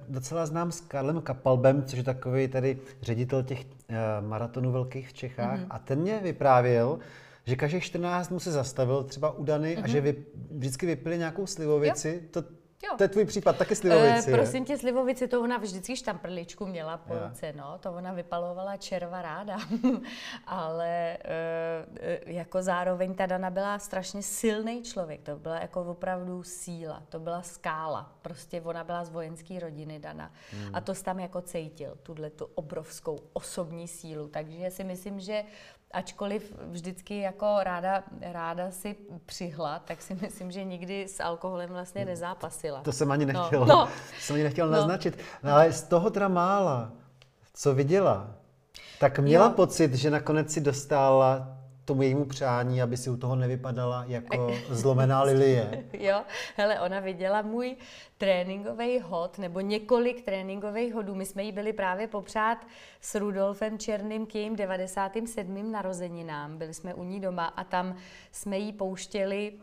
docela 0.10 0.46
znám 0.46 0.72
s 0.72 0.82
Karlem 0.82 1.22
Kapalbem, 1.22 1.84
což 1.84 1.98
je 1.98 2.04
takový 2.04 2.48
tady 2.48 2.80
ředitel 3.02 3.44
těch 3.44 3.62
e, 3.62 4.22
maratonů 4.22 4.72
velkých 4.72 5.10
v 5.10 5.14
Čechách. 5.14 5.60
Mm-hmm. 5.60 5.68
A 5.70 5.80
ten 5.80 6.00
mě 6.00 6.20
vyprávěl, 6.24 7.00
že 7.46 7.56
každých 7.56 7.84
14 7.84 8.28
dnů 8.28 8.40
se 8.40 8.52
zastavil 8.52 9.04
třeba 9.04 9.32
u 9.32 9.44
Dany 9.44 9.76
mm-hmm. 9.76 9.84
a 9.84 9.88
že 9.88 10.02
vy, 10.02 10.16
vždycky 10.52 10.86
vypili 10.86 11.18
nějakou 11.18 11.46
slivovici. 11.46 12.20
Jo. 12.24 12.28
To, 12.32 12.44
Jo. 12.84 12.98
To 12.98 13.04
je 13.04 13.10
tvůj 13.10 13.26
případ, 13.26 13.58
taky 13.58 13.76
slivovici. 13.76 14.32
E, 14.32 14.34
prosím 14.36 14.66
tě, 14.66 14.78
slivovici, 14.78 15.28
to 15.28 15.42
ona 15.42 15.58
vždycky 15.58 15.96
štamprličku 15.96 16.66
měla 16.66 16.98
po 16.98 17.14
ruce, 17.14 17.54
no, 17.54 17.78
to 17.80 17.92
ona 17.92 18.14
vypalovala 18.14 18.78
červa 18.78 19.22
ráda. 19.22 19.58
Ale 20.48 21.18
e, 21.18 21.18
jako 22.26 22.62
zároveň 22.62 23.16
ta 23.16 23.26
Dana 23.26 23.50
byla 23.50 23.80
strašně 23.80 24.22
silný 24.22 24.84
člověk, 24.84 25.22
to 25.22 25.36
byla 25.36 25.60
jako 25.60 25.84
opravdu 25.84 26.44
síla, 26.44 27.04
to 27.10 27.20
byla 27.20 27.42
skála. 27.42 28.12
Prostě 28.22 28.62
ona 28.62 28.84
byla 28.84 29.06
z 29.06 29.10
vojenské 29.10 29.60
rodiny 29.60 30.00
Dana. 30.00 30.32
Hmm. 30.52 30.76
A 30.76 30.82
to 30.82 30.94
tam 30.94 31.20
jako 31.20 31.42
cítil, 31.42 31.98
tuhle 32.04 32.30
tu 32.30 32.50
obrovskou 32.56 33.20
osobní 33.34 33.88
sílu. 33.88 34.28
Takže 34.28 34.72
si 34.72 34.84
myslím, 34.84 35.20
že 35.20 35.44
ačkoliv 35.92 36.54
vždycky 36.68 37.20
jako 37.20 37.56
ráda, 37.60 38.04
ráda 38.22 38.72
si 38.72 38.96
přihla, 39.26 39.80
tak 39.80 40.02
si 40.02 40.16
myslím, 40.22 40.52
že 40.52 40.64
nikdy 40.64 41.08
s 41.08 41.20
alkoholem 41.20 41.70
vlastně 41.70 42.02
hmm. 42.02 42.10
nezápasila. 42.10 42.82
To 42.82 42.92
jsem 42.92 43.12
ani 43.12 43.26
no, 43.26 43.34
nechtěl, 43.34 43.60
no, 43.60 43.66
no. 43.66 43.90
jsem 44.20 44.34
ani 44.34 44.44
nechtěl 44.44 44.68
no. 44.68 44.74
naznačit. 44.74 45.18
No, 45.44 45.52
ale 45.54 45.72
z 45.72 45.84
toho 45.84 46.10
teda 46.10 46.28
mála, 46.28 46.92
co 47.54 47.74
viděla, 47.74 48.28
tak 49.00 49.20
měla 49.20 49.46
jo. 49.46 49.52
pocit, 49.52 49.94
že 49.94 50.12
nakonec 50.12 50.52
si 50.54 50.62
dostala 50.62 51.57
tomu 51.88 52.02
jejímu 52.02 52.26
přání, 52.26 52.82
aby 52.82 52.98
si 52.98 53.10
u 53.10 53.18
toho 53.18 53.36
nevypadala 53.36 54.06
jako 54.08 54.52
zlomená 54.70 55.24
lilie. 55.24 55.84
jo, 55.94 56.22
hele, 56.56 56.80
ona 56.80 57.00
viděla 57.00 57.42
můj 57.42 57.76
tréninkový 58.18 59.00
hod, 59.00 59.38
nebo 59.38 59.60
několik 59.60 60.26
tréninkových 60.26 60.94
hodů. 60.94 61.16
My 61.16 61.26
jsme 61.26 61.44
jí 61.44 61.52
byli 61.52 61.74
právě 61.74 62.08
popřát 62.08 62.58
s 63.02 63.16
Rudolfem 63.16 63.80
Černým 63.80 64.26
k 64.26 64.36
jejím 64.36 64.56
97. 64.56 65.72
narozeninám. 65.72 66.58
Byli 66.58 66.74
jsme 66.74 66.94
u 66.94 67.04
ní 67.04 67.20
doma 67.20 67.46
a 67.46 67.64
tam 67.64 67.96
jsme 68.32 68.58
jí 68.58 68.74
pouštěli 68.74 69.54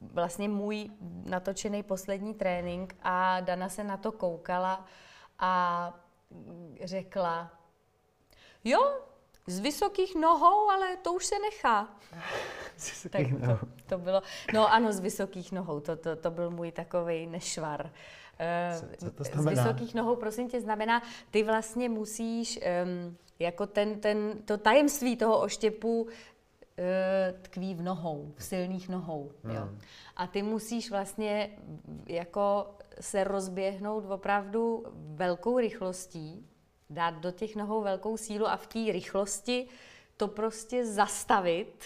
vlastně 0.00 0.48
můj 0.48 0.90
natočený 1.24 1.82
poslední 1.82 2.34
trénink 2.34 2.96
a 3.02 3.40
Dana 3.40 3.68
se 3.68 3.84
na 3.84 3.96
to 3.96 4.12
koukala 4.12 4.84
a 5.38 5.92
řekla, 6.84 7.50
jo, 8.64 8.92
z 9.48 9.60
vysokých 9.60 10.14
nohou, 10.14 10.70
ale 10.70 10.96
to 10.96 11.12
už 11.12 11.26
se 11.26 11.34
nechá. 11.38 11.88
Z 12.76 13.10
tak 13.10 13.26
to, 13.26 13.66
to 13.86 13.98
bylo, 13.98 14.22
no 14.54 14.72
ano, 14.72 14.92
z 14.92 15.00
vysokých 15.00 15.52
nohou, 15.52 15.80
to, 15.80 15.96
to, 15.96 16.16
to 16.16 16.30
byl 16.30 16.50
můj 16.50 16.72
takový 16.72 17.26
nešvar. 17.26 17.90
Co, 18.78 18.86
co 19.06 19.10
to 19.10 19.24
znamená? 19.24 19.62
Z 19.62 19.64
vysokých 19.64 19.94
nohou, 19.94 20.16
prosím 20.16 20.48
tě, 20.50 20.60
znamená, 20.60 21.02
ty 21.30 21.42
vlastně 21.42 21.88
musíš, 21.88 22.60
um, 22.84 23.16
jako 23.38 23.66
ten, 23.66 24.00
ten, 24.00 24.42
to 24.44 24.58
tajemství 24.58 25.16
toho 25.16 25.40
oštěpu 25.40 26.02
uh, 26.02 26.08
tkví 27.42 27.74
v 27.74 27.82
nohou, 27.82 28.32
v 28.36 28.44
silných 28.44 28.88
nohou. 28.88 29.32
Hmm. 29.44 29.56
Jo. 29.56 29.68
A 30.16 30.26
ty 30.26 30.42
musíš 30.42 30.90
vlastně 30.90 31.50
jako 32.06 32.74
se 33.00 33.24
rozběhnout 33.24 34.04
opravdu 34.10 34.84
velkou 34.94 35.58
rychlostí, 35.58 36.46
dát 36.90 37.14
do 37.14 37.30
těch 37.30 37.56
nohou 37.56 37.82
velkou 37.82 38.16
sílu 38.16 38.46
a 38.46 38.56
v 38.56 38.66
té 38.66 38.92
rychlosti 38.92 39.68
to 40.16 40.28
prostě 40.28 40.86
zastavit 40.86 41.84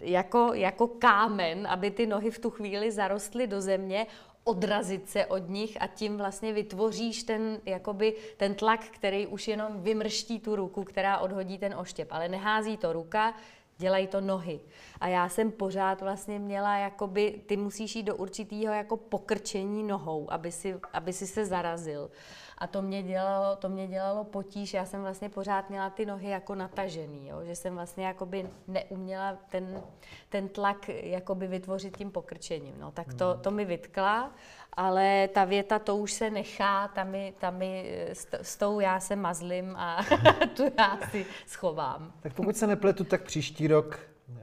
jako, 0.00 0.50
jako 0.54 0.88
kámen, 0.88 1.66
aby 1.66 1.90
ty 1.90 2.06
nohy 2.06 2.30
v 2.30 2.38
tu 2.38 2.50
chvíli 2.50 2.90
zarostly 2.90 3.46
do 3.46 3.60
země, 3.60 4.06
odrazit 4.44 5.10
se 5.10 5.26
od 5.26 5.48
nich 5.48 5.82
a 5.82 5.86
tím 5.86 6.16
vlastně 6.16 6.52
vytvoříš 6.52 7.22
ten, 7.22 7.60
jakoby, 7.66 8.16
ten 8.36 8.54
tlak, 8.54 8.80
který 8.80 9.26
už 9.26 9.48
jenom 9.48 9.82
vymrští 9.82 10.40
tu 10.40 10.56
ruku, 10.56 10.84
která 10.84 11.18
odhodí 11.18 11.58
ten 11.58 11.74
oštěp. 11.74 12.08
Ale 12.10 12.28
nehází 12.28 12.76
to 12.76 12.92
ruka, 12.92 13.34
dělají 13.78 14.06
to 14.06 14.20
nohy. 14.20 14.60
A 15.00 15.08
já 15.08 15.28
jsem 15.28 15.50
pořád 15.52 16.00
vlastně 16.00 16.38
měla, 16.38 16.76
jakoby, 16.76 17.40
ty 17.46 17.56
musíš 17.56 17.96
jít 17.96 18.02
do 18.02 18.16
určitého 18.16 18.74
jako 18.74 18.96
pokrčení 18.96 19.82
nohou, 19.82 20.32
aby 20.32 20.52
si, 20.52 20.74
aby 20.92 21.12
si 21.12 21.26
se 21.26 21.46
zarazil. 21.46 22.10
A 22.58 22.66
to 22.66 22.82
mě 22.82 23.02
dělalo, 23.02 23.56
to 23.56 23.68
mě 23.68 23.88
dělalo 23.88 24.24
potíž. 24.24 24.74
Já 24.74 24.84
jsem 24.84 25.00
vlastně 25.00 25.28
pořád 25.28 25.70
měla 25.70 25.90
ty 25.90 26.06
nohy 26.06 26.28
jako 26.28 26.54
natažený, 26.54 27.28
jo? 27.28 27.44
že 27.44 27.56
jsem 27.56 27.74
vlastně 27.74 28.06
jakoby 28.06 28.48
neuměla 28.68 29.38
ten, 29.50 29.82
ten 30.28 30.48
tlak 30.48 30.88
jakoby 30.88 31.46
vytvořit 31.46 31.96
tím 31.96 32.10
pokrčením. 32.10 32.74
No, 32.78 32.90
tak 32.90 33.14
to, 33.14 33.34
to 33.34 33.50
mi 33.50 33.64
vytkla, 33.64 34.32
ale 34.72 35.28
ta 35.28 35.44
věta, 35.44 35.78
to 35.78 35.96
už 35.96 36.12
se 36.12 36.30
nechá, 36.30 36.88
tam 36.88 37.10
mi, 37.10 37.34
tam 37.40 37.56
mi 37.56 38.06
s, 38.12 38.26
s 38.42 38.56
tou 38.56 38.80
já 38.80 39.00
se 39.00 39.16
mazlím 39.16 39.76
a 39.76 40.04
tu 40.56 40.62
já 40.78 40.98
si 41.10 41.26
schovám. 41.46 42.12
Tak 42.20 42.34
pokud 42.34 42.56
se 42.56 42.66
nepletu, 42.66 43.04
tak 43.04 43.22
příští 43.22 43.66
rok 43.66 44.00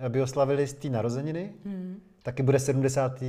by 0.10 0.22
oslavili 0.22 0.68
z 0.68 0.74
té 0.74 0.90
narozeniny. 0.90 1.54
Hmm. 1.66 2.02
Taky 2.24 2.44
bude 2.44 2.60
70 2.60 3.24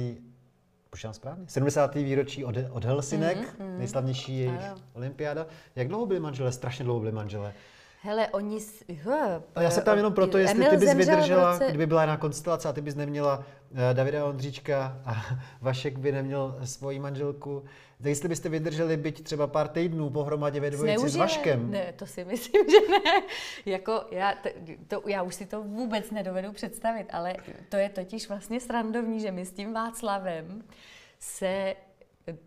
počítám 0.90 1.14
správně, 1.14 1.44
70. 1.48 1.94
výročí 1.94 2.44
od, 2.44 2.54
od 2.70 2.84
Helsinek, 2.84 3.38
mm-hmm. 3.38 3.78
nejslavnější 3.78 4.38
jejich 4.38 4.60
olympiáda. 4.92 5.46
Jak 5.76 5.88
dlouho 5.88 6.06
byli 6.06 6.20
manželé? 6.20 6.52
Strašně 6.52 6.84
dlouho 6.84 7.00
byli 7.00 7.12
manželé. 7.12 7.54
Hele, 8.02 8.28
oni... 8.28 8.58
Huh, 9.02 9.42
a 9.54 9.62
já 9.62 9.70
se 9.70 9.80
ptám 9.80 9.96
jenom 9.96 10.12
proto, 10.12 10.38
jestli 10.38 10.56
Emil 10.56 10.70
ty 10.70 10.76
bys 10.76 10.94
vydržela, 10.94 11.52
roce... 11.52 11.66
kdyby 11.68 11.86
byla 11.86 12.02
jiná 12.02 12.16
konstelace 12.16 12.68
a 12.68 12.72
ty 12.72 12.80
bys 12.80 12.94
neměla 12.94 13.38
uh, 13.38 13.78
Davida 13.92 14.24
Ondříčka 14.24 15.00
a 15.04 15.24
Vašek 15.60 15.98
by 15.98 16.12
neměl 16.12 16.58
svoji 16.64 16.98
manželku, 16.98 17.64
tak 17.98 18.06
jestli 18.06 18.28
byste 18.28 18.48
vydrželi 18.48 18.96
být 18.96 19.24
třeba 19.24 19.46
pár 19.46 19.68
týdnů 19.68 20.10
pohromadě 20.10 20.60
ve 20.60 20.70
dvojici 20.70 21.08
s 21.08 21.16
Vaškem. 21.16 21.70
Ne, 21.70 21.92
to 21.96 22.06
si 22.06 22.24
myslím, 22.24 22.64
že 22.70 22.88
ne. 22.90 23.22
Jako 23.66 24.04
já, 24.10 24.34
to, 24.42 24.48
to, 24.88 25.08
já 25.08 25.22
už 25.22 25.34
si 25.34 25.46
to 25.46 25.62
vůbec 25.62 26.10
nedovedu 26.10 26.52
představit, 26.52 27.06
ale 27.10 27.36
to 27.68 27.76
je 27.76 27.88
totiž 27.88 28.28
vlastně 28.28 28.60
srandovní, 28.60 29.20
že 29.20 29.30
my 29.30 29.46
s 29.46 29.52
tím 29.52 29.72
Václavem 29.72 30.62
se 31.18 31.74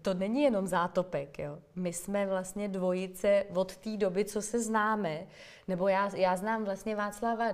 to 0.01 0.13
není 0.13 0.41
jenom 0.41 0.67
zátopek. 0.67 1.39
Jo. 1.39 1.59
My 1.75 1.93
jsme 1.93 2.25
vlastně 2.27 2.67
dvojice 2.67 3.45
od 3.55 3.77
té 3.77 3.97
doby, 3.97 4.25
co 4.25 4.41
se 4.41 4.59
známe, 4.59 5.27
nebo 5.67 5.87
já, 5.87 6.15
já 6.15 6.37
znám 6.37 6.65
vlastně 6.65 6.95
Václava 6.95 7.45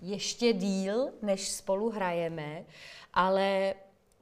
ještě 0.00 0.52
díl, 0.52 1.08
než 1.22 1.50
spolu 1.50 1.90
hrajeme, 1.90 2.64
ale 3.14 3.74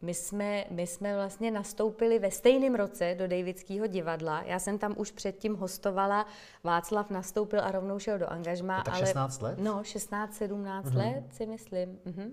my 0.03 0.15
jsme, 0.15 0.65
my 0.71 0.87
jsme 0.87 1.15
vlastně 1.15 1.51
nastoupili 1.51 2.19
ve 2.19 2.31
stejném 2.31 2.75
roce 2.75 3.15
do 3.19 3.29
Davidského 3.29 3.87
divadla. 3.87 4.43
Já 4.43 4.59
jsem 4.59 4.79
tam 4.79 4.95
už 4.97 5.11
předtím 5.11 5.55
hostovala, 5.55 6.27
Václav 6.65 7.11
nastoupil 7.11 7.61
a 7.61 7.71
rovnou 7.71 7.99
šel 7.99 8.19
do 8.19 8.27
angažma. 8.33 8.83
tak 8.83 8.95
ale, 8.95 9.07
16 9.07 9.43
let? 9.43 9.59
No, 9.59 9.85
16, 9.85 10.35
17 10.35 10.87
mm-hmm. 10.87 10.97
let 10.97 11.25
si 11.31 11.47
myslím. 11.47 11.99
Mm-hmm. 12.07 12.33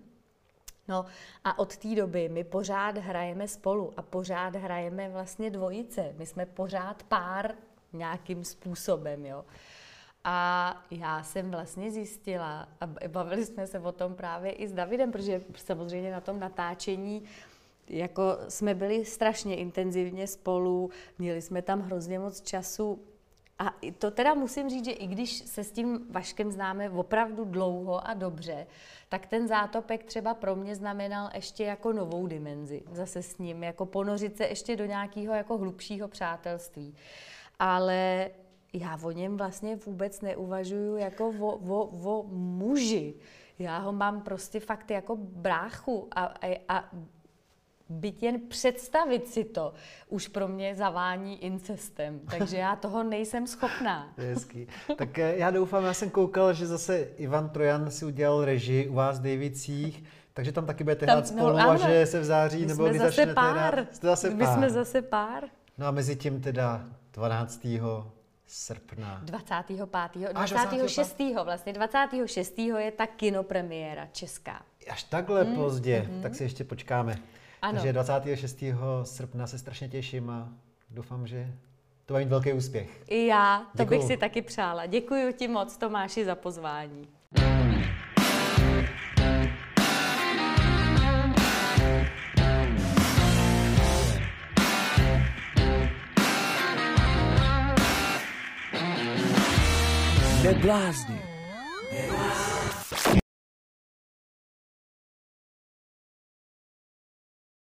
No 0.90 1.06
a 1.44 1.60
od 1.60 1.78
té 1.78 1.96
doby 1.96 2.30
my 2.30 2.44
pořád 2.44 2.98
hrajeme 2.98 3.48
spolu 3.48 3.94
a 3.98 4.02
pořád 4.02 4.56
hrajeme 4.56 5.10
vlastně 5.10 5.50
dvojice. 5.50 6.14
My 6.18 6.26
jsme 6.26 6.46
pořád 6.46 7.04
pár 7.04 7.56
nějakým 7.94 8.44
způsobem, 8.44 9.26
jo. 9.26 9.46
A 10.24 10.76
já 10.92 11.24
jsem 11.24 11.52
vlastně 11.52 11.92
zjistila, 11.92 12.70
a 12.82 13.08
bavili 13.08 13.46
jsme 13.46 13.68
se 13.68 13.80
o 13.80 13.92
tom 13.92 14.16
právě 14.16 14.52
i 14.52 14.68
s 14.68 14.74
Davidem, 14.74 15.12
protože 15.12 15.42
samozřejmě 15.56 16.12
na 16.12 16.22
tom 16.22 16.40
natáčení 16.40 17.24
jako 17.90 18.38
jsme 18.50 18.76
byli 18.76 19.06
strašně 19.06 19.56
intenzivně 19.56 20.28
spolu, 20.28 20.90
měli 21.20 21.42
jsme 21.42 21.62
tam 21.62 21.82
hrozně 21.82 22.20
moc 22.20 22.42
času. 22.42 23.00
A 23.60 23.74
to 23.98 24.12
teda 24.12 24.34
musím 24.34 24.70
říct, 24.70 24.86
že 24.86 24.92
i 24.92 25.08
když 25.08 25.38
se 25.38 25.64
s 25.64 25.72
tím 25.72 26.06
Vaškem 26.10 26.52
známe 26.52 26.90
opravdu 26.90 27.46
dlouho 27.46 28.08
a 28.08 28.14
dobře, 28.14 28.68
tak 29.10 29.26
ten 29.28 29.48
zátopek 29.48 30.04
třeba 30.04 30.34
pro 30.34 30.56
mě 30.56 30.76
znamenal 30.76 31.30
ještě 31.34 31.64
jako 31.64 31.94
novou 31.94 32.28
dimenzi. 32.28 32.84
Zase 32.92 33.24
s 33.24 33.38
ním, 33.38 33.64
jako 33.64 33.86
ponořit 33.86 34.38
se 34.38 34.46
ještě 34.46 34.76
do 34.76 34.86
nějakého 34.86 35.34
jako 35.34 35.58
hlubšího 35.58 36.08
přátelství. 36.08 36.96
Ale 37.60 38.30
já 38.74 39.00
o 39.04 39.12
něm 39.12 39.38
vlastně 39.38 39.76
vůbec 39.76 40.22
neuvažuju 40.22 40.98
jako 40.98 41.30
o, 41.40 41.56
o, 41.56 41.86
o 41.86 42.24
muži. 42.28 43.14
Já 43.60 43.78
ho 43.78 43.92
mám 43.94 44.22
prostě 44.22 44.60
fakt 44.60 44.92
jako 44.92 45.16
bráchu 45.16 46.08
a, 46.12 46.26
a, 46.26 46.64
a 46.70 46.90
byť 47.90 48.24
jen 48.24 48.40
představit 48.40 49.28
si 49.28 49.44
to, 49.44 49.74
už 50.08 50.28
pro 50.28 50.48
mě 50.48 50.76
zavání 50.76 51.44
incestem. 51.44 52.20
Takže 52.30 52.58
já 52.58 52.76
toho 52.76 53.04
nejsem 53.04 53.48
schopná. 53.48 54.14
Hezký. 54.18 54.68
Tak 54.98 55.20
eh, 55.20 55.38
já 55.38 55.52
doufám, 55.52 55.86
já 55.86 55.94
jsem 55.94 56.10
koukal, 56.10 56.54
že 56.54 56.68
zase 56.68 57.00
Ivan 57.00 57.50
Trojan 57.50 57.92
si 57.92 58.06
udělal 58.06 58.46
režii 58.46 58.88
u 58.88 58.94
vás 58.94 59.20
v 59.20 59.24
Davicích, 59.24 60.04
takže 60.34 60.52
tam 60.52 60.66
taky 60.66 60.84
budete 60.84 61.06
hrát 61.06 61.20
no, 61.20 61.26
spolu 61.26 61.58
no, 61.58 61.70
a 61.70 61.78
že 61.78 62.06
se 62.06 62.20
v 62.20 62.26
září, 62.26 62.60
My 62.60 62.66
nebo 62.66 62.88
kdy 62.88 62.98
zase 63.00 63.10
začnete 63.10 63.34
pár. 63.34 63.74
hrát. 63.74 63.96
Jste 63.96 64.08
zase 64.08 64.30
My 64.30 64.44
pár. 64.44 64.58
jsme 64.58 64.70
zase 64.70 65.02
pár. 65.02 65.44
No 65.78 65.88
a 65.88 65.92
mezi 65.92 66.16
tím 66.16 66.42
teda 66.42 66.86
12 67.14 67.68
srpna. 68.48 69.22
25. 69.24 69.80
26. 70.34 71.22
vlastně 71.44 71.74
26. 71.74 72.60
je 72.60 72.92
ta 72.92 73.08
kinopremiéra 73.08 74.08
česká. 74.12 74.62
Až 74.90 75.04
takhle 75.04 75.44
mm, 75.44 75.56
pozdě, 75.56 76.08
mm. 76.12 76.22
tak 76.22 76.36
si 76.36 76.44
ještě 76.44 76.64
počkáme. 76.64 77.16
Ano. 77.62 77.74
Takže 77.74 77.94
26. 77.94 78.64
srpna 79.04 79.48
se 79.48 79.58
strašně 79.58 79.90
těším 79.90 80.30
a 80.30 80.50
doufám, 80.90 81.28
že 81.28 81.54
to 82.06 82.14
bude 82.14 82.26
mít 82.26 82.30
velký 82.30 82.54
úspěch. 82.54 83.04
I 83.08 83.26
já, 83.26 83.60
to 83.78 83.84
Děkuju. 83.84 84.00
bych 84.00 84.08
si 84.08 84.18
taky 84.18 84.42
přála. 84.42 84.86
Děkuji 84.86 85.34
ti 85.34 85.48
moc, 85.48 85.78
Tomáši, 85.78 86.26
za 86.26 86.36
pozvání. 86.36 87.08
Neblázni. 100.44 101.29